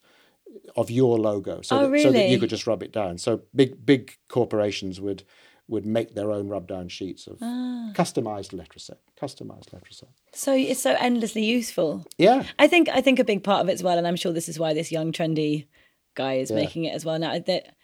of 0.76 0.90
your 0.90 1.18
logo 1.18 1.60
so, 1.62 1.78
Oh, 1.78 1.90
that, 1.90 2.00
so 2.00 2.12
that 2.12 2.28
you 2.28 2.38
could 2.38 2.50
just 2.50 2.66
rub 2.66 2.82
it 2.82 2.92
down 2.92 3.18
so 3.18 3.42
big 3.54 3.84
big 3.84 4.16
corporations 4.28 5.00
would 5.00 5.22
would 5.66 5.84
make 5.84 6.14
their 6.14 6.30
own 6.30 6.48
rub 6.48 6.66
down 6.66 6.88
sheets 6.88 7.26
of 7.26 7.38
Ah. 7.42 7.90
customized 7.94 8.50
Letraset 8.52 8.96
customized 9.20 9.70
Letraset 9.70 10.08
So 10.32 10.54
it's 10.54 10.80
so 10.80 10.94
endlessly 10.98 11.44
useful. 11.44 12.06
yeah 12.18 12.44
I 12.58 12.68
think 12.68 12.88
I 12.88 13.00
think 13.00 13.18
a 13.18 13.24
big 13.24 13.42
part 13.44 13.60
of 13.62 13.68
it 13.68 13.72
as 13.72 13.82
well, 13.82 13.98
and 13.98 14.06
I'm 14.06 14.16
sure 14.16 14.32
this 14.32 14.48
is 14.48 14.58
why 14.58 14.72
this 14.74 14.90
young 14.92 15.12
trendy 15.12 15.66
guy 16.14 16.34
is 16.34 16.50
Yeah. 16.50 16.56
making 16.56 16.84
it 16.84 16.94
as 16.94 17.04
well 17.04 17.18
now. 17.18 17.38
That 17.38 17.74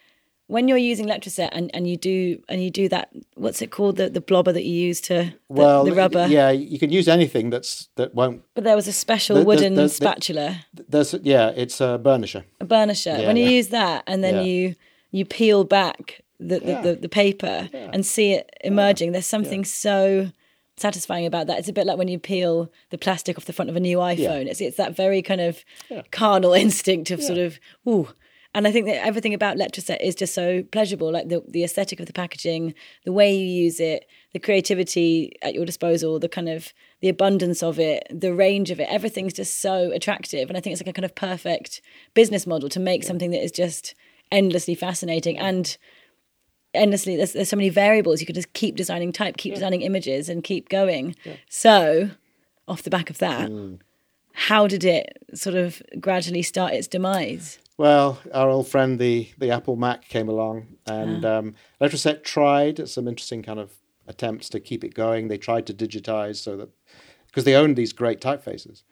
when 0.46 0.68
you're 0.68 0.76
using 0.92 1.06
Letraset 1.06 1.48
and, 1.52 1.70
and 1.74 1.88
you 1.88 1.96
do 1.96 2.42
and 2.48 2.62
you 2.62 2.70
do 2.70 2.88
that, 2.90 3.08
what's 3.34 3.62
it 3.62 3.70
called? 3.70 3.96
The 3.96 4.10
the 4.10 4.20
blobber 4.20 4.52
that 4.52 4.64
you 4.64 4.72
use 4.88 5.00
to 5.02 5.14
the, 5.14 5.34
well, 5.48 5.84
the 5.84 5.92
rubber. 5.94 6.26
Yeah, 6.26 6.50
you 6.50 6.78
can 6.78 6.90
use 6.90 7.08
anything 7.08 7.50
that's 7.50 7.88
that 7.96 8.14
won't. 8.14 8.42
But 8.54 8.64
there 8.64 8.76
was 8.76 8.86
a 8.88 8.92
special 8.92 9.42
wooden 9.44 9.88
spatula, 9.88 10.66
There's 10.88 11.14
yeah, 11.22 11.48
it's 11.56 11.80
a 11.80 11.98
burnisher. 12.02 12.44
a 12.60 12.66
burnisher. 12.66 13.18
Yeah, 13.20 13.26
when 13.26 13.36
you 13.36 13.44
yeah. 13.44 13.50
use 13.58 13.68
that 13.68 14.04
and 14.06 14.22
then 14.22 14.34
Yeah. 14.36 14.42
you 14.42 14.74
you 15.10 15.24
peel 15.24 15.64
back 15.64 16.20
the 16.38 16.58
the, 16.60 16.66
Yeah. 16.66 16.82
the, 16.82 16.94
the 16.96 17.08
paper 17.08 17.68
Yeah. 17.72 17.90
and 17.92 18.04
see 18.04 18.32
it 18.32 18.50
emerging, 18.62 19.12
there's 19.12 19.26
something 19.26 19.64
so 19.64 20.30
satisfying 20.76 21.24
about 21.24 21.46
that. 21.46 21.58
It's 21.60 21.68
a 21.68 21.72
bit 21.72 21.86
like 21.86 21.96
when 21.98 22.08
you 22.08 22.18
peel 22.18 22.70
the 22.90 22.98
plastic 22.98 23.38
off 23.38 23.44
the 23.44 23.52
front 23.52 23.70
of 23.70 23.76
a 23.76 23.80
new 23.80 23.98
iPhone. 23.98 24.46
It's 24.46 24.60
it's 24.60 24.76
that 24.76 24.96
very 24.96 25.22
kind 25.22 25.40
of 25.40 25.64
Yeah. 25.88 26.02
carnal 26.10 26.52
instinct 26.64 27.10
of 27.10 27.22
sort 27.22 27.38
of 27.38 27.58
ooh. 27.88 28.08
And 28.54 28.68
I 28.68 28.72
think 28.72 28.86
that 28.86 29.04
everything 29.04 29.34
about 29.34 29.56
Letraset 29.56 30.00
is 30.00 30.14
just 30.14 30.32
so 30.32 30.62
pleasurable, 30.70 31.10
like 31.10 31.28
the 31.28 31.42
the 31.48 31.64
aesthetic 31.64 31.98
of 31.98 32.06
the 32.06 32.12
packaging, 32.12 32.74
the 33.04 33.12
way 33.12 33.34
you 33.34 33.44
use 33.44 33.80
it, 33.80 34.06
the 34.32 34.38
creativity 34.38 35.36
at 35.42 35.54
your 35.54 35.64
disposal, 35.64 36.20
the 36.20 36.28
kind 36.28 36.48
of 36.48 36.72
the 37.00 37.08
abundance 37.08 37.62
of 37.62 37.80
it, 37.80 38.06
the 38.10 38.32
range 38.32 38.70
of 38.70 38.78
it. 38.78 38.88
Everything's 38.88 39.32
just 39.32 39.60
so 39.60 39.90
attractive, 39.92 40.48
and 40.48 40.56
I 40.56 40.60
think 40.60 40.72
it's 40.72 40.82
like 40.82 40.88
a 40.88 40.92
kind 40.92 41.04
of 41.04 41.16
perfect 41.16 41.80
business 42.14 42.46
model 42.46 42.68
to 42.68 42.80
make 42.80 43.02
something 43.02 43.32
that 43.32 43.42
is 43.42 43.50
just 43.50 43.94
endlessly 44.30 44.74
fascinating 44.74 45.36
and 45.38 45.76
endlessly 46.72 47.16
there's, 47.16 47.32
there's 47.32 47.48
so 47.48 47.56
many 47.56 47.68
variables. 47.70 48.20
You 48.20 48.26
could 48.26 48.34
just 48.36 48.52
keep 48.52 48.76
designing 48.76 49.12
type 49.12 49.36
keep 49.36 49.54
designing 49.54 49.82
images 49.82 50.28
and 50.28 50.44
keep 50.44 50.68
going. 50.68 51.16
So 51.48 52.10
off 52.66 52.82
the 52.82 52.90
back 52.90 53.10
of 53.10 53.18
that 53.18 53.50
hmm. 53.50 53.74
how 54.32 54.66
did 54.66 54.84
it 54.84 55.18
sort 55.34 55.54
of 55.54 55.82
gradually 56.00 56.42
start 56.42 56.72
its 56.72 56.88
demise 56.88 57.58
Well, 57.76 58.20
our 58.32 58.48
old 58.48 58.68
friend 58.68 58.98
the 58.98 59.30
the 59.38 59.50
Apple 59.50 59.76
Mac 59.76 60.08
came 60.08 60.28
along, 60.28 60.66
and 60.86 61.24
um, 61.24 61.54
Letraset 61.80 62.22
tried 62.22 62.88
some 62.88 63.08
interesting 63.08 63.42
kind 63.42 63.58
of 63.58 63.72
attempts 64.06 64.48
to 64.50 64.60
keep 64.60 64.84
it 64.84 64.94
going. 64.94 65.28
They 65.28 65.38
tried 65.38 65.66
to 65.66 65.74
digitize 65.74 66.36
so 66.36 66.56
that 66.56 66.68
because 67.26 67.42
they 67.44 67.56
owned 67.56 67.74
these 67.76 67.92
great 67.92 68.20
typefaces, 68.20 68.82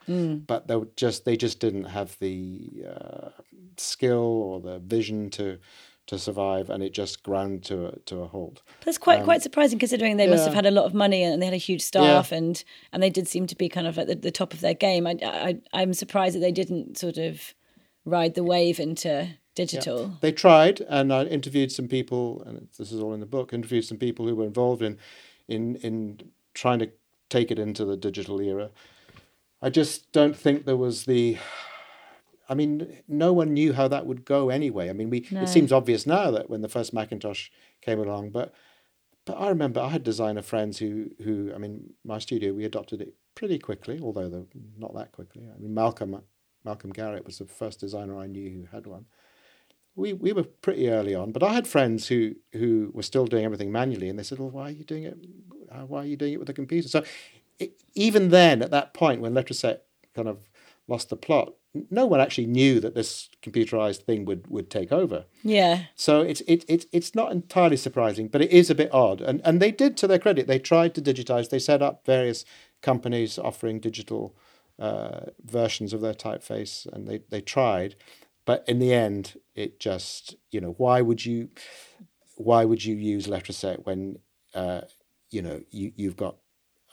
but 0.47 0.67
they 0.67 0.75
just 0.97 1.23
they 1.23 1.37
just 1.37 1.59
didn't 1.61 1.85
have 1.85 2.17
the 2.19 2.83
uh, 2.93 3.29
skill 3.77 4.19
or 4.19 4.59
the 4.59 4.79
vision 4.79 5.29
to 5.31 5.59
to 6.07 6.19
survive, 6.19 6.69
and 6.69 6.83
it 6.83 6.93
just 6.93 7.23
ground 7.23 7.63
to 7.63 7.85
a, 7.87 7.99
to 7.99 8.17
a 8.17 8.27
halt. 8.27 8.61
that's 8.83 8.97
quite 8.97 9.23
quite 9.23 9.41
surprising 9.41 9.79
considering 9.79 10.17
they 10.17 10.27
must 10.27 10.41
Um, 10.41 10.47
have 10.47 10.55
had 10.55 10.65
a 10.65 10.71
lot 10.71 10.83
of 10.83 10.93
money 10.93 11.23
and 11.23 11.41
they 11.41 11.45
had 11.45 11.53
a 11.53 11.57
huge 11.57 11.81
staff 11.81 12.33
and 12.33 12.61
and 12.91 13.01
they 13.01 13.09
did 13.09 13.29
seem 13.29 13.47
to 13.47 13.55
be 13.55 13.69
kind 13.69 13.87
of 13.87 13.97
at 13.97 14.07
the, 14.07 14.15
the 14.15 14.31
top 14.31 14.53
of 14.53 14.59
their 14.59 14.73
game. 14.73 15.07
I, 15.07 15.15
I 15.23 15.57
i'm 15.71 15.93
surprised 15.93 16.35
that 16.35 16.41
they 16.41 16.51
didn't 16.51 16.97
sort 16.97 17.17
of 17.17 17.53
ride 18.05 18.35
the 18.35 18.43
wave 18.43 18.79
into 18.79 19.29
digital 19.55 20.17
They 20.21 20.31
tried, 20.31 20.81
and 20.81 21.13
I 21.13 21.25
interviewed 21.25 21.71
some 21.71 21.87
people, 21.87 22.41
and 22.45 22.67
this 22.77 22.91
is 22.91 22.99
all 22.99 23.13
in 23.13 23.19
the 23.19 23.25
book. 23.25 23.53
Interviewed 23.53 23.85
some 23.85 23.97
people 23.97 24.27
who 24.27 24.35
were 24.35 24.45
involved 24.45 24.81
in, 24.81 24.97
in 25.47 25.75
in 25.77 26.31
trying 26.53 26.79
to 26.79 26.89
take 27.29 27.51
it 27.51 27.59
into 27.59 27.85
the 27.85 27.97
digital 27.97 28.39
era. 28.41 28.69
I 29.61 29.69
just 29.69 30.11
don't 30.11 30.35
think 30.35 30.65
there 30.65 30.77
was 30.77 31.05
the. 31.05 31.37
I 32.49 32.55
mean, 32.55 33.01
no 33.07 33.31
one 33.31 33.53
knew 33.53 33.73
how 33.73 33.87
that 33.87 34.05
would 34.05 34.25
go 34.25 34.49
anyway. 34.49 34.89
I 34.89 34.93
mean, 34.93 35.09
we 35.09 35.25
No. 35.31 35.41
it 35.41 35.49
seems 35.49 35.71
obvious 35.71 36.05
now 36.05 36.29
that 36.31 36.49
when 36.49 36.61
the 36.61 36.69
first 36.69 36.93
Macintosh 36.93 37.49
came 37.81 37.99
along, 37.99 38.31
but 38.31 38.53
but 39.25 39.35
I 39.39 39.47
remember 39.49 39.79
I 39.79 39.89
had 39.89 40.03
designer 40.03 40.41
friends 40.41 40.79
who 40.79 41.11
who 41.23 41.51
I 41.55 41.57
mean, 41.57 41.93
my 42.03 42.19
studio 42.19 42.53
we 42.53 42.65
adopted 42.65 43.01
it 43.01 43.15
pretty 43.35 43.59
quickly, 43.59 43.99
although 44.01 44.29
the, 44.29 44.45
not 44.77 44.93
that 44.95 45.11
quickly. 45.11 45.43
I 45.43 45.57
mean, 45.59 45.73
Malcolm 45.73 46.21
Malcolm 46.63 46.91
Garrett 46.91 47.25
was 47.25 47.37
the 47.37 47.45
first 47.45 47.79
designer 47.79 48.17
I 48.17 48.27
knew 48.27 48.49
who 48.49 48.75
had 48.75 48.87
one 48.87 49.05
we 49.95 50.13
we 50.13 50.33
were 50.33 50.43
pretty 50.43 50.89
early 50.89 51.13
on, 51.13 51.31
but 51.31 51.43
I 51.43 51.53
had 51.53 51.67
friends 51.67 52.07
who 52.07 52.35
who 52.53 52.91
were 52.93 53.03
still 53.03 53.25
doing 53.25 53.45
everything 53.45 53.71
manually, 53.71 54.09
and 54.09 54.17
they 54.17 54.23
said, 54.23 54.39
"Well, 54.39 54.49
why 54.49 54.69
are 54.69 54.71
you 54.71 54.83
doing 54.83 55.03
it? 55.03 55.17
uh, 55.71 55.85
Why 55.85 55.99
are 56.03 56.05
you 56.05 56.17
doing 56.17 56.33
it 56.33 56.39
with 56.39 56.49
a 56.49 56.53
computer?" 56.53 56.87
So 56.87 57.03
it, 57.59 57.81
even 57.93 58.29
then, 58.29 58.61
at 58.61 58.71
that 58.71 58.93
point, 58.93 59.21
when 59.21 59.33
Letraset 59.33 59.79
kind 60.15 60.27
of 60.27 60.49
lost 60.87 61.09
the 61.09 61.15
plot, 61.15 61.53
no 61.89 62.05
one 62.05 62.19
actually 62.19 62.47
knew 62.47 62.79
that 62.79 62.95
this 62.95 63.29
computerized 63.43 64.01
thing 64.03 64.25
would 64.25 64.47
would 64.47 64.69
take 64.71 64.91
over. 64.91 65.25
yeah 65.43 65.85
So 65.95 66.21
it's 66.21 66.41
it, 66.41 66.65
it 66.67 66.85
it's 66.91 67.13
not 67.13 67.31
entirely 67.31 67.77
surprising, 67.77 68.29
but 68.29 68.41
it 68.41 68.51
is 68.51 68.69
a 68.69 68.75
bit 68.75 68.91
odd. 68.91 69.21
And 69.21 69.41
and 69.45 69.61
they 69.61 69.71
did, 69.71 69.95
to 69.97 70.07
their 70.07 70.19
credit, 70.19 70.47
they 70.47 70.59
tried 70.59 70.95
to 70.95 71.01
digitize. 71.01 71.49
They 71.49 71.59
set 71.59 71.83
up 71.83 72.05
various 72.05 72.45
companies 72.81 73.37
offering 73.37 73.79
digital 73.79 74.35
uh, 74.79 75.21
versions 75.43 75.93
of 75.93 76.01
their 76.01 76.13
typeface, 76.13 76.85
and 76.91 77.07
they 77.07 77.21
they 77.29 77.41
tried, 77.41 77.95
but 78.45 78.63
in 78.67 78.79
the 78.79 78.93
end, 78.93 79.35
it 79.55 79.79
just 79.79 80.35
you 80.51 80.59
know 80.61 80.75
why 80.77 81.01
would 81.01 81.25
you 81.25 81.49
why 82.35 82.65
would 82.65 82.83
you 82.83 82.95
use 82.95 83.27
Letraset 83.27 83.85
when 83.85 84.19
uh, 84.53 84.81
you 85.31 85.41
know 85.41 85.61
you 85.71 85.91
you've 85.95 86.17
got 86.17 86.37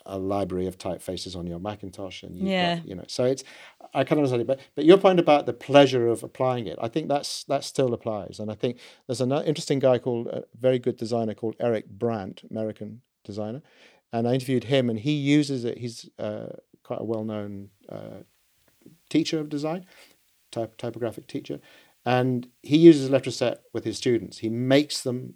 a 0.05 0.17
library 0.17 0.65
of 0.65 0.77
typefaces 0.79 1.35
on 1.35 1.45
your 1.45 1.59
Macintosh 1.59 2.23
and 2.23 2.35
Yeah. 2.49 2.77
got, 2.77 2.85
you 2.87 2.95
know 2.95 3.03
so 3.07 3.23
it's 3.25 3.43
I 3.93 4.03
can 4.03 4.17
understand 4.17 4.41
it 4.41 4.47
but 4.47 4.59
but 4.75 4.85
your 4.85 4.97
point 4.97 5.19
about 5.19 5.45
the 5.45 5.53
pleasure 5.53 6.07
of 6.07 6.23
applying 6.23 6.65
it 6.65 6.79
I 6.81 6.87
think 6.87 7.07
that's 7.07 7.43
that 7.45 7.63
still 7.63 7.93
applies 7.93 8.39
and 8.39 8.49
I 8.51 8.55
think 8.55 8.79
there's 9.05 9.21
an 9.21 9.31
interesting 9.31 9.77
guy 9.79 9.99
called 9.99 10.27
a 10.27 10.43
very 10.59 10.79
good 10.79 10.97
designer 10.97 11.35
called 11.35 11.55
Erik 11.59 11.87
Brandt 11.87 12.43
American 12.49 13.01
designer 13.23 13.61
and 14.11 14.27
I 14.27 14.33
interviewed 14.33 14.63
him 14.65 14.89
and 14.89 14.99
he 14.99 15.11
uses 15.11 15.65
it 15.65 15.77
he's 15.77 16.09
uh, 16.17 16.47
quite 16.83 17.01
a 17.01 17.05
well-known 17.05 17.69
uh, 17.89 18.23
teacher 19.09 19.39
of 19.39 19.49
design 19.49 19.85
type 20.51 20.77
typographic 20.77 21.27
teacher 21.27 21.59
and 22.05 22.47
he 22.63 22.77
uses 22.77 23.09
Letraset 23.09 23.57
with 23.73 23.83
his 23.83 23.97
students. 23.97 24.39
He 24.39 24.49
makes 24.49 25.01
them 25.01 25.35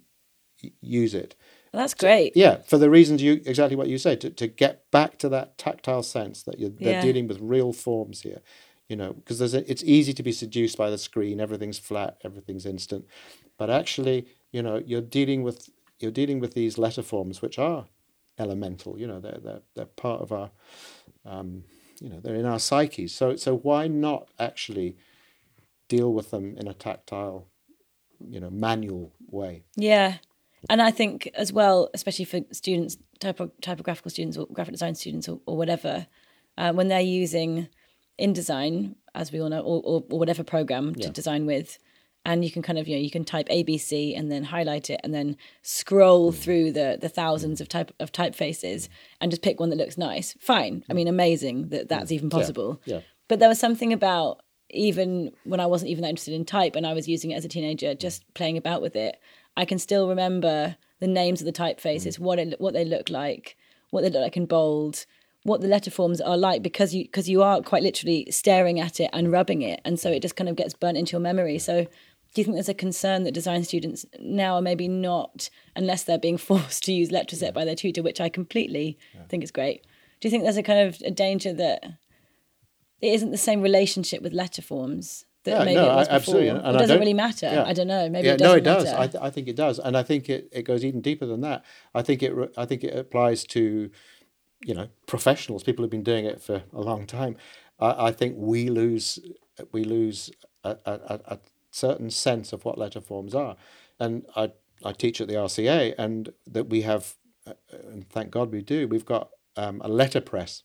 use 0.80 1.14
it. 1.14 1.36
Well, 1.72 1.82
that's 1.82 1.94
great. 1.94 2.36
Yeah, 2.36 2.58
for 2.66 2.78
the 2.78 2.90
reasons 2.90 3.22
you 3.22 3.34
exactly 3.46 3.76
what 3.76 3.88
you 3.88 3.98
say 3.98 4.16
to, 4.16 4.30
to 4.30 4.46
get 4.46 4.90
back 4.90 5.18
to 5.18 5.28
that 5.28 5.58
tactile 5.58 6.02
sense 6.02 6.42
that 6.44 6.58
you're 6.58 6.70
they're 6.70 6.94
Yeah. 6.94 7.02
dealing 7.02 7.28
with 7.28 7.38
real 7.40 7.72
forms 7.72 8.22
here, 8.22 8.40
you 8.88 8.96
know, 8.96 9.12
because 9.12 9.38
there's 9.38 9.54
a, 9.54 9.70
it's 9.70 9.84
easy 9.84 10.12
to 10.14 10.22
be 10.22 10.32
seduced 10.32 10.76
by 10.78 10.90
the 10.90 10.98
screen. 10.98 11.40
Everything's 11.40 11.78
flat, 11.78 12.18
everything's 12.24 12.66
instant, 12.66 13.04
but 13.58 13.70
actually, 13.70 14.26
you 14.52 14.62
know, 14.62 14.82
you're 14.84 15.00
dealing 15.02 15.42
with 15.42 15.68
you're 16.00 16.10
dealing 16.10 16.40
with 16.40 16.54
these 16.54 16.78
letter 16.78 17.02
forms 17.02 17.40
which 17.40 17.58
are 17.58 17.86
elemental. 18.38 18.98
You 18.98 19.06
know, 19.06 19.20
they're 19.20 19.40
they're 19.42 19.62
they're 19.74 19.84
part 19.86 20.20
of 20.22 20.32
our, 20.32 20.50
um, 21.24 21.64
you 22.00 22.08
know, 22.08 22.20
they're 22.20 22.34
in 22.34 22.46
our 22.46 22.58
psyches. 22.58 23.14
So 23.14 23.36
so 23.36 23.56
why 23.56 23.88
not 23.88 24.28
actually 24.38 24.96
deal 25.88 26.12
with 26.12 26.30
them 26.30 26.56
in 26.58 26.66
a 26.68 26.74
tactile, 26.74 27.48
you 28.20 28.40
know, 28.40 28.50
manual 28.50 29.12
way? 29.30 29.64
Yeah. 29.76 30.14
And 30.68 30.82
I 30.82 30.90
think 30.90 31.30
as 31.34 31.52
well, 31.52 31.90
especially 31.94 32.24
for 32.24 32.40
students, 32.50 32.96
typo, 33.20 33.52
typographical 33.60 34.10
students 34.10 34.36
or 34.36 34.46
graphic 34.46 34.72
design 34.72 34.96
students 34.96 35.28
or, 35.28 35.40
or 35.46 35.56
whatever, 35.56 36.08
uh, 36.58 36.72
when 36.72 36.88
they're 36.88 37.00
using 37.00 37.68
InDesign, 38.18 38.96
as 39.14 39.30
we 39.30 39.40
all 39.40 39.48
know, 39.48 39.60
or, 39.60 39.80
or, 39.84 40.04
or 40.10 40.18
whatever 40.18 40.42
program 40.42 40.94
to 40.94 41.02
Yeah. 41.02 41.10
design 41.10 41.46
with, 41.46 41.78
and 42.26 42.44
you 42.44 42.50
can 42.50 42.60
kind 42.60 42.78
of, 42.78 42.86
you 42.88 42.96
know, 42.96 43.00
you 43.02 43.10
can 43.10 43.24
type 43.24 43.48
ABC 43.48 44.18
and 44.18 44.30
then 44.32 44.42
highlight 44.44 44.90
it 44.90 45.00
and 45.04 45.14
then 45.14 45.36
scroll 45.62 46.32
Mm. 46.32 46.36
through 46.42 46.72
the 46.72 46.98
the 47.00 47.08
thousands 47.08 47.60
of 47.60 47.68
type 47.68 47.92
of 48.00 48.10
typefaces 48.12 48.88
and 49.20 49.30
just 49.30 49.42
pick 49.42 49.60
one 49.60 49.70
that 49.70 49.76
looks 49.82 49.96
nice. 49.96 50.34
Fine. 50.40 50.84
I 50.90 50.92
mean, 50.92 51.08
amazing 51.08 51.68
that 51.68 51.88
that's 51.88 52.12
even 52.12 52.28
possible. 52.28 52.70
Mm. 52.74 52.92
yeah. 52.92 53.00
But 53.28 53.38
there 53.38 53.48
was 53.48 53.58
something 53.60 53.92
about 53.92 54.40
even 54.70 55.30
when 55.44 55.60
I 55.60 55.66
wasn't 55.66 55.90
even 55.92 56.02
that 56.02 56.10
interested 56.10 56.34
in 56.34 56.44
type 56.44 56.74
and 56.76 56.86
I 56.86 56.92
was 56.92 57.06
using 57.08 57.30
it 57.30 57.36
as 57.36 57.44
a 57.44 57.48
teenager, 57.48 57.94
just 57.94 58.22
playing 58.34 58.56
about 58.56 58.82
with 58.82 58.96
it, 58.96 59.14
I 59.56 59.64
can 59.64 59.78
still 59.78 60.08
remember 60.08 60.76
the 60.98 61.06
names 61.06 61.40
of 61.40 61.46
the 61.46 61.52
typefaces, 61.52 62.18
what 62.18 62.38
it 62.40 62.60
what 62.60 62.74
they 62.74 62.84
look 62.84 63.08
like, 63.08 63.56
what 63.90 64.02
they 64.02 64.10
look 64.10 64.22
like 64.22 64.36
in 64.36 64.46
bold, 64.46 65.06
what 65.44 65.60
the 65.60 65.68
letter 65.68 65.92
forms 65.92 66.20
are 66.20 66.36
like 66.36 66.60
because 66.62 66.92
you 66.92 67.04
because 67.04 67.28
you 67.28 67.40
are 67.48 67.62
quite 67.62 67.84
literally 67.84 68.26
staring 68.30 68.80
at 68.80 68.98
it 68.98 69.10
and 69.12 69.30
rubbing 69.30 69.62
it, 69.62 69.80
and 69.84 70.00
so 70.00 70.10
it 70.10 70.22
just 70.22 70.34
kind 70.34 70.48
of 70.50 70.56
gets 70.56 70.74
burnt 70.74 70.98
into 70.98 71.12
your 71.12 71.20
memory. 71.30 71.58
So. 71.58 71.86
Do 72.36 72.42
you 72.42 72.44
think 72.44 72.56
there's 72.56 72.68
a 72.68 72.74
concern 72.74 73.24
that 73.24 73.32
design 73.32 73.64
students 73.64 74.04
now 74.20 74.56
are 74.56 74.60
maybe 74.60 74.88
not, 74.88 75.48
unless 75.74 76.04
they're 76.04 76.18
being 76.18 76.36
forced 76.50 76.84
to 76.84 76.92
use 76.92 77.08
Letraset 77.08 77.54
by 77.54 77.64
their 77.64 77.74
tutor, 77.74 78.02
which 78.02 78.20
I 78.20 78.28
completely 78.28 78.98
think 79.30 79.42
is 79.42 79.50
great? 79.50 79.86
Do 80.20 80.28
you 80.28 80.30
think 80.30 80.42
there's 80.42 80.58
a 80.58 80.62
kind 80.62 80.86
of 80.86 81.00
a 81.02 81.10
danger 81.10 81.54
that 81.54 81.82
it 83.00 83.08
isn't 83.14 83.30
the 83.30 83.38
same 83.38 83.62
relationship 83.62 84.20
with 84.20 84.34
letter 84.34 84.60
forms 84.60 85.24
that 85.44 85.52
Yeah, 85.52 85.64
maybe 85.64 85.74
no, 85.76 85.84
it 85.84 85.94
was 85.94 85.96
I- 85.96 86.00
before. 86.02 86.14
absolutely, 86.16 86.48
and 86.48 86.58
it 86.58 86.72
doesn't 86.72 86.88
don't- 86.88 86.98
really 86.98 87.14
matter. 87.14 87.46
yeah. 87.46 87.64
I 87.64 87.72
don't 87.72 87.86
know. 87.88 88.06
Maybe 88.10 88.26
yeah, 88.28 88.34
it 88.34 88.38
doesn't 88.38 88.52
no, 88.52 88.58
it 88.58 88.64
does. 88.64 88.84
matter. 88.84 88.98
I, 88.98 89.06
th- 89.06 89.24
I 89.24 89.30
think 89.30 89.48
it 89.48 89.56
does, 89.56 89.78
and 89.78 89.96
I 89.96 90.02
think 90.02 90.28
it, 90.28 90.48
it 90.52 90.62
goes 90.64 90.84
even 90.84 91.00
deeper 91.00 91.24
than 91.24 91.40
that. 91.40 91.64
I 91.94 92.02
think 92.02 92.22
it 92.22 92.34
re- 92.34 92.48
I 92.58 92.66
think 92.66 92.84
it 92.84 92.94
applies 92.94 93.44
to, 93.44 93.90
you 94.62 94.74
know, 94.74 94.88
professionals, 95.06 95.62
people 95.62 95.82
who've 95.84 95.90
been 95.90 96.02
doing 96.02 96.26
it 96.26 96.42
for 96.42 96.64
a 96.74 96.80
long 96.82 97.06
time. 97.06 97.36
I, 97.80 98.08
I 98.08 98.12
think 98.12 98.34
we 98.36 98.68
lose 98.68 99.18
we 99.72 99.84
lose 99.84 100.30
a, 100.64 100.76
a, 100.84 100.92
a- 100.92 101.20
a 101.34 101.38
certain 101.76 102.10
sense 102.10 102.52
of 102.52 102.64
what 102.64 102.78
letter 102.78 103.00
forms 103.00 103.34
are, 103.34 103.56
and 103.98 104.26
I 104.34 104.52
I 104.84 104.92
teach 104.92 105.20
at 105.20 105.28
the 105.28 105.34
RCA, 105.34 105.94
and 105.98 106.30
that 106.46 106.68
we 106.68 106.82
have, 106.82 107.14
uh, 107.46 107.54
and 107.92 108.08
thank 108.08 108.30
God 108.30 108.52
we 108.52 108.62
do. 108.62 108.88
We've 108.88 109.04
got 109.04 109.30
um, 109.56 109.80
a 109.84 109.88
letterpress. 109.88 110.62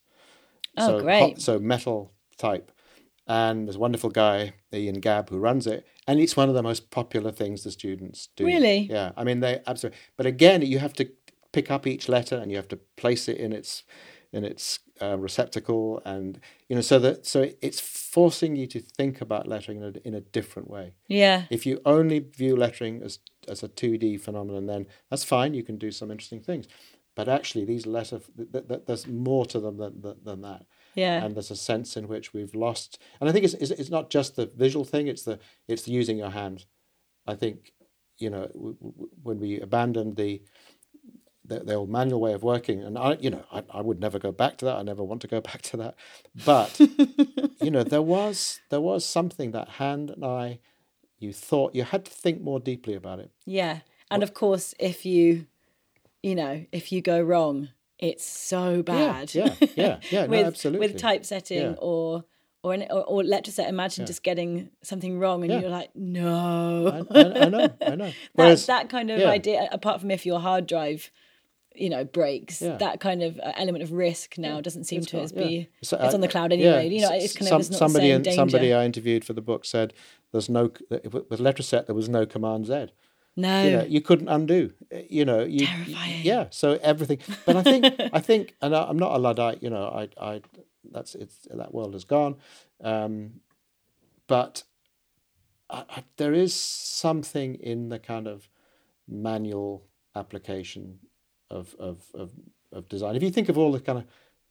Oh, 0.76 0.86
so 0.86 1.00
great. 1.02 1.40
so 1.40 1.58
metal 1.58 2.12
type. 2.38 2.72
and 3.26 3.66
there's 3.66 3.76
a 3.76 3.78
wonderful 3.86 4.10
guy, 4.10 4.54
Ian 4.72 5.00
Gabb, 5.00 5.28
who 5.28 5.38
runs 5.38 5.66
it, 5.66 5.86
and 6.06 6.18
it's 6.18 6.36
one 6.36 6.48
of 6.48 6.54
the 6.54 6.62
most 6.62 6.90
popular 6.90 7.30
things 7.30 7.62
the 7.62 7.70
students 7.70 8.28
do. 8.36 8.44
Really? 8.44 8.88
Yeah. 8.90 9.12
I 9.16 9.24
mean, 9.24 9.40
they 9.40 9.60
absolutely. 9.66 9.98
But 10.16 10.26
again, 10.26 10.62
you 10.62 10.78
have 10.78 10.94
to 10.94 11.08
pick 11.52 11.70
up 11.70 11.86
each 11.86 12.08
letter 12.08 12.36
and 12.36 12.50
you 12.50 12.56
have 12.56 12.68
to 12.68 12.80
place 12.96 13.28
it 13.28 13.36
in 13.36 13.52
its 13.52 13.84
in 14.32 14.44
its 14.44 14.80
uh, 15.02 15.16
receptacle, 15.18 16.00
and 16.04 16.38
you 16.68 16.76
know, 16.76 16.82
so 16.82 16.98
that 17.00 17.26
so 17.26 17.50
it's 17.60 17.80
forcing 17.80 18.56
you 18.56 18.66
to 18.68 18.80
think 18.80 19.20
about 19.20 19.48
lettering 19.48 19.78
in 19.78 19.84
a, 19.84 20.08
in 20.08 20.14
a 20.14 20.20
different 20.20 20.68
way. 20.70 20.92
Yeah. 21.08 21.44
If 21.50 21.66
you 21.66 21.80
only 21.84 22.18
view 22.20 22.56
lettering 22.56 23.02
as 23.02 23.18
as 23.48 23.62
a 23.62 23.68
two 23.68 23.98
D 23.98 24.16
phenomenon, 24.18 24.66
then 24.66 24.86
that's 25.10 25.24
fine. 25.24 25.54
You 25.54 25.62
can 25.64 25.76
do 25.78 25.90
some 25.90 26.10
interesting 26.10 26.40
things, 26.40 26.66
but 27.16 27.28
actually, 27.28 27.64
these 27.64 27.86
letter 27.86 28.20
th- 28.36 28.68
th- 28.68 28.82
there's 28.86 29.06
more 29.06 29.44
to 29.46 29.58
them 29.60 29.76
than 29.78 30.00
than, 30.00 30.16
than 30.24 30.40
that 30.42 30.62
Yeah. 30.94 31.24
and 31.24 31.34
there's 31.34 31.50
a 31.50 31.56
sense 31.56 31.96
in 31.96 32.06
which 32.08 32.32
we've 32.34 32.54
lost 32.54 32.98
and 33.20 33.28
i 33.28 33.32
think 33.32 33.44
it's, 33.46 33.54
it's, 33.62 33.70
it's 33.80 33.90
not 33.98 34.10
just 34.10 34.36
the 34.36 34.46
visual 34.64 34.84
thing 34.84 35.08
it's 35.08 35.24
the 35.28 35.38
it's 35.68 35.82
the 35.84 35.92
using 36.00 36.18
your 36.18 36.30
hands 36.30 36.66
i 37.26 37.34
think 37.34 37.56
you 38.18 38.30
know 38.30 38.44
w- 38.54 38.76
w- 38.80 39.08
when 39.22 39.38
we 39.40 39.50
abandoned 39.60 40.16
the, 40.16 40.42
the 41.52 41.60
the 41.64 41.74
old 41.74 41.90
manual 41.90 42.20
way 42.20 42.32
of 42.32 42.42
working 42.42 42.82
and 42.82 42.96
i 42.98 43.16
you 43.20 43.30
know 43.30 43.44
I, 43.52 43.62
I 43.70 43.80
would 43.80 44.00
never 44.00 44.18
go 44.18 44.32
back 44.32 44.56
to 44.58 44.64
that 44.66 44.76
i 44.76 44.82
never 44.82 45.02
want 45.04 45.20
to 45.22 45.28
go 45.28 45.40
back 45.50 45.62
to 45.70 45.76
that 45.78 45.94
but 46.44 46.78
you 47.60 47.70
know 47.70 47.82
there 47.84 48.02
was 48.02 48.60
there 48.70 48.80
was 48.80 49.04
something 49.04 49.50
that 49.52 49.68
hand 49.82 50.10
and 50.10 50.24
eye 50.24 50.58
you 51.18 51.32
thought 51.32 51.74
you 51.74 51.84
had 51.84 52.04
to 52.04 52.10
think 52.12 52.42
more 52.42 52.58
deeply 52.60 52.94
about 52.94 53.18
it 53.20 53.30
Yeah. 53.46 53.78
And 54.10 54.22
of 54.22 54.34
course, 54.34 54.74
if 54.78 55.06
you, 55.06 55.46
you 56.22 56.34
know, 56.34 56.66
if 56.70 56.92
you 56.92 57.00
go 57.00 57.18
wrong, 57.22 57.68
it's 57.98 58.24
so 58.24 58.82
bad. 58.82 59.34
yeah 59.34 59.54
yeah 59.74 60.00
yeah 60.10 60.26
no, 60.26 60.30
with, 60.30 60.46
absolutely 60.48 60.88
With 60.88 60.96
typesetting 60.98 61.58
Yeah. 61.58 61.74
or 61.78 62.24
or, 62.64 62.74
an, 62.74 62.82
or 62.90 63.04
or 63.04 63.24
letter 63.24 63.50
Imagine 63.62 64.04
just 64.04 64.22
getting 64.22 64.70
something 64.82 65.18
wrong 65.18 65.42
and 65.44 65.52
Yeah. 65.52 65.60
you're 65.60 65.70
like, 65.70 65.90
no. 65.96 66.88
I, 66.88 67.18
I, 67.20 67.44
I 67.46 67.48
know 67.48 67.68
i 67.80 67.94
know 67.94 68.12
that, 68.36 68.58
that 68.66 68.88
kind 68.90 69.10
of 69.10 69.20
yeah. 69.20 69.30
idea, 69.30 69.68
apart 69.72 70.00
from 70.00 70.10
if 70.10 70.26
your 70.26 70.40
hard 70.40 70.66
drive, 70.66 71.10
you 71.74 71.88
know, 71.90 72.04
breaks, 72.04 72.60
Yeah. 72.62 72.76
that 72.78 73.00
kind 73.00 73.22
of 73.22 73.38
uh, 73.38 73.52
element 73.56 73.82
of 73.82 73.92
risk 73.92 74.38
now 74.38 74.60
doesn't 74.60 74.84
seem 74.84 74.98
It's 75.00 75.10
to 75.12 75.20
as 75.20 75.32
yeah. 75.32 75.42
be. 75.44 75.68
So, 75.82 75.96
it's 75.98 76.12
uh, 76.12 76.16
on 76.16 76.20
the 76.20 76.28
cloud 76.28 76.52
yeah, 76.52 76.58
anyway. 76.74 76.94
You 76.94 77.02
know, 77.02 77.10
it's 77.12 77.36
kind 77.36 77.48
some- 77.48 77.56
of 77.56 77.60
it's 77.62 77.70
not 77.70 77.78
somebody 77.78 78.08
the 78.12 78.30
in- 78.30 78.36
somebody 78.36 78.72
I 78.72 78.84
interviewed 78.84 79.24
for 79.24 79.32
the 79.32 79.40
book 79.42 79.64
said 79.64 79.92
there's 80.32 80.48
no 80.48 80.70
with 80.90 81.40
Letraset 81.40 81.86
there 81.86 81.94
was 81.94 82.08
no 82.08 82.26
command 82.26 82.66
Z. 82.66 82.86
no, 83.36 83.64
You 83.64 83.70
know, 83.76 83.84
you 83.84 84.00
couldn't 84.00 84.28
undo. 84.28 84.72
uh, 84.94 84.98
You 85.08 85.24
know, 85.24 85.42
you 85.42 85.66
Terrifying. 85.66 86.22
yeah. 86.24 86.46
So 86.50 86.78
everything, 86.82 87.18
but 87.46 87.56
I 87.56 87.62
think 87.62 87.84
I 88.12 88.20
think, 88.20 88.54
and 88.60 88.74
I, 88.76 88.84
I'm 88.88 88.98
not 88.98 89.12
a 89.14 89.18
luddite. 89.18 89.62
You 89.62 89.70
know, 89.70 89.84
I 89.86 90.08
I 90.32 90.42
that's 90.90 91.14
it's 91.14 91.36
that 91.50 91.72
world 91.72 91.94
is 91.94 92.04
gone, 92.04 92.36
um, 92.82 93.40
but 94.26 94.64
I, 95.70 95.84
I, 95.88 96.04
there 96.16 96.34
is 96.34 96.54
something 96.54 97.54
in 97.54 97.88
the 97.88 97.98
kind 97.98 98.26
of 98.26 98.48
manual 99.08 99.86
application 100.14 100.98
of 101.52 101.76
of 101.78 102.02
of 102.14 102.30
of 102.72 102.88
design. 102.88 103.16
If 103.16 103.22
you 103.22 103.30
think 103.30 103.48
of 103.48 103.58
all 103.58 103.72
the 103.72 103.80
kind 103.80 103.98
of 103.98 104.06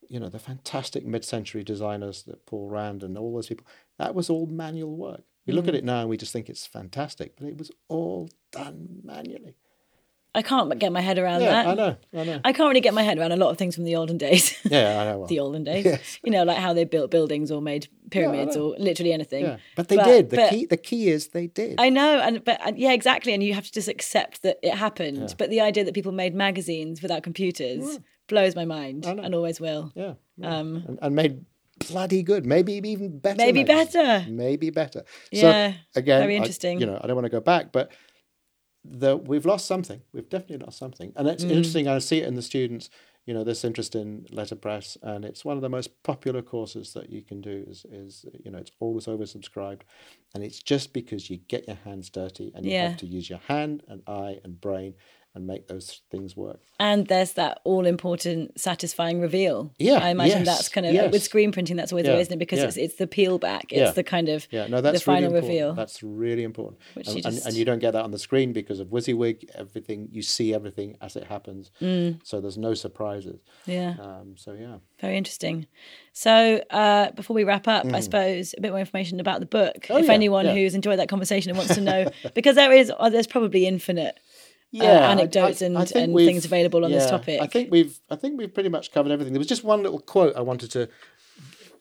you 0.08 0.20
know 0.20 0.30
the 0.30 0.39
fantastic 0.39 1.06
mid-century 1.06 1.64
designers 1.64 2.24
that 2.24 2.45
Paul 2.45 2.70
Rand 2.70 3.04
and 3.04 3.18
all 3.18 3.34
those 3.34 3.47
people, 3.47 3.66
that 3.97 4.16
was 4.16 4.30
all 4.30 4.45
manual 4.45 4.95
work. 4.95 5.24
We 5.47 5.54
look 5.54 5.68
at 5.68 5.74
mm. 5.74 5.78
it 5.80 5.84
now 5.84 6.02
and 6.02 6.10
we 6.10 6.18
just 6.18 6.32
think 6.32 6.49
it's 6.49 6.68
fantastic, 6.68 7.36
but 7.36 7.47
it 7.47 7.58
was 7.58 7.72
all 7.88 8.30
done 8.52 9.02
manually. 9.04 9.56
I 10.34 10.42
can't 10.42 10.80
get 10.80 10.94
my 10.94 11.02
head 11.02 11.20
around 11.20 11.42
Yeah, 11.42 11.52
that. 11.52 11.68
I 11.68 11.74
know, 11.74 11.98
I 12.14 12.24
know. 12.24 12.42
I 12.46 12.54
can't 12.54 12.70
really 12.70 12.80
get 12.80 12.94
my 12.94 13.04
head 13.04 13.18
around 13.18 13.34
a 13.34 13.36
lot 13.36 13.50
of 13.50 13.58
things 13.58 13.76
from 13.76 13.84
the 13.84 13.96
olden 13.98 14.18
days. 14.18 14.58
Yeah, 14.72 15.02
I 15.02 15.04
know. 15.06 15.18
Well, 15.20 15.28
the 15.28 15.40
olden 15.40 15.66
days. 15.66 15.84
Yes. 15.84 16.20
You 16.24 16.32
know, 16.32 16.44
like 16.44 16.58
how 16.58 16.72
they 16.72 16.86
built 16.86 17.12
buildings 17.12 17.52
or 17.52 17.62
made 17.62 17.90
pyramids 18.10 18.56
know. 18.56 18.72
or 18.72 18.76
literally 18.80 19.12
anything. 19.12 19.44
yeah, 19.44 19.58
but 19.76 19.90
they 19.90 19.98
But- 19.98 20.06
did. 20.06 20.30
The 20.30 20.36
but- 20.38 20.50
key, 20.50 20.66
the 20.66 20.78
key 20.78 21.10
is 21.10 21.28
they 21.30 21.48
did. 21.48 21.76
I 21.80 21.90
know, 21.90 22.20
and 22.20 22.44
but 22.46 22.60
and, 22.66 22.78
yeah, 22.78 22.94
exactly. 22.94 23.34
And 23.34 23.44
you 23.44 23.54
have 23.54 23.66
to 23.66 23.72
just 23.72 23.90
accept 23.90 24.44
that 24.44 24.58
it 24.64 24.76
happened. 24.76 25.36
But 25.38 25.50
the 25.50 25.60
idea 25.60 25.84
that 25.84 25.94
people 25.94 26.14
made 26.14 26.34
magazines 26.34 27.02
without 27.02 27.24
computers 27.24 27.84
mm. 27.84 28.04
blows 28.28 28.56
my 28.56 28.66
mind, 28.66 29.06
and 29.06 29.36
always 29.36 29.60
will. 29.60 29.92
yeah, 29.96 30.14
yeah. 30.38 30.58
Um, 30.60 30.84
and, 30.88 31.00
and 31.02 31.16
made 31.16 31.46
bloody 31.90 32.24
good. 32.24 32.46
Maybe 32.46 32.74
even 32.74 33.20
better. 33.20 33.38
Maybe 33.38 33.64
better. 33.64 34.26
Maybe 34.30 34.70
better. 34.70 35.04
Yeah, 35.32 35.74
So 35.92 36.00
again, 36.00 36.22
very 36.22 36.36
I- 36.36 36.38
interesting. 36.38 36.80
you 36.80 36.86
know, 36.86 37.00
I 37.02 37.08
don't 37.08 37.16
want 37.16 37.26
to 37.26 37.30
go 37.32 37.42
back, 37.42 37.72
but 37.72 37.92
the 38.84 39.16
we've 39.18 39.46
lost 39.46 39.66
something. 39.68 40.02
We've 40.14 40.30
definitely 40.30 40.66
lost 40.66 40.78
something, 40.80 41.14
and 41.16 41.28
Mm. 41.28 41.32
it's 41.34 41.44
interesting. 41.44 41.88
I 41.88 42.00
see 42.00 42.20
it 42.20 42.28
in 42.28 42.36
the 42.36 42.42
students. 42.42 42.90
You 43.28 43.36
know, 43.36 43.44
this 43.44 43.64
interest 43.64 43.94
in 43.96 44.26
letterpress, 44.32 44.98
and 45.04 45.24
it's 45.24 45.46
one 45.46 45.56
of 45.56 45.62
the 45.62 45.70
most 45.70 46.02
popular 46.02 46.42
courses 46.42 46.94
that 46.94 47.12
you 47.12 47.22
can 47.22 47.40
do. 47.40 47.64
Is 47.68 47.86
is 47.92 48.26
you 48.44 48.50
know, 48.52 48.58
it's 48.58 48.72
always 48.80 49.06
oversubscribed, 49.06 49.82
and 50.34 50.44
it's 50.44 50.62
just 50.64 50.92
because 50.92 51.30
you 51.30 51.38
get 51.48 51.68
your 51.68 51.78
hands 51.78 52.10
dirty 52.10 52.52
and 52.56 52.66
you 52.66 52.72
Yeah. 52.72 52.88
have 52.90 52.98
to 52.98 53.06
use 53.06 53.30
your 53.30 53.40
hand 53.40 53.84
and 53.88 54.02
eye 54.08 54.40
and 54.44 54.60
brain 54.60 54.96
and 55.34 55.48
make 55.48 55.68
those 55.68 56.02
things 56.12 56.36
work. 56.36 56.60
And 56.80 57.08
there's 57.08 57.34
that 57.34 57.62
all 57.64 57.86
important, 57.86 58.60
satisfying 58.60 59.22
reveal. 59.22 59.72
Yeah, 59.80 60.00
I 60.00 60.10
imagine 60.10 60.40
yes, 60.40 60.48
that's 60.48 60.70
kind 60.70 60.86
of 60.86 60.94
yes. 60.94 61.12
with 61.12 61.24
screen 61.24 61.52
printing. 61.52 61.78
That's 61.78 61.92
always 61.94 62.04
the 62.06 62.12
Yeah, 62.12 62.16
way, 62.18 62.22
isn't 62.22 62.34
it? 62.34 62.40
Because 62.40 62.60
yeah. 62.60 62.66
it's 62.66 62.78
it's 62.78 62.96
the 62.96 63.08
peel 63.08 63.38
back. 63.40 63.66
It's 63.72 63.80
Yeah. 63.80 63.92
the 63.92 64.04
kind 64.04 64.28
of 64.30 64.48
Yeah, 64.52 64.68
no, 64.68 64.82
that's 64.82 65.00
the 65.00 65.04
final 65.06 65.32
really 65.32 65.48
reveal. 65.48 65.74
That's 65.74 66.04
really 66.04 66.44
important. 66.44 66.82
Which 66.96 67.08
and, 67.08 67.16
you 67.18 67.22
just- 67.24 67.46
and 67.46 67.56
you 67.56 67.64
don't 67.66 67.80
get 67.80 67.92
that 67.92 68.04
on 68.04 68.12
the 68.12 68.20
screen 68.20 68.52
because 68.52 68.80
of 68.80 68.88
WYSIWYG. 68.90 69.52
Everything 69.56 70.10
you 70.12 70.22
see 70.22 70.54
everything 70.54 70.98
as 71.02 71.16
it 71.16 71.24
happens, 71.26 71.72
Mm. 71.82 72.20
so 72.24 72.42
there's 72.42 72.58
no 72.58 72.74
surprises. 72.74 73.40
yeah. 73.66 73.96
Um, 74.00 74.36
so 74.38 74.54
yeah, 74.54 74.78
Very 75.00 75.18
interesting. 75.18 75.66
So, 76.14 76.62
uh, 76.70 77.12
before 77.12 77.34
we 77.36 77.44
wrap 77.46 77.68
up, 77.68 77.86
I 77.86 78.02
suppose 78.02 78.54
a 78.58 78.62
bit 78.62 78.72
more 78.72 78.80
information 78.80 79.20
about 79.20 79.40
the 79.40 79.46
book. 79.46 79.84
Mm. 79.88 79.96
Oh, 79.96 79.98
if 79.98 80.10
anyone 80.10 80.46
who's 80.46 80.76
enjoyed 80.76 81.00
that 81.00 81.08
conversation 81.10 81.50
and 81.52 81.58
wants 81.58 81.76
to 81.76 81.82
know, 81.82 82.12
because 82.36 82.56
there 82.56 82.72
is, 82.74 82.92
uh, 83.00 83.10
there's 83.10 83.28
probably 83.28 83.66
infinite 83.66 84.20
uh, 84.80 84.84
anecdotes 84.86 85.61
I- 85.61 85.65
and, 85.65 85.78
I 85.78 85.82
and 85.95 86.15
things 86.15 86.45
available 86.45 86.86
on 86.86 86.91
this 86.91 87.09
topic. 87.09 87.41
I 87.41 87.47
think 87.47 87.72
we've 87.72 87.99
I 88.09 88.15
think 88.15 88.38
we've 88.38 88.53
pretty 88.53 88.69
much 88.69 88.91
covered 88.91 89.11
everything. 89.11 89.34
There 89.34 89.39
was 89.39 89.47
just 89.47 89.63
one 89.63 89.84
little 89.84 89.99
quote 89.99 90.36
I 90.36 90.41
wanted 90.41 90.72
to 90.72 90.89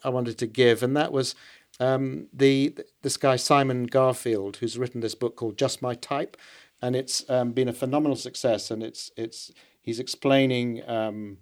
I 0.05 0.09
wanted 0.09 0.39
to 0.39 0.47
give, 0.47 0.83
and 0.83 0.97
that 0.97 1.13
was 1.13 1.35
um, 1.79 2.27
the 2.33 2.77
this 3.03 3.17
guy 3.17 3.37
Simon 3.37 3.85
Garfield, 3.85 4.57
who's 4.57 4.79
written 4.79 5.01
this 5.01 5.15
book 5.15 5.37
called 5.37 5.57
Just 5.59 5.83
My 5.83 5.95
Type, 5.95 6.37
and 6.83 6.97
it's 6.97 7.29
um, 7.31 7.53
been 7.53 7.69
a 7.69 7.73
phenomenal 7.73 8.17
success. 8.17 8.71
And 8.71 8.83
it's 8.83 9.11
it's 9.17 9.51
he's 9.83 10.01
explaining 10.01 10.89
um, 10.89 11.39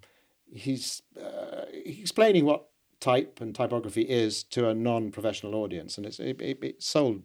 he's 0.53 1.03
uh, 1.20 1.64
explaining 1.72 2.44
what 2.44 2.66
type 3.01 3.40
and 3.40 3.55
typography 3.55 4.03
is 4.03 4.42
to 4.42 4.68
a 4.68 4.74
non-professional 4.74 5.55
audience, 5.55 5.96
and 5.96 6.07
it's 6.07 6.18
it, 6.18 6.40
it, 6.40 6.59
it 6.62 6.82
sold 6.82 7.22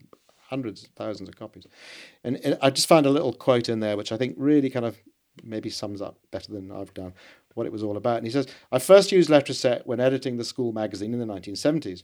hundreds, 0.48 0.88
thousands 0.96 1.28
of 1.28 1.36
copies. 1.36 1.66
And, 2.22 2.36
and 2.44 2.58
I 2.60 2.70
just 2.70 2.88
found 2.88 3.06
a 3.06 3.10
little 3.10 3.32
quote 3.32 3.68
in 3.68 3.80
there 3.80 3.96
which 3.96 4.12
I 4.12 4.16
think 4.16 4.34
really 4.38 4.70
kind 4.70 4.86
of 4.86 4.96
maybe 5.42 5.70
sums 5.70 6.00
up 6.00 6.18
better 6.30 6.52
than 6.52 6.70
I've 6.70 6.94
done 6.94 7.12
what 7.54 7.66
it 7.66 7.72
was 7.72 7.82
all 7.82 7.96
about. 7.96 8.18
And 8.18 8.26
he 8.26 8.32
says, 8.32 8.46
I 8.70 8.78
first 8.78 9.12
used 9.12 9.30
Letraset 9.30 9.86
when 9.86 10.00
editing 10.00 10.36
the 10.36 10.44
school 10.44 10.72
magazine 10.72 11.12
in 11.12 11.20
the 11.20 11.26
1970s. 11.26 12.02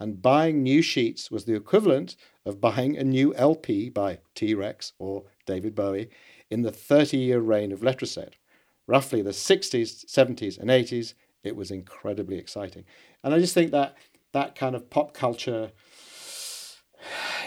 And 0.00 0.20
buying 0.20 0.62
new 0.62 0.82
sheets 0.82 1.30
was 1.30 1.44
the 1.44 1.54
equivalent 1.54 2.16
of 2.44 2.60
buying 2.60 2.96
a 2.96 3.04
new 3.04 3.34
LP 3.34 3.88
by 3.88 4.18
T 4.34 4.54
Rex 4.54 4.92
or 4.98 5.24
David 5.46 5.74
Bowie 5.74 6.10
in 6.50 6.62
the 6.62 6.72
30 6.72 7.16
year 7.18 7.40
reign 7.40 7.72
of 7.72 7.80
Letraset. 7.80 8.32
Roughly 8.86 9.22
the 9.22 9.30
60s, 9.30 10.04
70s, 10.06 10.58
and 10.58 10.70
80s, 10.70 11.14
it 11.44 11.54
was 11.56 11.70
incredibly 11.70 12.36
exciting. 12.36 12.84
And 13.22 13.32
I 13.32 13.38
just 13.38 13.54
think 13.54 13.70
that 13.70 13.96
that 14.32 14.54
kind 14.54 14.74
of 14.74 14.90
pop 14.90 15.14
culture 15.14 15.70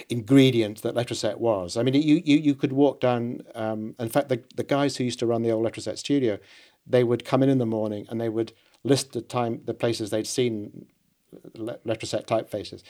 ingredient 0.09 0.81
that 0.81 0.95
Letraset 0.95 1.37
was. 1.37 1.77
I 1.77 1.83
mean, 1.83 1.93
you 1.95 2.21
you, 2.23 2.37
you 2.37 2.55
could 2.55 2.73
walk 2.73 2.99
down. 2.99 3.41
Um, 3.55 3.95
in 3.99 4.09
fact, 4.09 4.29
the, 4.29 4.43
the 4.55 4.63
guys 4.63 4.97
who 4.97 5.03
used 5.03 5.19
to 5.19 5.25
run 5.25 5.41
the 5.41 5.51
old 5.51 5.65
Letraset 5.65 5.97
studio, 5.97 6.37
they 6.85 7.03
would 7.03 7.25
come 7.25 7.43
in 7.43 7.49
in 7.49 7.57
the 7.57 7.65
morning 7.65 8.05
and 8.09 8.19
they 8.19 8.29
would 8.29 8.53
list 8.83 9.13
the 9.13 9.21
time, 9.21 9.61
the 9.65 9.73
places 9.73 10.09
they'd 10.09 10.27
seen 10.27 10.85
Le- 11.55 11.79
Letraset 11.79 12.25
typefaces. 12.25 12.83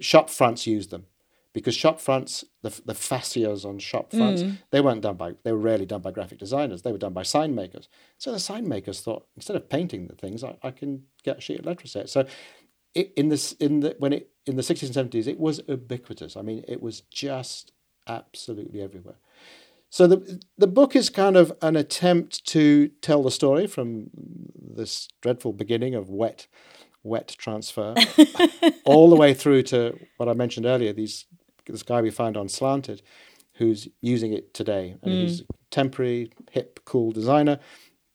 Shop 0.00 0.28
fronts 0.28 0.66
used 0.66 0.90
them 0.90 1.06
because 1.52 1.74
shop 1.74 2.00
fronts, 2.00 2.44
the 2.60 2.68
the 2.84 2.92
fascias 2.92 3.64
on 3.64 3.78
shop 3.78 4.10
fronts, 4.12 4.42
they 4.72 4.80
weren't 4.82 5.00
done 5.00 5.16
by. 5.16 5.32
They 5.42 5.52
were 5.52 5.58
rarely 5.58 5.86
done 5.86 6.02
by 6.02 6.10
graphic 6.10 6.38
designers. 6.38 6.82
They 6.82 6.92
were 6.92 6.98
done 6.98 7.14
by 7.14 7.22
sign 7.22 7.54
makers. 7.54 7.88
So 8.18 8.30
the 8.30 8.38
sign 8.38 8.68
makers 8.68 9.00
thought 9.00 9.26
instead 9.36 9.56
of 9.56 9.68
painting 9.70 10.06
the 10.08 10.14
things, 10.14 10.44
I, 10.44 10.56
I 10.62 10.70
can 10.70 11.04
get 11.22 11.38
a 11.38 11.40
sheet 11.40 11.60
of 11.60 11.64
Letraset. 11.64 12.10
So 12.10 12.26
it, 12.96 13.12
in 13.14 13.28
this 13.28 13.52
in 13.52 13.80
the 13.80 13.94
when 13.98 14.12
it 14.12 14.30
in 14.46 14.56
the 14.56 14.62
sixties 14.62 14.88
and 14.88 14.94
seventies, 14.94 15.26
it 15.26 15.38
was 15.38 15.60
ubiquitous. 15.68 16.36
I 16.36 16.42
mean, 16.42 16.64
it 16.66 16.80
was 16.82 17.02
just 17.02 17.72
absolutely 18.08 18.80
everywhere. 18.80 19.18
So 19.90 20.06
the 20.06 20.42
the 20.56 20.66
book 20.66 20.96
is 20.96 21.10
kind 21.10 21.36
of 21.36 21.52
an 21.60 21.76
attempt 21.76 22.44
to 22.46 22.88
tell 23.02 23.22
the 23.22 23.30
story 23.30 23.66
from 23.66 24.10
this 24.58 25.08
dreadful 25.20 25.52
beginning 25.52 25.94
of 25.94 26.08
wet 26.08 26.46
wet 27.02 27.36
transfer 27.38 27.94
all 28.84 29.08
the 29.08 29.16
way 29.16 29.32
through 29.32 29.62
to 29.62 29.96
what 30.16 30.28
I 30.28 30.32
mentioned 30.32 30.66
earlier. 30.66 30.92
These 30.92 31.26
this 31.66 31.82
guy 31.82 32.00
we 32.00 32.10
found 32.10 32.36
on 32.36 32.48
Slanted, 32.48 33.02
who's 33.54 33.88
using 34.00 34.32
it 34.32 34.54
today, 34.54 34.96
and 35.02 35.12
he's 35.12 35.40
a 35.40 35.44
temporary, 35.70 36.32
hip, 36.50 36.80
cool 36.84 37.12
designer, 37.12 37.58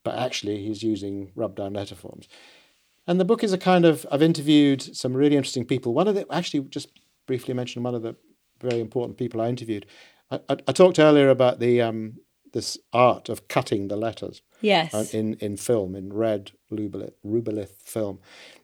but 0.03 0.17
actually 0.17 0.63
he's 0.63 0.81
using 0.81 1.31
rub 1.35 1.55
down 1.55 1.73
letter 1.73 1.95
forms 1.95 2.27
And 3.07 3.19
the 3.19 3.25
book 3.25 3.43
is 3.43 3.53
a 3.53 3.57
kind 3.57 3.85
of 3.85 4.05
I've 4.11 4.21
interviewed 4.21 4.81
some 4.95 5.13
really 5.13 5.35
interesting 5.35 5.65
people. 5.65 5.93
One 5.93 6.07
of 6.07 6.15
the 6.15 6.25
actually 6.31 6.61
just 6.69 6.89
briefly 7.27 7.53
mention 7.53 7.83
one 7.83 7.95
of 7.95 8.03
the 8.03 8.15
very 8.61 8.79
important 8.79 9.17
people 9.17 9.41
I 9.41 9.49
interviewed. 9.49 9.85
I, 10.29 10.39
I, 10.49 10.57
I 10.67 10.71
talked 10.71 10.99
earlier 10.99 11.29
about 11.29 11.59
the 11.59 11.81
um, 11.81 12.17
this 12.53 12.77
art 12.93 13.29
of 13.29 13.47
cutting 13.47 13.87
the 13.87 13.95
letters. 13.95 14.41
Yes. 14.61 14.93
Uh, 14.93 15.05
in 15.11 15.35
in 15.35 15.57
film 15.57 15.95
in 15.95 16.13
red 16.13 16.51
rubylith, 16.71 17.13
rubylith 17.25 17.81
film, 17.81 18.19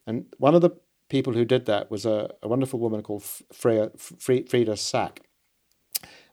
and 0.05 0.25
one 0.38 0.55
of 0.55 0.61
the 0.61 0.71
people 1.09 1.33
who 1.33 1.45
did 1.45 1.65
that 1.65 1.89
was 1.89 2.05
a, 2.05 2.29
a 2.43 2.47
wonderful 2.47 2.79
woman 2.79 3.01
called 3.01 3.23
Freya, 3.53 3.89
Freda 3.95 4.77
Sack. 4.77 5.21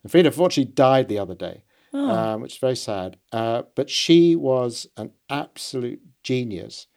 And 0.02 0.12
Freda 0.12 0.26
unfortunately 0.26 0.72
died 0.72 1.08
the 1.08 1.18
other 1.18 1.34
day, 1.34 1.64
oh. 1.92 2.10
um, 2.10 2.40
which 2.42 2.54
is 2.54 2.58
very 2.58 2.76
sad. 2.76 3.16
Uh, 3.32 3.62
but 3.74 3.88
she 3.88 4.36
was 4.36 4.86
an 4.96 5.12
absolute 5.30 6.00
genius 6.22 6.88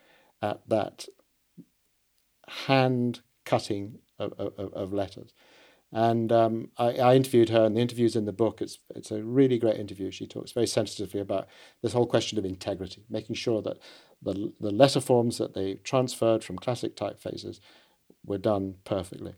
at 0.41 0.61
that 0.67 1.05
hand 2.47 3.21
cutting 3.45 3.99
of, 4.19 4.33
of, 4.37 4.73
of 4.73 4.93
letters. 4.93 5.33
And 5.91 6.31
um, 6.33 6.71
I, 6.77 6.97
I, 6.97 7.15
interviewed 7.15 7.47
her, 7.49 7.63
and 7.63 7.77
the 7.77 7.81
interview's 7.81 8.17
in 8.17 8.25
the 8.25 8.33
book. 8.33 8.61
It's 8.61 8.77
it's 8.93 9.09
a 9.09 9.23
really 9.23 9.57
great 9.57 9.77
interview. 9.77 10.11
She 10.11 10.27
talks 10.27 10.51
very 10.51 10.67
sensitively 10.67 11.21
about 11.21 11.47
this 11.81 11.93
whole 11.93 12.05
question 12.05 12.37
of 12.37 12.43
integrity, 12.43 13.05
making 13.09 13.35
sure 13.35 13.61
that 13.61 13.77
the 14.21 14.51
the 14.59 14.71
letter 14.71 14.99
forms 14.99 15.37
that 15.37 15.53
they 15.53 15.75
transferred 15.75 16.43
from 16.43 16.59
classic 16.59 16.97
typefaces 16.97 17.61
were 18.25 18.37
done 18.37 18.75
perfectly. 18.83 19.35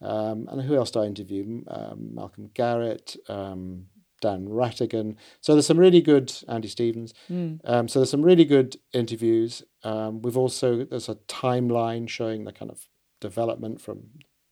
Um, 0.00 0.48
and 0.50 0.62
who 0.62 0.74
else 0.74 0.90
did 0.90 1.00
I 1.00 1.06
interview? 1.06 1.62
Um, 1.68 2.10
Malcolm 2.12 2.50
Garrett, 2.54 3.16
um, 3.28 3.86
Dan 4.20 4.48
Rhatigan. 4.48 5.14
So 5.40 5.52
there's 5.52 5.66
some 5.66 5.78
really 5.78 6.00
good 6.00 6.32
Andy 6.48 6.68
Stevens. 6.68 7.14
Mm. 7.30 7.88
so 7.88 8.00
there's 8.00 8.10
some 8.10 8.22
really 8.22 8.44
good 8.44 8.78
interviews. 8.92 9.62
Um, 9.84 10.22
we've 10.22 10.36
also 10.36 10.84
there's 10.84 11.08
a 11.08 11.16
timeline 11.28 12.08
showing 12.08 12.44
the 12.44 12.52
kind 12.52 12.70
of 12.70 12.88
development 13.20 13.80
from 13.80 14.08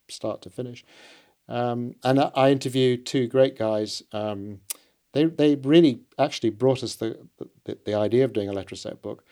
start 0.08 0.42
to 0.42 0.50
finish. 0.50 0.84
Um, 1.48 1.96
and 2.04 2.20
I, 2.20 2.50
interviewed 2.50 3.04
two 3.04 3.26
great 3.26 3.58
guys. 3.58 4.02
Um, 4.12 4.60
they 5.12 5.24
they 5.24 5.56
really 5.56 6.02
actually 6.18 6.50
brought 6.50 6.82
us 6.82 6.96
the 6.96 7.26
the, 7.64 7.78
the 7.84 7.94
idea 7.94 8.24
of 8.24 8.32
doing 8.32 8.48
a 8.48 8.52
Letraset 8.52 9.02
book. 9.02 9.24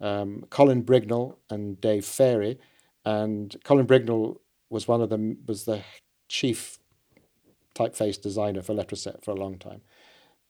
Um, 0.00 0.44
Colin 0.50 0.84
Brignall 0.84 1.36
and 1.50 1.80
Dave 1.80 2.04
Farey, 2.04 2.58
and 3.04 3.56
Colin 3.64 3.86
Brignall 3.86 4.38
was 4.68 4.86
one 4.86 5.00
of 5.00 5.10
them 5.10 5.38
was 5.46 5.64
the 5.64 5.82
chief 6.28 6.78
typeface 7.74 8.20
designer 8.20 8.62
for 8.62 8.74
Letraset 8.74 9.24
for 9.24 9.30
a 9.30 9.34
long 9.34 9.58
time. 9.58 9.80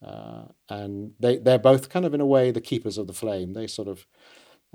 Uh, 0.05 0.45
and 0.69 1.13
they 1.19 1.39
they're 1.39 1.59
both 1.59 1.89
kind 1.89 2.05
of 2.05 2.15
in 2.15 2.21
a 2.21 2.27
way 2.27 2.51
the 2.51 2.61
keepers 2.61 2.99
of 2.99 3.07
the 3.07 3.13
flame. 3.13 3.55
They 3.55 3.67
sort 3.67 3.89
of 3.89 4.07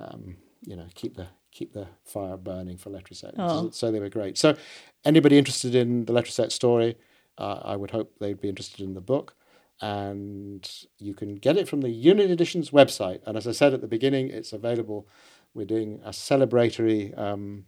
um, 0.01 0.37
you 0.61 0.75
know 0.75 0.87
keep 0.95 1.15
the 1.15 1.27
keep 1.51 1.73
the 1.73 1.87
fire 2.03 2.37
burning 2.37 2.77
for 2.77 2.89
Letraset. 2.89 3.33
Oh. 3.37 3.69
So 3.71 3.91
they 3.91 3.99
were 3.99 4.09
great. 4.09 4.37
So 4.37 4.55
anybody 5.03 5.37
interested 5.37 5.75
in 5.75 6.05
the 6.05 6.13
Letraset 6.13 6.51
story, 6.51 6.97
uh, 7.37 7.59
I 7.63 7.75
would 7.75 7.91
hope 7.91 8.13
they'd 8.19 8.39
be 8.39 8.49
interested 8.49 8.81
in 8.81 8.93
the 8.93 9.01
book. 9.01 9.35
And 9.81 10.69
you 10.99 11.13
can 11.13 11.35
get 11.35 11.57
it 11.57 11.67
from 11.67 11.81
the 11.81 11.89
Unit 11.89 12.29
Editions 12.29 12.69
website. 12.69 13.21
And 13.25 13.35
as 13.35 13.47
I 13.47 13.51
said 13.51 13.73
at 13.73 13.81
the 13.81 13.87
beginning, 13.87 14.29
it's 14.29 14.53
available. 14.53 15.07
We're 15.53 15.65
doing 15.65 15.99
a 16.05 16.11
celebratory 16.11 17.17
um, 17.17 17.65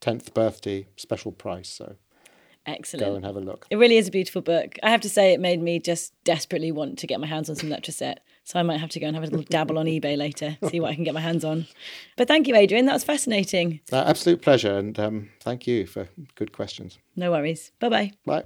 10th 0.00 0.32
birthday 0.32 0.86
special 0.96 1.32
price. 1.32 1.68
So 1.68 1.96
Excellent. 2.66 3.06
Go 3.06 3.16
and 3.16 3.24
have 3.24 3.36
a 3.36 3.40
look. 3.40 3.66
It 3.70 3.76
really 3.76 3.96
is 3.96 4.08
a 4.08 4.10
beautiful 4.10 4.42
book. 4.42 4.78
I 4.82 4.90
have 4.90 5.00
to 5.00 5.08
say, 5.08 5.32
it 5.32 5.40
made 5.40 5.62
me 5.62 5.78
just 5.78 6.12
desperately 6.24 6.70
want 6.70 6.98
to 6.98 7.06
get 7.06 7.20
my 7.20 7.26
hands 7.26 7.48
on 7.48 7.56
some 7.56 7.70
Letraset. 7.70 8.16
So 8.50 8.58
I 8.58 8.64
might 8.64 8.78
have 8.78 8.90
to 8.90 8.98
go 8.98 9.06
and 9.06 9.14
have 9.14 9.22
a 9.22 9.28
little 9.28 9.44
dabble 9.48 9.78
on 9.78 9.86
eBay 9.86 10.16
later, 10.16 10.58
see 10.68 10.80
what 10.80 10.90
I 10.90 10.96
can 10.96 11.04
get 11.04 11.14
my 11.14 11.20
hands 11.20 11.44
on. 11.44 11.68
But 12.16 12.26
thank 12.26 12.48
you, 12.48 12.56
Adrian. 12.56 12.86
That 12.86 12.94
was 12.94 13.04
fascinating. 13.04 13.78
Uh, 13.92 14.02
absolute 14.04 14.42
pleasure. 14.42 14.76
And 14.76 14.98
um, 14.98 15.30
thank 15.38 15.68
you 15.68 15.86
for 15.86 16.08
good 16.34 16.50
questions. 16.50 16.98
No 17.14 17.30
worries. 17.30 17.70
Bye-bye. 17.78 18.10
Bye. 18.26 18.42